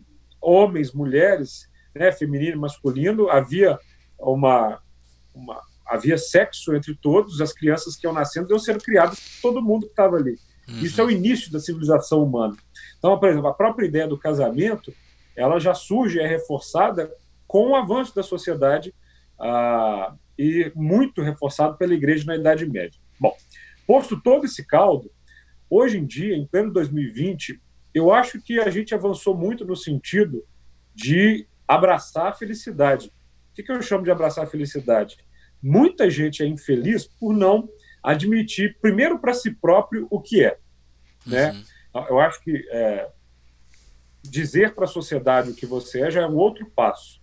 homens, 0.41 0.91
mulheres, 0.91 1.69
né, 1.93 2.11
feminino 2.11 2.59
masculino, 2.59 3.29
havia 3.29 3.77
uma, 4.17 4.81
uma, 5.35 5.61
havia 5.85 6.17
sexo 6.17 6.75
entre 6.75 6.95
todos, 6.95 7.39
as 7.39 7.53
crianças 7.53 7.95
que 7.95 8.07
iam 8.07 8.13
nascendo 8.13 8.49
iam 8.49 8.57
sendo 8.57 8.79
criadas 8.79 9.19
por 9.19 9.51
todo 9.51 9.61
mundo 9.61 9.85
que 9.85 9.91
estava 9.91 10.15
ali. 10.15 10.39
Uhum. 10.67 10.79
Isso 10.79 10.99
é 10.99 11.03
o 11.03 11.11
início 11.11 11.51
da 11.51 11.59
civilização 11.59 12.23
humana. 12.23 12.55
Então, 12.97 13.19
por 13.19 13.29
exemplo, 13.29 13.49
a 13.49 13.53
própria 13.53 13.85
ideia 13.85 14.07
do 14.07 14.17
casamento, 14.17 14.91
ela 15.35 15.59
já 15.59 15.75
surge, 15.75 16.19
é 16.19 16.25
reforçada 16.25 17.11
com 17.53 17.67
o 17.67 17.75
avanço 17.75 18.15
da 18.15 18.23
sociedade 18.23 18.91
ah, 19.39 20.15
e 20.35 20.71
muito 20.73 21.21
reforçado 21.21 21.77
pela 21.77 21.93
igreja 21.93 22.25
na 22.25 22.35
Idade 22.35 22.67
Média. 22.67 22.99
Bom, 23.19 23.37
posto 23.85 24.19
todo 24.19 24.45
esse 24.45 24.65
caldo, 24.65 25.11
hoje 25.69 25.99
em 25.99 26.03
dia, 26.03 26.35
em 26.35 26.47
pleno 26.47 26.73
2020, 26.73 27.61
eu 27.93 28.11
acho 28.11 28.41
que 28.41 28.59
a 28.59 28.71
gente 28.71 28.95
avançou 28.95 29.37
muito 29.37 29.63
no 29.65 29.75
sentido 29.75 30.43
de 30.95 31.45
abraçar 31.67 32.29
a 32.29 32.33
felicidade. 32.33 33.13
O 33.51 33.53
que, 33.53 33.71
eu 33.71 33.83
chamo 33.83 34.03
de 34.03 34.09
abraçar 34.09 34.45
a 34.45 34.49
felicidade? 34.49 35.15
Muita 35.61 36.09
gente 36.09 36.41
é 36.41 36.47
infeliz 36.47 37.05
por 37.05 37.35
não 37.35 37.69
admitir, 38.01 38.79
primeiro 38.81 39.19
para 39.19 39.31
si 39.31 39.51
próprio, 39.51 40.07
o 40.09 40.19
que 40.19 40.43
é. 40.43 40.57
Né? 41.23 41.51
Uhum. 41.93 42.05
Eu 42.09 42.19
acho 42.19 42.41
que 42.41 42.67
é, 42.71 43.11
dizer 44.23 44.73
para 44.73 44.85
a 44.85 44.87
sociedade 44.87 45.51
o 45.51 45.55
que 45.55 45.67
você 45.67 46.01
é 46.01 46.09
já 46.09 46.23
é 46.23 46.27
um 46.27 46.35
outro 46.35 46.65
passo. 46.75 47.21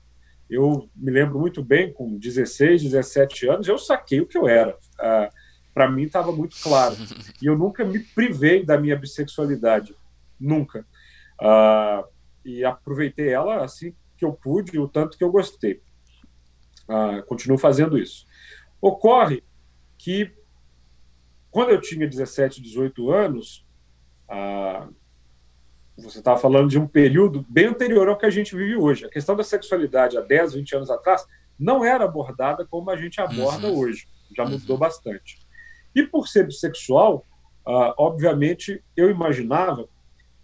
Eu 0.50 0.90
me 0.96 1.10
lembro 1.12 1.38
muito 1.38 1.62
bem, 1.62 1.92
com 1.92 2.18
16, 2.18 2.82
17 2.82 3.48
anos, 3.48 3.68
eu 3.68 3.78
saquei 3.78 4.20
o 4.20 4.26
que 4.26 4.36
eu 4.36 4.48
era. 4.48 4.76
Ah, 4.98 5.30
Para 5.72 5.88
mim 5.88 6.02
estava 6.02 6.32
muito 6.32 6.56
claro. 6.60 6.96
E 7.40 7.46
eu 7.46 7.56
nunca 7.56 7.84
me 7.84 8.00
privei 8.00 8.64
da 8.64 8.76
minha 8.76 8.96
bissexualidade. 8.96 9.94
Nunca. 10.38 10.84
Ah, 11.40 12.04
e 12.44 12.64
aproveitei 12.64 13.28
ela 13.28 13.64
assim 13.64 13.94
que 14.16 14.24
eu 14.24 14.32
pude, 14.32 14.78
o 14.78 14.86
tanto 14.88 15.16
que 15.16 15.24
eu 15.24 15.30
gostei. 15.30 15.80
Uh, 16.88 17.24
continuo 17.26 17.56
fazendo 17.56 17.96
isso. 17.96 18.26
Ocorre 18.80 19.42
que, 19.96 20.30
quando 21.50 21.70
eu 21.70 21.80
tinha 21.80 22.06
17, 22.06 22.60
18 22.60 23.10
anos, 23.10 23.66
uh, 24.28 24.94
você 26.02 26.18
estava 26.18 26.38
falando 26.38 26.68
de 26.68 26.78
um 26.78 26.86
período 26.86 27.44
bem 27.48 27.66
anterior 27.66 28.08
ao 28.08 28.16
que 28.16 28.26
a 28.26 28.30
gente 28.30 28.56
vive 28.56 28.76
hoje. 28.76 29.06
A 29.06 29.10
questão 29.10 29.36
da 29.36 29.44
sexualidade 29.44 30.16
há 30.16 30.20
10, 30.20 30.54
20 30.54 30.76
anos 30.76 30.90
atrás 30.90 31.26
não 31.58 31.84
era 31.84 32.04
abordada 32.04 32.66
como 32.66 32.90
a 32.90 32.96
gente 32.96 33.20
aborda 33.20 33.68
uhum. 33.68 33.78
hoje. 33.78 34.08
Já 34.36 34.44
uhum. 34.44 34.50
mudou 34.50 34.78
bastante. 34.78 35.38
E 35.94 36.02
por 36.02 36.28
ser 36.28 36.46
bissexual, 36.46 37.26
uh, 37.66 37.92
obviamente, 37.98 38.82
eu 38.96 39.10
imaginava 39.10 39.88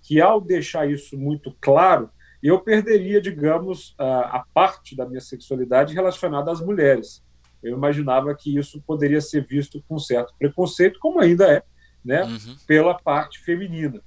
que 0.02 0.20
ao 0.20 0.40
deixar 0.40 0.88
isso 0.90 1.16
muito 1.16 1.56
claro, 1.60 2.10
eu 2.42 2.60
perderia, 2.60 3.20
digamos, 3.20 3.94
a, 3.98 4.38
a 4.38 4.44
parte 4.54 4.94
da 4.94 5.06
minha 5.06 5.20
sexualidade 5.20 5.94
relacionada 5.94 6.50
às 6.50 6.60
mulheres. 6.60 7.24
Eu 7.62 7.76
imaginava 7.76 8.34
que 8.34 8.56
isso 8.56 8.80
poderia 8.86 9.20
ser 9.20 9.44
visto 9.44 9.82
com 9.88 9.98
certo 9.98 10.34
preconceito, 10.38 11.00
como 11.00 11.20
ainda 11.20 11.50
é, 11.50 11.62
né, 12.04 12.22
uhum. 12.22 12.56
pela 12.66 12.94
parte 12.94 13.40
feminina. 13.40 14.00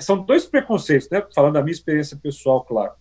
São 0.00 0.18
dois 0.18 0.44
preconceitos, 0.44 1.08
né, 1.10 1.24
falando 1.34 1.54
da 1.54 1.62
minha 1.62 1.72
experiência 1.72 2.16
pessoal, 2.16 2.64
claro. 2.64 2.92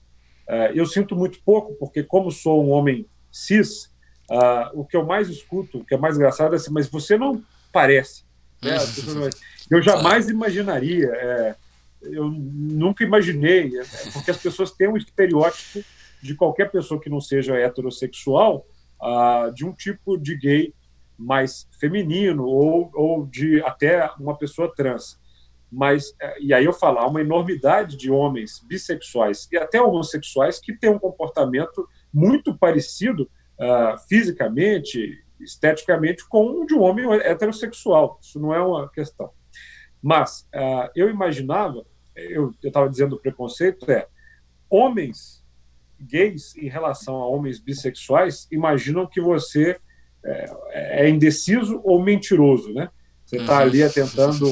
Uh, 0.48 0.72
eu 0.74 0.86
sinto 0.86 1.16
muito 1.16 1.40
pouco, 1.44 1.74
porque 1.76 2.04
como 2.04 2.32
sou 2.32 2.64
um 2.64 2.70
homem 2.70 3.08
cis, 3.32 3.92
uh, 4.30 4.70
o 4.74 4.86
que 4.86 4.96
eu 4.96 5.06
mais 5.06 5.28
escuto, 5.30 5.80
o 5.80 5.86
que 5.86 5.96
é 5.96 5.98
mais 5.98 6.16
engraçado 6.16 6.54
é 6.54 6.58
assim, 6.58 6.72
mas 6.72 6.88
você 6.88 7.18
não 7.18 7.44
parece. 7.72 8.24
Né? 8.62 8.78
Uhum. 8.78 9.30
Eu 9.70 9.82
jamais 9.82 10.30
imaginaria. 10.30 11.08
É, 11.14 11.56
eu 12.02 12.30
nunca 12.30 13.04
imaginei, 13.04 13.78
é, 13.78 13.84
porque 14.14 14.32
as 14.32 14.38
pessoas 14.38 14.72
têm 14.72 14.88
um 14.88 14.98
estereótipo 14.98 15.84
de 16.22 16.36
qualquer 16.36 16.72
pessoa 16.72 17.02
que 17.02 17.10
não 17.10 17.20
seja 17.20 17.56
heterossexual, 17.56 18.66
uh, 19.02 19.54
de 19.54 19.66
um 19.66 19.74
tipo 19.74 20.18
de 20.18 20.36
gay 20.36 20.74
mais 21.18 21.68
feminino 21.80 22.46
ou, 22.46 22.92
ou 22.94 23.26
de 23.26 23.62
até 23.64 24.10
uma 24.20 24.38
pessoa 24.38 24.74
trans. 24.74 25.20
Mas, 25.76 26.16
é, 26.22 26.42
e 26.42 26.54
aí 26.54 26.64
eu 26.64 26.74
falo, 26.74 27.00
há 27.00 27.08
uma 27.08 27.22
enormidade 27.22 27.98
de 27.98 28.10
homens 28.10 28.64
bissexuais 28.66 29.48
e 29.52 29.58
até 29.58 29.82
homossexuais 29.82 30.60
que 30.60 30.78
têm 30.78 30.90
um 30.90 31.00
comportamento 31.00 31.88
muito 32.14 32.58
parecido 32.58 33.24
uh, 33.60 33.98
fisicamente, 34.08 35.22
esteticamente, 35.40 36.28
com 36.30 36.62
o 36.62 36.66
de 36.66 36.74
um 36.74 36.82
homem 36.82 37.12
heterossexual. 37.22 38.20
Isso 38.22 38.40
não 38.40 38.54
é 38.54 38.62
uma 38.62 38.90
questão. 38.90 39.32
Mas 40.02 40.48
uh, 40.54 40.90
eu 40.96 41.10
imaginava 41.10 41.86
eu 42.16 42.54
estava 42.64 42.90
dizendo 42.90 43.16
o 43.16 43.20
preconceito 43.20 43.92
é 43.92 44.08
homens 44.70 45.44
gays 46.00 46.56
em 46.56 46.70
relação 46.70 47.16
a 47.16 47.28
homens 47.28 47.60
bissexuais 47.60 48.48
imaginam 48.52 49.06
que 49.06 49.20
você 49.20 49.78
é, 50.24 51.06
é 51.06 51.10
indeciso 51.10 51.82
ou 51.84 52.02
mentiroso, 52.02 52.74
né? 52.74 52.90
Você 53.26 53.38
está 53.38 53.60
ali 53.60 53.88
tentando 53.92 54.46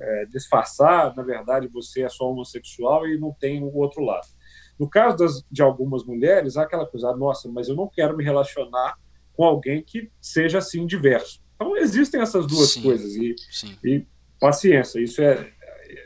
é, 0.00 0.26
disfarçar, 0.26 1.14
na 1.14 1.22
verdade 1.22 1.68
você 1.68 2.02
é 2.02 2.08
só 2.08 2.30
homossexual 2.30 3.06
e 3.06 3.18
não 3.18 3.32
tem 3.32 3.62
o 3.62 3.74
outro 3.76 4.02
lado. 4.02 4.26
No 4.78 4.88
caso 4.88 5.16
das, 5.18 5.44
de 5.50 5.62
algumas 5.62 6.04
mulheres, 6.04 6.56
há 6.56 6.62
aquela 6.62 6.86
coisa, 6.86 7.10
ah, 7.10 7.16
nossa, 7.16 7.48
mas 7.50 7.68
eu 7.68 7.76
não 7.76 7.86
quero 7.86 8.16
me 8.16 8.24
relacionar 8.24 8.96
com 9.34 9.44
alguém 9.44 9.82
que 9.82 10.10
seja 10.20 10.58
assim 10.58 10.86
diverso. 10.86 11.42
Então 11.54 11.76
existem 11.76 12.20
essas 12.20 12.46
duas 12.46 12.70
sim, 12.70 12.82
coisas 12.82 13.14
e, 13.14 13.34
e 13.84 14.06
paciência, 14.40 14.98
isso 15.00 15.20
é 15.20 15.52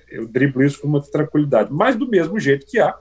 eu 0.08 0.26
driblo 0.26 0.62
isso 0.62 0.80
com 0.80 0.88
muita 0.88 1.10
tranquilidade. 1.10 1.72
Mas 1.72 1.96
do 1.96 2.08
mesmo 2.08 2.38
jeito 2.38 2.66
que 2.66 2.78
há 2.78 2.96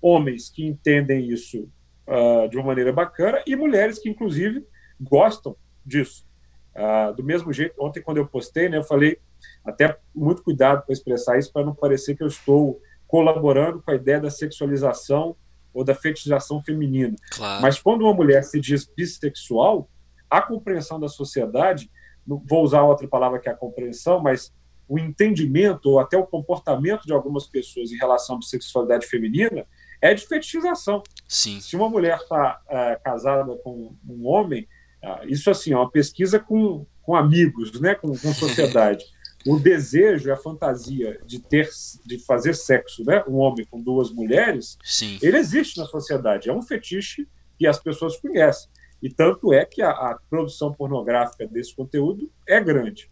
homens 0.00 0.48
que 0.48 0.64
entendem 0.64 1.28
isso 1.28 1.68
uh, 2.06 2.48
de 2.48 2.56
uma 2.56 2.66
maneira 2.66 2.92
bacana 2.92 3.42
e 3.46 3.54
mulheres 3.54 3.98
que, 3.98 4.08
inclusive, 4.08 4.64
gostam 5.00 5.56
disso. 5.84 6.26
Uh, 6.74 7.14
do 7.14 7.22
mesmo 7.22 7.52
jeito, 7.52 7.74
ontem, 7.78 8.02
quando 8.02 8.18
eu 8.18 8.26
postei, 8.26 8.68
né, 8.68 8.78
eu 8.78 8.84
falei 8.84 9.18
até 9.64 9.98
muito 10.14 10.42
cuidado 10.42 10.84
para 10.84 10.92
expressar 10.92 11.38
isso, 11.38 11.52
para 11.52 11.64
não 11.64 11.74
parecer 11.74 12.16
que 12.16 12.22
eu 12.22 12.28
estou 12.28 12.80
colaborando 13.06 13.82
com 13.82 13.90
a 13.90 13.94
ideia 13.94 14.20
da 14.20 14.30
sexualização 14.30 15.36
ou 15.72 15.84
da 15.84 15.94
fetichização 15.94 16.62
feminina. 16.62 17.14
Claro. 17.30 17.62
Mas 17.62 17.78
quando 17.78 18.02
uma 18.02 18.14
mulher 18.14 18.42
se 18.42 18.60
diz 18.60 18.86
bissexual, 18.86 19.88
a 20.28 20.40
compreensão 20.40 20.98
da 20.98 21.08
sociedade, 21.08 21.90
vou 22.26 22.64
usar 22.64 22.82
outra 22.82 23.06
palavra 23.06 23.38
que 23.38 23.48
é 23.48 23.52
a 23.52 23.56
compreensão, 23.56 24.20
mas 24.20 24.52
o 24.88 24.98
entendimento 24.98 25.90
ou 25.90 26.00
até 26.00 26.16
o 26.16 26.26
comportamento 26.26 27.04
de 27.04 27.12
algumas 27.12 27.46
pessoas 27.46 27.90
em 27.92 27.96
relação 27.96 28.38
à 28.38 28.42
sexualidade 28.42 29.06
feminina 29.06 29.66
é 30.00 30.14
de 30.14 30.26
fetichização. 30.26 31.02
Sim. 31.28 31.60
Se 31.60 31.76
uma 31.76 31.88
mulher 31.88 32.18
está 32.18 32.60
é, 32.68 32.96
casada 32.96 33.56
com 33.56 33.94
um 34.08 34.26
homem, 34.26 34.68
é, 35.02 35.26
isso 35.26 35.50
assim 35.50 35.72
é 35.72 35.76
uma 35.76 35.90
pesquisa 35.90 36.38
com, 36.38 36.86
com 37.02 37.16
amigos, 37.16 37.80
né, 37.80 37.94
com, 37.94 38.08
com 38.08 38.32
sociedade. 38.32 39.04
o 39.46 39.58
desejo, 39.58 40.32
a 40.32 40.36
fantasia 40.36 41.20
de 41.24 41.38
ter, 41.38 41.68
de 42.04 42.18
fazer 42.18 42.54
sexo, 42.54 43.04
né, 43.04 43.22
um 43.28 43.36
homem 43.36 43.64
com 43.64 43.80
duas 43.80 44.10
mulheres, 44.10 44.76
Sim. 44.82 45.18
ele 45.22 45.36
existe 45.36 45.78
na 45.78 45.86
sociedade. 45.86 46.48
É 46.48 46.52
um 46.52 46.62
fetiche 46.62 47.28
que 47.58 47.66
as 47.66 47.78
pessoas 47.78 48.16
conhecem. 48.16 48.68
E 49.02 49.08
tanto 49.08 49.52
é 49.52 49.64
que 49.64 49.82
a, 49.82 49.90
a 49.90 50.18
produção 50.28 50.72
pornográfica 50.72 51.46
desse 51.46 51.74
conteúdo 51.74 52.30
é 52.46 52.60
grande. 52.60 53.10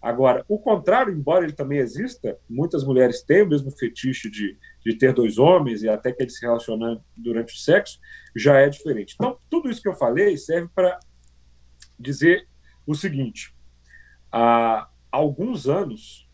Agora, 0.00 0.44
o 0.48 0.58
contrário, 0.58 1.12
embora 1.12 1.44
ele 1.44 1.52
também 1.52 1.78
exista, 1.78 2.36
muitas 2.50 2.84
mulheres 2.84 3.22
têm 3.22 3.42
o 3.42 3.48
mesmo 3.48 3.70
fetiche 3.70 4.28
de, 4.28 4.58
de 4.84 4.98
ter 4.98 5.12
dois 5.12 5.38
homens 5.38 5.82
e 5.82 5.88
até 5.88 6.10
que 6.10 6.22
eles 6.22 6.36
se 6.36 6.44
relacionam 6.44 7.02
durante 7.16 7.54
o 7.54 7.58
sexo, 7.58 8.00
já 8.34 8.58
é 8.58 8.68
diferente. 8.68 9.14
Então, 9.14 9.38
tudo 9.48 9.70
isso 9.70 9.80
que 9.80 9.88
eu 9.88 9.94
falei 9.94 10.36
serve 10.36 10.68
para 10.74 10.98
dizer 11.98 12.48
o 12.84 12.96
seguinte: 12.96 13.54
há 14.30 14.88
alguns 15.12 15.68
anos, 15.68 16.28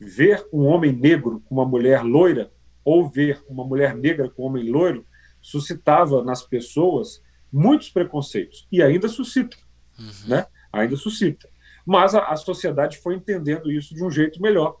ver 0.00 0.46
um 0.52 0.64
homem 0.64 0.92
negro 0.92 1.40
com 1.46 1.54
uma 1.54 1.64
mulher 1.64 2.02
loira 2.02 2.50
ou 2.84 3.08
ver 3.08 3.44
uma 3.48 3.64
mulher 3.64 3.94
negra 3.94 4.30
com 4.30 4.42
um 4.42 4.46
homem 4.46 4.70
loiro 4.70 5.06
suscitava 5.40 6.24
nas 6.24 6.42
pessoas 6.42 7.22
muitos 7.52 7.90
preconceitos 7.90 8.66
e 8.72 8.82
ainda 8.82 9.08
suscita, 9.08 9.56
uhum. 9.98 10.28
né? 10.28 10.46
Ainda 10.72 10.96
suscita. 10.96 11.48
Mas 11.84 12.14
a, 12.14 12.26
a 12.26 12.36
sociedade 12.36 12.98
foi 12.98 13.14
entendendo 13.14 13.70
isso 13.70 13.94
de 13.94 14.02
um 14.02 14.10
jeito 14.10 14.42
melhor. 14.42 14.76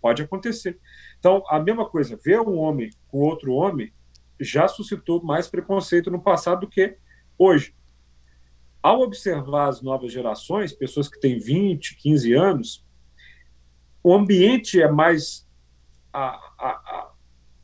Pode 0.00 0.22
acontecer. 0.22 0.78
Então, 1.18 1.44
a 1.48 1.60
mesma 1.60 1.88
coisa, 1.88 2.18
ver 2.24 2.40
um 2.40 2.56
homem 2.56 2.90
com 3.08 3.18
outro 3.18 3.52
homem 3.52 3.92
já 4.40 4.66
suscitou 4.66 5.22
mais 5.22 5.46
preconceito 5.46 6.10
no 6.10 6.20
passado 6.20 6.60
do 6.60 6.68
que 6.68 6.96
hoje. 7.38 7.74
Ao 8.82 9.00
observar 9.00 9.68
as 9.68 9.80
novas 9.80 10.12
gerações, 10.12 10.72
pessoas 10.72 11.08
que 11.08 11.20
têm 11.20 11.38
20, 11.38 11.96
15 11.96 12.32
anos, 12.32 12.84
o 14.02 14.12
ambiente 14.12 14.82
é 14.82 14.90
mais 14.90 15.46
a, 16.12 16.26
a, 16.26 16.68
a 16.68 17.12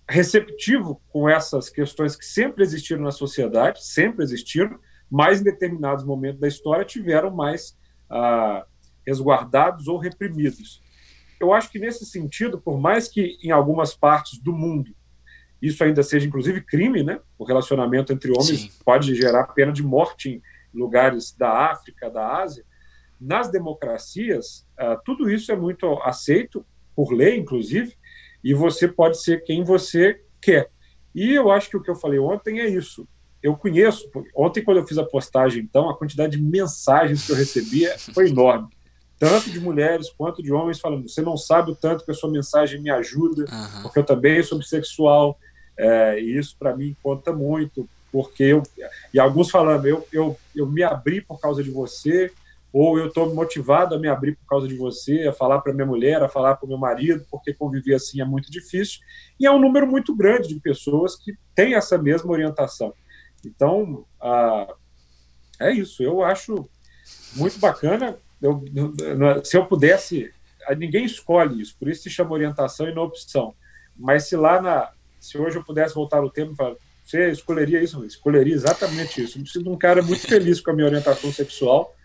receptivo 0.08 1.02
com 1.08 1.28
essas 1.28 1.68
questões 1.68 2.16
que 2.16 2.24
sempre 2.24 2.62
existiram 2.62 3.02
na 3.02 3.10
sociedade, 3.10 3.84
sempre 3.84 4.22
existiram, 4.24 4.78
mas 5.10 5.40
em 5.40 5.44
determinados 5.44 6.04
momentos 6.04 6.40
da 6.40 6.48
história 6.48 6.84
tiveram 6.84 7.30
mais 7.30 7.76
ah, 8.08 8.64
resguardados 9.06 9.88
ou 9.88 9.98
reprimidos. 9.98 10.82
Eu 11.40 11.52
acho 11.52 11.70
que 11.70 11.78
nesse 11.78 12.06
sentido, 12.06 12.60
por 12.60 12.80
mais 12.80 13.08
que 13.08 13.38
em 13.42 13.50
algumas 13.50 13.94
partes 13.94 14.38
do 14.38 14.52
mundo 14.52 14.94
isso 15.60 15.82
ainda 15.82 16.02
seja 16.02 16.26
inclusive 16.26 16.60
crime, 16.60 17.02
né? 17.02 17.20
O 17.36 17.44
relacionamento 17.44 18.12
entre 18.12 18.30
homens 18.30 18.60
Sim. 18.60 18.70
pode 18.84 19.14
gerar 19.14 19.44
pena 19.48 19.72
de 19.72 19.82
morte 19.82 20.30
em 20.30 20.42
lugares 20.78 21.32
da 21.32 21.70
África, 21.70 22.08
da 22.08 22.40
Ásia. 22.42 22.64
Nas 23.20 23.50
democracias, 23.50 24.66
uh, 24.80 25.00
tudo 25.04 25.28
isso 25.28 25.50
é 25.50 25.56
muito 25.56 25.92
aceito 26.02 26.64
por 26.94 27.12
lei, 27.12 27.36
inclusive, 27.36 27.96
e 28.42 28.54
você 28.54 28.86
pode 28.86 29.20
ser 29.20 29.42
quem 29.42 29.64
você 29.64 30.22
quer. 30.40 30.70
E 31.14 31.34
eu 31.34 31.50
acho 31.50 31.68
que 31.68 31.76
o 31.76 31.82
que 31.82 31.90
eu 31.90 31.96
falei 31.96 32.18
ontem 32.18 32.60
é 32.60 32.68
isso 32.68 33.06
eu 33.42 33.56
conheço. 33.56 34.10
Ontem, 34.34 34.62
quando 34.62 34.78
eu 34.78 34.86
fiz 34.86 34.98
a 34.98 35.04
postagem, 35.04 35.62
então, 35.62 35.88
a 35.88 35.96
quantidade 35.96 36.36
de 36.36 36.42
mensagens 36.42 37.24
que 37.24 37.32
eu 37.32 37.36
recebia 37.36 37.96
foi 37.98 38.28
enorme. 38.28 38.68
Tanto 39.18 39.50
de 39.50 39.58
mulheres 39.58 40.10
quanto 40.10 40.42
de 40.42 40.52
homens 40.52 40.80
falando: 40.80 41.08
você 41.08 41.22
não 41.22 41.36
sabe 41.36 41.72
o 41.72 41.76
tanto 41.76 42.04
que 42.04 42.10
a 42.10 42.14
sua 42.14 42.30
mensagem 42.30 42.80
me 42.80 42.90
ajuda, 42.90 43.44
uhum. 43.50 43.82
porque 43.82 43.98
eu 43.98 44.04
também 44.04 44.42
sou 44.42 44.58
bissexual, 44.58 45.38
é, 45.76 46.20
e 46.20 46.38
isso 46.38 46.56
para 46.58 46.76
mim 46.76 46.96
conta 47.02 47.32
muito, 47.32 47.88
porque 48.12 48.42
eu. 48.42 48.62
E 49.12 49.18
alguns 49.18 49.50
falando: 49.50 49.86
eu, 49.86 50.06
eu, 50.12 50.38
eu 50.54 50.66
me 50.66 50.82
abri 50.82 51.20
por 51.20 51.40
causa 51.40 51.62
de 51.62 51.70
você, 51.70 52.32
ou 52.72 52.98
eu 52.98 53.08
estou 53.08 53.34
motivado 53.34 53.94
a 53.94 53.98
me 53.98 54.08
abrir 54.08 54.36
por 54.36 54.46
causa 54.46 54.68
de 54.68 54.76
você, 54.76 55.26
a 55.26 55.32
falar 55.32 55.60
para 55.60 55.72
minha 55.72 55.86
mulher, 55.86 56.22
a 56.22 56.28
falar 56.28 56.56
para 56.56 56.66
o 56.66 56.68
meu 56.68 56.78
marido, 56.78 57.24
porque 57.30 57.54
conviver 57.54 57.94
assim 57.94 58.20
é 58.20 58.24
muito 58.24 58.50
difícil. 58.50 59.00
E 59.38 59.46
é 59.46 59.50
um 59.50 59.58
número 59.58 59.86
muito 59.86 60.14
grande 60.14 60.48
de 60.48 60.60
pessoas 60.60 61.16
que 61.16 61.36
têm 61.54 61.74
essa 61.74 61.96
mesma 61.96 62.30
orientação. 62.30 62.92
Então, 63.44 64.04
ah, 64.20 64.74
é 65.60 65.72
isso. 65.72 66.02
Eu 66.02 66.22
acho 66.22 66.68
muito 67.34 67.58
bacana. 67.58 68.16
Eu, 68.40 68.62
se 69.44 69.56
eu 69.56 69.66
pudesse, 69.66 70.32
ninguém 70.76 71.04
escolhe 71.04 71.60
isso, 71.60 71.76
por 71.78 71.88
isso 71.88 72.02
se 72.02 72.10
chama 72.10 72.32
orientação 72.32 72.88
e 72.88 72.94
não 72.94 73.02
opção. 73.02 73.54
Mas 73.96 74.28
se 74.28 74.36
lá 74.36 74.62
na, 74.62 74.92
se 75.18 75.36
hoje 75.38 75.56
eu 75.56 75.64
pudesse 75.64 75.94
voltar 75.94 76.20
no 76.20 76.30
tempo, 76.30 76.54
Você 77.08 77.30
escolheria 77.30 77.82
isso? 77.82 78.04
Escolheria 78.04 78.52
exatamente 78.52 79.24
isso. 79.24 79.42
Eu 79.56 79.72
um 79.72 79.78
cara 79.78 80.02
muito 80.02 80.28
feliz 80.28 80.60
com 80.60 80.72
a 80.72 80.74
minha 80.74 80.86
orientação 80.86 81.32
sexual. 81.32 81.96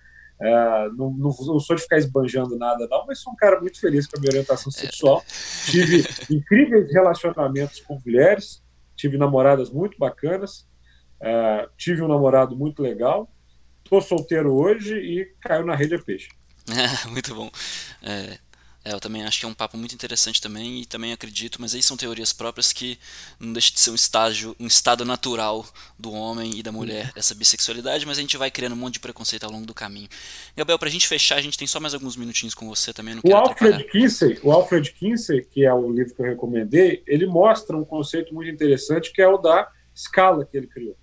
É, 0.42 0.90
não, 0.96 1.12
não, 1.12 1.36
não, 1.42 1.60
sou 1.60 1.76
de 1.76 1.82
ficar 1.82 1.98
esbanjando 1.98 2.58
nada, 2.58 2.88
não, 2.90 3.06
mas 3.06 3.20
sou 3.20 3.34
um 3.34 3.36
cara 3.36 3.60
muito 3.60 3.82
feliz 3.82 4.08
com 4.08 4.18
a 4.18 4.22
minha 4.22 4.30
orientação 4.30 4.72
sexual. 4.72 5.22
Tive 5.66 6.06
incríveis 6.32 6.90
relacionamentos 6.94 7.82
com 7.82 8.00
mulheres, 8.06 8.64
tive 8.96 9.18
namoradas 9.18 9.70
muito 9.70 9.98
bacanas, 9.98 10.66
é, 11.22 11.68
tive 11.78 12.02
um 12.02 12.08
namorado 12.08 12.56
muito 12.56 12.82
legal, 12.82 13.30
estou 13.84 14.02
solteiro 14.02 14.54
hoje 14.54 14.96
e 14.96 15.26
caiu 15.42 15.66
na 15.66 15.76
rede 15.76 15.96
a 15.96 16.00
peixe. 16.00 16.30
muito 17.12 17.36
bom. 17.36 17.52
É, 18.02 18.38
é, 18.86 18.94
eu 18.94 19.00
também 19.00 19.24
acho 19.24 19.40
que 19.40 19.46
é 19.46 19.48
um 19.48 19.54
papo 19.54 19.78
muito 19.78 19.96
interessante 19.96 20.42
também 20.42 20.82
e 20.82 20.86
também 20.86 21.14
acredito, 21.14 21.62
mas 21.62 21.74
aí 21.74 21.82
são 21.82 21.96
teorias 21.96 22.34
próprias 22.34 22.74
que 22.74 23.00
não 23.40 23.54
deixa 23.54 23.72
de 23.72 23.80
ser 23.80 23.92
um 23.92 23.96
estágio, 23.96 24.54
um 24.60 24.68
estado 24.68 25.06
natural 25.06 25.66
do 25.98 26.12
homem 26.12 26.60
e 26.60 26.64
da 26.64 26.72
mulher, 26.72 27.12
essa 27.16 27.34
bissexualidade, 27.34 28.06
mas 28.06 28.18
a 28.18 28.22
gente 28.22 28.36
vai 28.36 28.52
criando 28.52 28.74
um 28.74 28.78
monte 28.78 28.96
de 28.96 29.00
preconceito 29.00 29.46
ao 29.46 29.52
longo 29.52 29.66
do 29.66 29.74
caminho. 29.74 30.10
Gabriel, 30.56 30.78
pra 30.78 30.90
gente 30.90 31.08
fechar, 31.08 31.38
a 31.38 31.42
gente 31.42 31.58
tem 31.58 31.66
só 31.66 31.80
mais 31.80 31.94
alguns 31.94 32.18
minutinhos 32.18 32.54
com 32.54 32.68
você 32.68 32.92
também. 32.92 33.18
o 33.24 33.36
Alfred 33.36 33.86
Kinsey, 33.86 34.40
o 34.44 34.52
Alfred 34.52 34.92
Kinsey, 34.92 35.46
que 35.46 35.66
é 35.66 35.74
o 35.74 35.90
livro 35.90 36.14
que 36.14 36.22
eu 36.22 36.26
recomendei, 36.26 37.04
ele 37.08 37.26
mostra 37.26 37.78
um 37.78 37.86
conceito 37.86 38.34
muito 38.34 38.50
interessante 38.50 39.14
que 39.14 39.22
é 39.22 39.28
o 39.28 39.38
da 39.38 39.70
escala 39.96 40.46
que 40.46 40.58
ele 40.58 40.68
criou. 40.68 40.98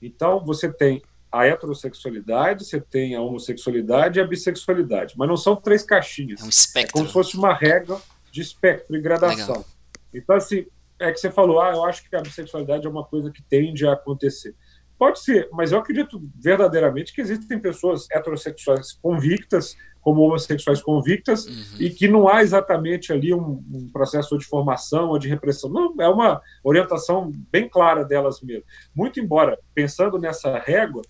Então, 0.00 0.44
você 0.44 0.72
tem 0.72 1.00
a 1.32 1.46
heterossexualidade, 1.46 2.66
você 2.66 2.78
tem 2.78 3.14
a 3.14 3.22
homossexualidade 3.22 4.18
e 4.18 4.22
a 4.22 4.26
bissexualidade. 4.26 5.14
Mas 5.16 5.28
não 5.28 5.36
são 5.36 5.56
três 5.56 5.82
caixinhas. 5.82 6.42
É 6.42 6.44
um 6.44 6.48
espectro. 6.48 6.90
É 6.90 6.92
como 6.92 7.06
se 7.06 7.12
fosse 7.12 7.36
uma 7.36 7.54
regra 7.54 7.96
de 8.30 8.42
espectro 8.42 8.94
e 8.94 9.00
gradação. 9.00 9.56
Legal. 9.56 9.66
Então, 10.12 10.36
assim, 10.36 10.66
é 10.98 11.10
que 11.10 11.18
você 11.18 11.30
falou, 11.30 11.60
ah, 11.60 11.72
eu 11.72 11.84
acho 11.84 12.08
que 12.08 12.14
a 12.14 12.20
bissexualidade 12.20 12.86
é 12.86 12.90
uma 12.90 13.04
coisa 13.04 13.30
que 13.30 13.42
tende 13.42 13.86
a 13.86 13.94
acontecer. 13.94 14.54
Pode 14.98 15.20
ser, 15.20 15.48
mas 15.52 15.72
eu 15.72 15.78
acredito 15.78 16.22
verdadeiramente 16.36 17.12
que 17.12 17.20
existem 17.20 17.58
pessoas 17.58 18.06
heterossexuais 18.10 18.92
convictas, 18.92 19.76
como 20.00 20.22
homossexuais 20.22 20.80
convictas, 20.80 21.46
uhum. 21.46 21.76
e 21.80 21.90
que 21.90 22.06
não 22.06 22.28
há 22.28 22.42
exatamente 22.42 23.12
ali 23.12 23.34
um, 23.34 23.64
um, 23.72 23.88
processo 23.92 24.38
de 24.38 24.44
formação 24.44 25.08
ou 25.08 25.18
de 25.18 25.28
repressão. 25.28 25.70
Não, 25.70 25.94
é 25.98 26.08
uma 26.08 26.40
orientação 26.62 27.32
bem 27.50 27.68
clara 27.68 28.04
delas 28.04 28.40
mesmo. 28.42 28.64
Muito 28.94 29.18
embora, 29.18 29.58
pensando 29.74 30.18
nessa 30.18 30.56
régua, 30.58 31.02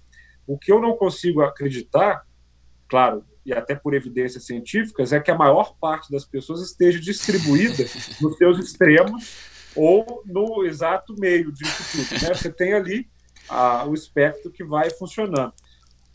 o 0.52 0.58
que 0.58 0.70
eu 0.70 0.78
não 0.78 0.94
consigo 0.96 1.40
acreditar, 1.40 2.26
claro, 2.86 3.24
e 3.44 3.54
até 3.54 3.74
por 3.74 3.94
evidências 3.94 4.44
científicas, 4.44 5.10
é 5.10 5.18
que 5.18 5.30
a 5.30 5.36
maior 5.36 5.74
parte 5.80 6.12
das 6.12 6.26
pessoas 6.26 6.60
esteja 6.60 7.00
distribuída 7.00 7.84
nos 8.20 8.36
seus 8.36 8.58
extremos 8.58 9.34
ou 9.74 10.22
no 10.26 10.66
exato 10.66 11.14
meio 11.18 11.50
disso 11.50 11.82
tudo. 11.90 12.22
Né? 12.22 12.34
Você 12.34 12.52
tem 12.52 12.74
ali 12.74 13.08
a, 13.48 13.86
o 13.86 13.94
espectro 13.94 14.52
que 14.52 14.62
vai 14.62 14.90
funcionando. 14.90 15.54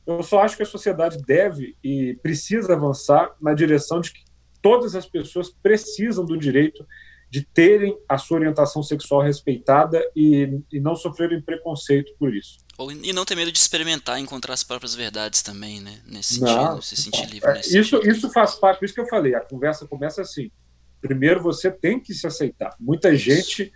Eu 0.06 0.22
só 0.22 0.42
acho 0.44 0.56
que 0.56 0.64
a 0.64 0.68
sociedade 0.68 1.18
deve 1.26 1.76
e 1.84 2.18
precisa 2.22 2.74
avançar 2.74 3.36
na 3.42 3.56
direção 3.56 4.00
de 4.00 4.14
que 4.14 4.24
todas 4.62 4.96
as 4.96 5.08
pessoas 5.08 5.50
precisam 5.50 6.24
do 6.24 6.38
direito 6.38 6.86
de 7.30 7.42
terem 7.44 7.98
a 8.08 8.18
sua 8.18 8.38
orientação 8.38 8.82
sexual 8.82 9.22
respeitada 9.22 10.02
e, 10.16 10.62
e 10.72 10.80
não 10.80 10.96
sofrerem 10.96 11.42
preconceito 11.42 12.14
por 12.18 12.34
isso. 12.34 12.60
Ou, 12.78 12.92
e 12.92 13.12
não 13.12 13.26
ter 13.26 13.36
medo 13.36 13.52
de 13.52 13.60
experimentar 13.60 14.18
e 14.18 14.22
encontrar 14.22 14.54
as 14.54 14.64
próprias 14.64 14.96
verdades 14.96 15.42
também, 15.42 15.82
né? 15.82 16.00
Nesse 16.06 16.36
sentido, 16.36 16.56
não, 16.56 16.82
se 16.82 16.96
sentir 16.96 17.30
livre. 17.30 17.50
É, 17.50 17.60
isso, 17.60 17.98
isso 18.08 18.32
faz 18.32 18.56
parte, 18.56 18.80
por 18.80 18.86
isso 18.86 18.94
que 18.94 19.02
eu 19.02 19.08
falei, 19.08 19.36
a 19.36 19.42
conversa 19.42 19.86
começa 19.86 20.22
assim. 20.22 20.50
Primeiro 21.02 21.42
você 21.42 21.70
tem 21.70 22.00
que 22.00 22.14
se 22.14 22.26
aceitar. 22.26 22.76
Muita 22.80 23.12
isso. 23.12 23.26
gente 23.26 23.74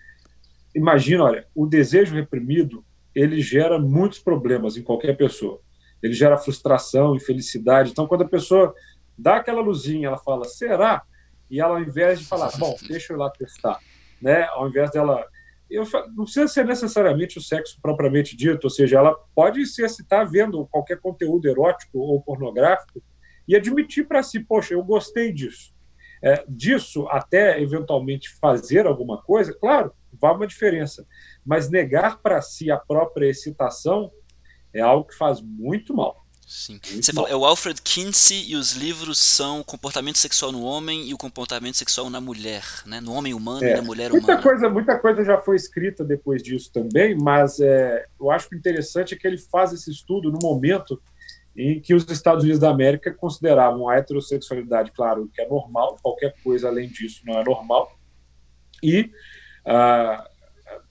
imagina, 0.74 1.24
olha, 1.24 1.48
o 1.54 1.66
desejo 1.66 2.16
reprimido 2.16 2.86
ele 3.14 3.42
gera 3.42 3.78
muitos 3.78 4.20
problemas 4.20 4.78
em 4.78 4.84
qualquer 4.84 5.18
pessoa. 5.18 5.60
Ele 6.02 6.14
gera 6.14 6.38
frustração, 6.38 7.16
infelicidade. 7.16 7.92
Então, 7.92 8.08
quando 8.08 8.24
a 8.24 8.28
pessoa 8.28 8.74
dá 9.18 9.36
aquela 9.36 9.62
luzinha, 9.62 10.08
ela 10.08 10.18
fala, 10.18 10.46
será? 10.46 11.04
E 11.52 11.60
ela, 11.60 11.76
ao 11.76 11.84
invés 11.84 12.20
de 12.20 12.26
falar, 12.26 12.50
bom, 12.58 12.76
deixa 12.88 13.12
eu 13.12 13.18
ir 13.18 13.20
lá 13.20 13.30
testar, 13.30 13.78
né? 14.22 14.44
Ao 14.52 14.68
invés 14.70 14.90
dela. 14.90 15.28
Eu, 15.70 15.84
não 16.16 16.24
precisa 16.24 16.48
ser 16.48 16.66
necessariamente 16.66 17.38
o 17.38 17.42
sexo 17.42 17.80
propriamente 17.82 18.36
dito, 18.36 18.66
ou 18.66 18.70
seja, 18.70 18.98
ela 18.98 19.16
pode 19.34 19.66
se 19.66 19.84
excitar 19.84 20.30
vendo 20.30 20.68
qualquer 20.68 21.00
conteúdo 21.00 21.48
erótico 21.48 21.98
ou 22.00 22.22
pornográfico 22.22 23.02
e 23.48 23.56
admitir 23.56 24.06
para 24.06 24.22
si, 24.22 24.42
poxa, 24.42 24.74
eu 24.74 24.84
gostei 24.84 25.32
disso. 25.32 25.74
É, 26.24 26.44
disso 26.48 27.08
até 27.10 27.60
eventualmente 27.62 28.30
fazer 28.40 28.86
alguma 28.86 29.22
coisa, 29.22 29.54
claro, 29.54 29.94
vai 30.14 30.34
uma 30.34 30.46
diferença. 30.46 31.06
Mas 31.46 31.70
negar 31.70 32.22
para 32.22 32.42
si 32.42 32.70
a 32.70 32.78
própria 32.78 33.28
excitação 33.28 34.12
é 34.74 34.82
algo 34.82 35.08
que 35.08 35.16
faz 35.16 35.42
muito 35.42 35.94
mal. 35.94 36.21
Sim. 36.54 36.82
Você 36.84 37.14
falou, 37.14 37.30
é 37.30 37.36
o 37.36 37.46
Alfred 37.46 37.82
Kinsey 37.82 38.52
e 38.52 38.58
os 38.58 38.74
livros 38.74 39.18
são 39.18 39.62
o 39.62 39.64
comportamento 39.64 40.18
sexual 40.18 40.52
no 40.52 40.64
homem 40.64 41.08
e 41.08 41.14
o 41.14 41.18
comportamento 41.18 41.78
sexual 41.78 42.10
na 42.10 42.20
mulher, 42.20 42.66
né? 42.86 43.00
No 43.00 43.14
homem 43.14 43.34
humano 43.34 43.64
é. 43.64 43.72
e 43.72 43.76
na 43.78 43.82
mulher 43.82 44.12
muita 44.12 44.34
humana. 44.34 44.44
Coisa, 44.44 44.70
muita 44.70 45.00
coisa 45.00 45.24
já 45.24 45.40
foi 45.40 45.56
escrita 45.56 46.04
depois 46.04 46.44
disso 46.44 46.70
também, 46.74 47.16
mas 47.16 47.62
é, 47.62 48.06
eu 48.20 48.30
acho 48.30 48.50
que 48.50 48.56
o 48.56 48.58
interessante 48.58 49.14
é 49.14 49.18
que 49.18 49.26
ele 49.26 49.38
faz 49.38 49.72
esse 49.72 49.90
estudo 49.90 50.30
no 50.30 50.40
momento 50.44 51.02
em 51.56 51.80
que 51.80 51.94
os 51.94 52.06
Estados 52.12 52.44
Unidos 52.44 52.60
da 52.60 52.70
América 52.70 53.14
consideravam 53.14 53.88
a 53.88 53.96
heterossexualidade, 53.96 54.92
claro, 54.92 55.30
que 55.34 55.42
é 55.42 55.48
normal, 55.48 55.96
qualquer 56.04 56.36
coisa 56.44 56.68
além 56.68 56.90
disso 56.90 57.22
não 57.26 57.40
é 57.40 57.46
normal, 57.46 57.98
e 58.84 59.10
ah, 59.66 60.30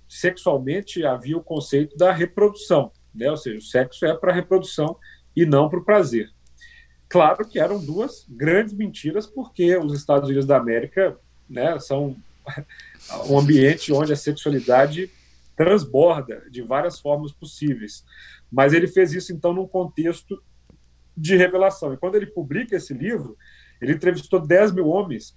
sexualmente 0.09 1.05
havia 1.05 1.37
o 1.37 1.45
conceito 1.45 1.99
da 1.99 2.13
reprodução, 2.13 2.91
né? 3.15 3.31
ou 3.31 3.37
seja, 3.37 3.59
o 3.59 3.63
sexo 3.63 4.07
é 4.07 4.15
para 4.15 4.33
reprodução 4.33 4.97
e 5.35 5.47
não 5.47 5.69
para 5.69 5.79
o 5.79 5.85
prazer. 5.85 6.31
Claro 7.09 7.47
que 7.47 7.59
eram 7.59 7.85
duas 7.85 8.25
grandes 8.29 8.73
mentiras, 8.73 9.27
porque 9.27 9.77
os 9.77 9.93
Estados 9.95 10.29
Unidos 10.29 10.47
da 10.47 10.57
América 10.57 11.19
né, 11.49 11.79
são 11.81 12.17
um 13.29 13.39
ambiente 13.39 13.93
onde 13.93 14.13
a 14.13 14.17
sexualidade 14.17 15.11
transborda 15.57 16.45
de 16.51 16.63
várias 16.63 17.01
formas 17.01 17.33
possíveis. 17.33 18.05
Mas 18.51 18.73
ele 18.73 18.87
fez 18.87 19.13
isso, 19.13 19.33
então, 19.33 19.53
num 19.53 19.67
contexto 19.67 20.43
de 21.17 21.37
revelação. 21.37 21.93
E 21.93 21.97
quando 21.97 22.15
ele 22.15 22.27
publica 22.27 22.77
esse 22.77 22.95
livro, 22.95 23.37
ele 23.81 23.93
entrevistou 23.93 24.41
10 24.41 24.73
mil 24.73 24.89
homens, 24.89 25.37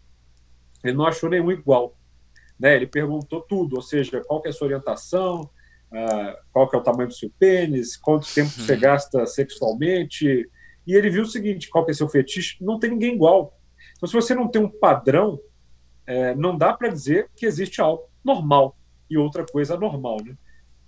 ele 0.84 0.96
não 0.96 1.06
achou 1.06 1.30
nenhum 1.30 1.52
igual. 1.52 1.98
Né? 2.60 2.76
Ele 2.76 2.88
perguntou 2.88 3.41
tudo, 3.41 3.76
ou 3.76 3.82
seja, 3.82 4.22
qual 4.22 4.41
é 4.46 4.50
a 4.50 4.54
sua 4.54 4.68
orientação, 4.68 5.50
uh, 5.94 6.38
qual 6.52 6.70
que 6.70 6.76
é 6.76 6.80
o 6.80 6.84
tamanho 6.84 7.08
do 7.08 7.14
seu 7.14 7.30
pênis, 7.39 7.96
quanto 7.96 8.34
tempo 8.34 8.52
uhum. 8.58 8.66
você 8.66 8.76
gasta 8.76 9.26
sexualmente. 9.26 10.50
E 10.86 10.96
ele 10.96 11.10
viu 11.10 11.24
o 11.24 11.28
seguinte: 11.28 11.70
qual 11.70 11.86
que 11.86 11.91
é 11.91 11.94
seu 11.94 12.10
fetiche? 12.10 12.58
Não 12.60 12.80
tem 12.80 12.89
ninguém 12.89 13.14
igual. 13.14 13.58
Então, 13.96 14.08
se 14.08 14.14
você 14.14 14.36
não 14.36 14.50
tem 14.50 14.62
um 14.62 14.70
padrão, 14.70 15.39
é, 16.06 16.36
não 16.36 16.58
dá 16.58 16.74
para 16.74 16.89
dizer 16.89 17.30
que 17.36 17.46
existe 17.46 17.80
algo 17.80 18.10
normal 18.24 18.78
e 19.10 19.18
outra 19.18 19.46
coisa 19.46 19.78
normal, 19.78 20.18
né? 20.24 20.36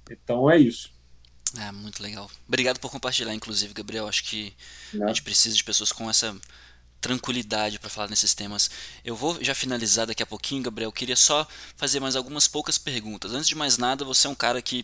Então 0.09 0.49
é 0.49 0.57
isso. 0.57 0.93
É, 1.57 1.71
muito 1.71 2.03
legal. 2.03 2.29
Obrigado 2.47 2.79
por 2.79 2.91
compartilhar, 2.91 3.33
inclusive, 3.33 3.73
Gabriel. 3.73 4.07
Acho 4.07 4.25
que 4.25 4.53
a 5.01 5.07
gente 5.07 5.23
precisa 5.23 5.55
de 5.55 5.63
pessoas 5.63 5.91
com 5.91 6.09
essa 6.09 6.35
tranquilidade 7.05 7.77
para 7.77 7.87
falar 7.87 8.09
nesses 8.09 8.33
temas. 8.33 8.67
Eu 9.03 9.15
vou 9.15 9.37
já 9.39 9.53
finalizar 9.53 10.07
daqui 10.07 10.23
a 10.23 10.25
pouquinho, 10.25 10.63
Gabriel. 10.63 10.87
Eu 10.87 10.91
queria 10.91 11.15
só 11.15 11.47
fazer 11.77 11.99
mais 11.99 12.15
algumas 12.15 12.47
poucas 12.47 12.79
perguntas. 12.79 13.31
Antes 13.31 13.47
de 13.47 13.53
mais 13.53 13.77
nada, 13.77 14.03
você 14.03 14.25
é 14.25 14.29
um 14.29 14.33
cara 14.33 14.59
que 14.59 14.83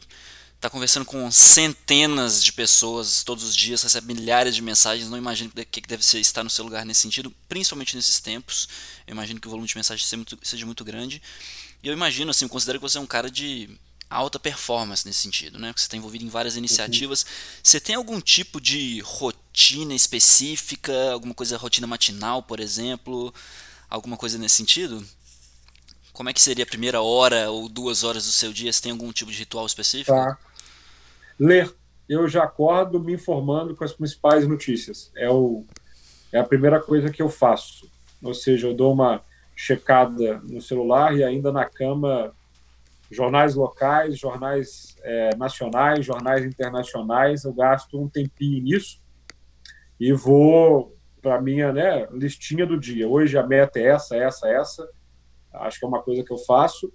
está 0.55 0.69
conversando 0.69 1.03
com 1.03 1.31
centenas 1.31 2.43
de 2.43 2.53
pessoas 2.53 3.23
todos 3.23 3.43
os 3.43 3.55
dias, 3.55 3.81
recebe 3.81 4.13
milhares 4.13 4.53
de 4.53 4.61
mensagens. 4.61 5.09
Não 5.09 5.17
imagino 5.17 5.49
o 5.49 5.65
que 5.65 5.81
deve 5.81 6.05
ser 6.05 6.19
estar 6.19 6.43
no 6.43 6.49
seu 6.51 6.63
lugar 6.63 6.85
nesse 6.85 7.01
sentido, 7.01 7.33
principalmente 7.49 7.95
nesses 7.95 8.19
tempos. 8.19 8.69
Eu 9.07 9.13
imagino 9.13 9.39
que 9.39 9.47
o 9.47 9.49
volume 9.49 9.67
de 9.67 9.75
mensagens 9.75 10.07
seja 10.07 10.17
muito, 10.17 10.37
seja 10.43 10.63
muito 10.63 10.85
grande. 10.85 11.19
E 11.81 11.87
eu 11.87 11.93
imagino, 11.93 12.29
assim, 12.29 12.47
considero 12.47 12.77
que 12.77 12.83
você 12.83 12.99
é 12.99 13.01
um 13.01 13.07
cara 13.07 13.31
de 13.31 13.67
alta 14.11 14.37
performance 14.37 15.07
nesse 15.07 15.19
sentido, 15.19 15.57
né? 15.57 15.73
Você 15.75 15.85
está 15.85 15.95
envolvido 15.95 16.25
em 16.25 16.29
várias 16.29 16.57
iniciativas. 16.57 17.23
Uhum. 17.23 17.29
Você 17.63 17.79
tem 17.79 17.95
algum 17.95 18.19
tipo 18.19 18.59
de 18.59 18.99
rotina 18.99 19.95
específica, 19.95 21.11
alguma 21.13 21.33
coisa 21.33 21.57
rotina 21.57 21.87
matinal, 21.87 22.43
por 22.43 22.59
exemplo, 22.59 23.33
alguma 23.89 24.17
coisa 24.17 24.37
nesse 24.37 24.57
sentido? 24.57 25.03
Como 26.11 26.29
é 26.29 26.33
que 26.33 26.41
seria 26.41 26.65
a 26.65 26.67
primeira 26.67 27.01
hora 27.01 27.49
ou 27.49 27.69
duas 27.69 28.03
horas 28.03 28.25
do 28.25 28.31
seu 28.31 28.51
dia? 28.51 28.71
Você 28.71 28.81
tem 28.81 28.91
algum 28.91 29.11
tipo 29.13 29.31
de 29.31 29.37
ritual 29.37 29.65
específico? 29.65 30.11
Tá. 30.11 30.37
Ler. 31.39 31.73
Eu 32.09 32.27
já 32.27 32.43
acordo 32.43 32.99
me 32.99 33.13
informando 33.13 33.73
com 33.73 33.85
as 33.85 33.93
principais 33.93 34.45
notícias. 34.45 35.09
É, 35.15 35.29
o, 35.29 35.65
é 36.33 36.37
a 36.37 36.43
primeira 36.43 36.81
coisa 36.81 37.09
que 37.09 37.21
eu 37.21 37.29
faço. 37.29 37.89
Ou 38.21 38.33
seja, 38.33 38.67
eu 38.67 38.73
dou 38.73 38.91
uma 38.91 39.23
checada 39.55 40.41
no 40.43 40.61
celular 40.61 41.15
e 41.15 41.23
ainda 41.23 41.51
na 41.53 41.63
cama 41.63 42.35
jornais 43.11 43.55
locais, 43.55 44.17
jornais 44.17 44.95
é, 45.03 45.35
nacionais, 45.35 46.05
jornais 46.05 46.45
internacionais. 46.45 47.43
Eu 47.43 47.53
gasto 47.53 48.01
um 48.01 48.09
tempinho 48.09 48.63
nisso 48.63 49.01
e 49.99 50.13
vou 50.13 50.97
para 51.21 51.35
a 51.35 51.41
minha 51.41 51.71
né, 51.71 52.07
listinha 52.11 52.65
do 52.65 52.79
dia. 52.79 53.07
Hoje 53.07 53.37
a 53.37 53.45
meta 53.45 53.79
é 53.79 53.87
essa, 53.87 54.15
essa, 54.15 54.47
essa. 54.47 54.89
Acho 55.53 55.79
que 55.79 55.85
é 55.85 55.87
uma 55.87 56.01
coisa 56.01 56.23
que 56.23 56.31
eu 56.31 56.37
faço. 56.37 56.91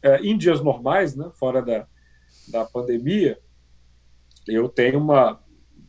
É, 0.00 0.16
em 0.18 0.38
dias 0.38 0.62
normais, 0.62 1.14
né, 1.14 1.30
fora 1.38 1.60
da, 1.60 1.86
da 2.48 2.64
pandemia, 2.64 3.38
eu 4.48 4.68
tenho 4.68 4.98
uma, 4.98 5.42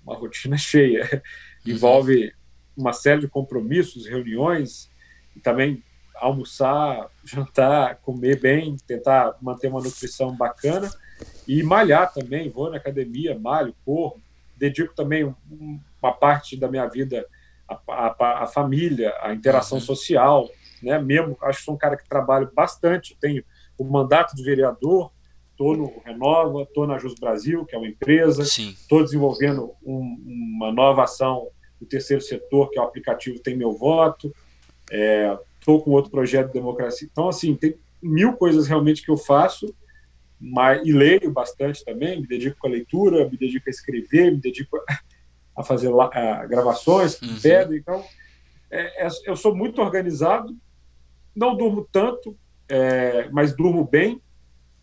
uma 0.03 0.15
rotina 0.15 0.57
cheia. 0.57 1.23
Envolve 1.65 2.33
uma 2.75 2.91
série 2.91 3.21
de 3.21 3.27
compromissos, 3.27 4.07
reuniões, 4.07 4.89
e 5.35 5.39
também 5.39 5.83
almoçar, 6.23 7.09
jantar, 7.23 7.97
comer 7.97 8.39
bem, 8.39 8.77
tentar 8.87 9.35
manter 9.41 9.67
uma 9.67 9.81
nutrição 9.81 10.35
bacana 10.35 10.89
e 11.47 11.61
malhar 11.61 12.13
também. 12.13 12.49
Vou 12.49 12.69
na 12.69 12.77
academia, 12.77 13.37
malho, 13.37 13.75
corro, 13.85 14.21
dedico 14.55 14.95
também 14.95 15.33
uma 16.01 16.13
parte 16.13 16.55
da 16.55 16.69
minha 16.69 16.87
vida 16.87 17.27
à, 17.67 17.75
à, 17.87 18.43
à 18.43 18.47
família, 18.47 19.13
à 19.21 19.33
interação 19.33 19.77
uhum. 19.77 19.83
social, 19.83 20.49
né? 20.81 20.97
Mesmo, 20.97 21.37
acho 21.41 21.59
que 21.59 21.65
sou 21.65 21.73
um 21.73 21.77
cara 21.77 21.97
que 21.97 22.07
trabalho 22.07 22.49
bastante, 22.53 23.17
tenho 23.19 23.43
o 23.77 23.83
mandato 23.83 24.35
de 24.35 24.43
vereador, 24.43 25.11
estou 25.51 25.75
no 25.75 26.01
Renova, 26.05 26.63
estou 26.63 26.87
na 26.87 26.97
Jus 26.97 27.15
Brasil, 27.15 27.65
que 27.65 27.75
é 27.75 27.77
uma 27.77 27.87
empresa, 27.87 28.43
estou 28.43 29.03
desenvolvendo 29.03 29.71
um, 29.83 30.55
uma 30.55 30.71
nova 30.71 31.03
ação 31.03 31.47
do 31.79 31.85
terceiro 31.85 32.21
setor, 32.21 32.69
que 32.69 32.79
é 32.79 32.81
o 32.81 32.85
aplicativo 32.85 33.39
Tem 33.39 33.57
Meu 33.57 33.73
Voto, 33.73 34.33
estou 35.63 35.81
com 35.81 35.91
outro 35.91 36.11
projeto 36.11 36.47
de 36.47 36.53
democracia. 36.53 37.07
Então, 37.09 37.29
assim, 37.29 37.55
tem 37.55 37.75
mil 38.01 38.33
coisas 38.33 38.67
realmente 38.67 39.01
que 39.01 39.09
eu 39.09 39.17
faço, 39.17 39.73
mas, 40.39 40.85
e 40.85 40.91
leio 40.91 41.31
bastante 41.31 41.83
também, 41.85 42.19
me 42.19 42.27
dedico 42.27 42.67
à 42.67 42.69
leitura, 42.69 43.29
me 43.29 43.37
dedico 43.37 43.63
a 43.67 43.69
escrever, 43.69 44.31
me 44.31 44.41
dedico 44.41 44.77
a 45.55 45.63
fazer 45.63 45.89
a, 45.97 46.45
gravações, 46.45 47.21
uhum. 47.21 47.75
então 47.75 48.03
é, 48.69 49.05
é, 49.05 49.09
eu 49.25 49.35
sou 49.37 49.55
muito 49.55 49.81
organizado, 49.81 50.53
não 51.33 51.55
durmo 51.55 51.87
tanto, 51.89 52.37
é, 52.67 53.29
mas 53.31 53.55
durmo 53.55 53.85
bem, 53.85 54.21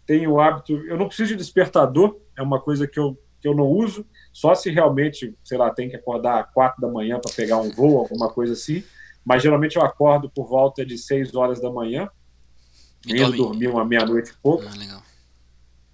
tenho 0.07 0.33
o 0.33 0.41
hábito, 0.41 0.73
eu 0.87 0.97
não 0.97 1.09
preciso 1.09 1.31
de 1.31 1.37
despertador, 1.37 2.19
é 2.37 2.43
uma 2.43 2.61
coisa 2.61 2.87
que 2.87 2.99
eu, 2.99 3.19
que 3.41 3.47
eu 3.47 3.55
não 3.55 3.67
uso, 3.67 4.07
só 4.33 4.55
se 4.55 4.71
realmente, 4.71 5.37
sei 5.45 5.59
lá, 5.59 5.71
tem 5.71 5.91
que 5.91 5.97
acordar 5.97 6.41
às 6.41 6.53
quatro 6.55 6.81
da 6.81 6.89
manhã 6.89 7.21
para 7.21 7.35
pegar 7.35 7.59
um 7.59 7.71
voo, 7.71 7.99
alguma 7.99 8.31
coisa 8.31 8.55
assim, 8.55 8.83
mas 9.25 9.43
geralmente 9.43 9.77
eu 9.77 9.83
acordo 9.83 10.31
por 10.31 10.47
volta 10.47 10.85
de 10.85 10.97
seis 10.99 11.35
horas 11.35 11.61
da 11.61 11.71
manhã, 11.71 12.09
e 13.07 13.21
indo 13.21 13.33
dormir 13.33 13.69
uma 13.69 13.85
meia-noite 13.85 14.31
e 14.31 14.37
pouco. 14.43 14.65
Ah, 14.67 14.77
legal. 14.77 15.03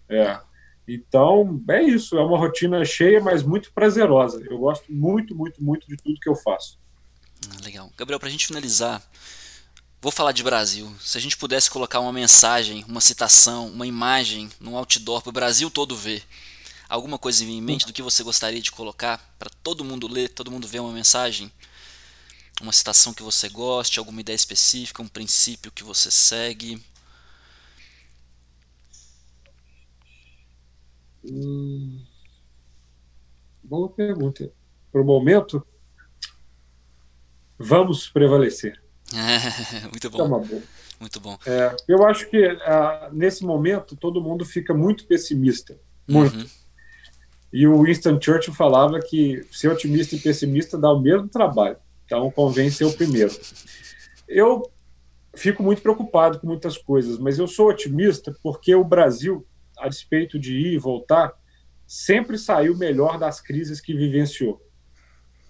É. 0.08 0.40
Então, 0.88 1.62
é 1.68 1.82
isso, 1.82 2.16
é 2.16 2.24
uma 2.24 2.38
rotina 2.38 2.84
cheia, 2.84 3.20
mas 3.20 3.42
muito 3.42 3.72
prazerosa. 3.72 4.44
Eu 4.48 4.58
gosto 4.58 4.92
muito, 4.92 5.34
muito, 5.34 5.62
muito 5.62 5.86
de 5.88 5.96
tudo 5.96 6.20
que 6.20 6.28
eu 6.28 6.36
faço. 6.36 6.78
Ah, 7.50 7.64
legal. 7.64 7.90
Gabriel, 7.96 8.20
para 8.20 8.28
a 8.28 8.32
gente 8.32 8.46
finalizar, 8.46 9.02
Vou 10.06 10.12
falar 10.12 10.30
de 10.30 10.44
Brasil. 10.44 10.94
Se 11.00 11.18
a 11.18 11.20
gente 11.20 11.36
pudesse 11.36 11.68
colocar 11.68 11.98
uma 11.98 12.12
mensagem, 12.12 12.84
uma 12.86 13.00
citação, 13.00 13.66
uma 13.66 13.86
imagem 13.86 14.48
num 14.60 14.76
outdoor 14.76 15.20
para 15.20 15.30
o 15.30 15.32
Brasil 15.32 15.68
todo 15.68 15.96
ver, 15.96 16.22
alguma 16.88 17.18
coisa 17.18 17.42
em 17.44 17.60
mente 17.60 17.86
do 17.86 17.92
que 17.92 18.02
você 18.02 18.22
gostaria 18.22 18.60
de 18.60 18.70
colocar 18.70 19.34
para 19.38 19.50
todo 19.64 19.84
mundo 19.84 20.06
ler, 20.06 20.28
todo 20.28 20.50
mundo 20.50 20.68
ver 20.68 20.80
uma 20.80 20.92
mensagem? 20.92 21.50
Uma 22.60 22.72
citação 22.72 23.12
que 23.12 23.22
você 23.22 23.48
goste, 23.48 23.98
alguma 23.98 24.20
ideia 24.20 24.34
específica, 24.34 25.02
um 25.02 25.08
princípio 25.08 25.70
que 25.70 25.84
você 25.84 26.10
segue? 26.10 26.82
Hum, 31.22 32.02
boa 33.62 33.90
pergunta. 33.90 34.50
Para 34.90 35.02
o 35.02 35.04
momento, 35.04 35.66
vamos 37.58 38.08
prevalecer. 38.08 38.80
muito 39.90 40.10
bom. 40.10 40.44
É 40.44 40.62
muito 40.98 41.20
bom. 41.20 41.38
É, 41.46 41.76
eu 41.86 42.06
acho 42.06 42.28
que 42.30 42.42
uh, 42.42 43.12
nesse 43.12 43.44
momento 43.44 43.94
todo 43.96 44.20
mundo 44.20 44.44
fica 44.44 44.72
muito 44.72 45.06
pessimista. 45.06 45.78
Muito. 46.08 46.36
Uhum. 46.36 46.46
E 47.52 47.66
o 47.66 47.82
Winston 47.82 48.18
Churchill 48.20 48.54
falava 48.54 48.98
que 49.00 49.46
ser 49.52 49.68
otimista 49.68 50.16
e 50.16 50.20
pessimista 50.20 50.78
dá 50.78 50.90
o 50.90 51.00
mesmo 51.00 51.28
trabalho. 51.28 51.76
Então 52.06 52.30
convém 52.30 52.70
ser 52.70 52.84
o 52.84 52.92
primeiro. 52.92 53.34
Eu 54.26 54.62
fico 55.34 55.62
muito 55.62 55.82
preocupado 55.82 56.40
com 56.40 56.46
muitas 56.46 56.78
coisas, 56.78 57.18
mas 57.18 57.38
eu 57.38 57.46
sou 57.46 57.68
otimista 57.68 58.34
porque 58.42 58.74
o 58.74 58.82
Brasil, 58.82 59.46
a 59.76 59.88
despeito 59.88 60.38
de 60.38 60.56
ir 60.56 60.72
e 60.74 60.78
voltar, 60.78 61.32
sempre 61.86 62.38
saiu 62.38 62.76
melhor 62.76 63.18
das 63.18 63.40
crises 63.40 63.80
que 63.80 63.94
vivenciou 63.94 64.66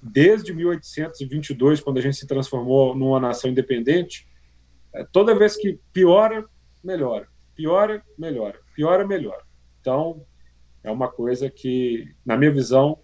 desde 0.02 0.52
1822, 0.54 1.80
quando 1.80 1.98
a 1.98 2.00
gente 2.00 2.16
se 2.16 2.26
transformou 2.26 2.94
numa 2.94 3.20
nação 3.20 3.50
independente, 3.50 4.26
é, 4.92 5.04
toda 5.04 5.36
vez 5.36 5.56
que 5.56 5.80
piora, 5.92 6.46
melhora, 6.82 7.28
piora, 7.54 8.02
melhora, 8.16 8.60
piora, 8.74 9.06
melhora. 9.06 9.44
Então, 9.80 10.24
é 10.82 10.90
uma 10.90 11.10
coisa 11.10 11.50
que, 11.50 12.14
na 12.24 12.36
minha 12.36 12.50
visão, 12.50 13.00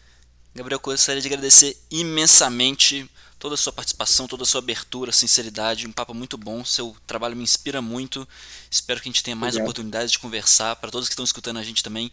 Gabriel, 0.53 0.79
gostaria 0.81 1.21
de 1.21 1.27
agradecer 1.27 1.77
imensamente 1.89 3.09
toda 3.39 3.55
a 3.55 3.57
sua 3.57 3.71
participação, 3.71 4.27
toda 4.27 4.43
a 4.43 4.45
sua 4.45 4.59
abertura, 4.59 5.11
sinceridade, 5.11 5.87
um 5.87 5.91
papo 5.91 6.13
muito 6.13 6.37
bom. 6.37 6.63
Seu 6.65 6.95
trabalho 7.07 7.35
me 7.35 7.43
inspira 7.43 7.81
muito. 7.81 8.27
Espero 8.69 8.99
que 8.99 9.07
a 9.07 9.11
gente 9.11 9.23
tenha 9.23 9.35
mais 9.35 9.55
Obrigado. 9.55 9.67
oportunidades 9.67 10.11
de 10.11 10.19
conversar. 10.19 10.75
Para 10.75 10.91
todos 10.91 11.07
que 11.07 11.13
estão 11.13 11.25
escutando 11.25 11.57
a 11.57 11.63
gente 11.63 11.81
também, 11.81 12.11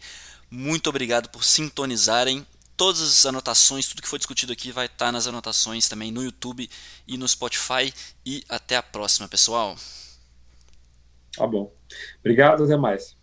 muito 0.49 0.89
obrigado 0.89 1.29
por 1.29 1.43
sintonizarem. 1.43 2.47
Todas 2.77 3.01
as 3.01 3.25
anotações, 3.25 3.87
tudo 3.87 4.01
que 4.01 4.07
foi 4.07 4.17
discutido 4.17 4.53
aqui 4.53 4.71
vai 4.71 4.85
estar 4.85 5.11
nas 5.11 5.27
anotações 5.27 5.89
também 5.89 6.11
no 6.11 6.23
YouTube 6.23 6.69
e 7.05 7.17
no 7.17 7.27
Spotify. 7.27 7.93
E 8.25 8.43
até 8.47 8.77
a 8.77 8.81
próxima, 8.81 9.27
pessoal. 9.27 9.75
Tá 11.35 11.45
bom. 11.45 11.71
Obrigado, 12.21 12.63
até 12.63 12.77
mais. 12.77 13.18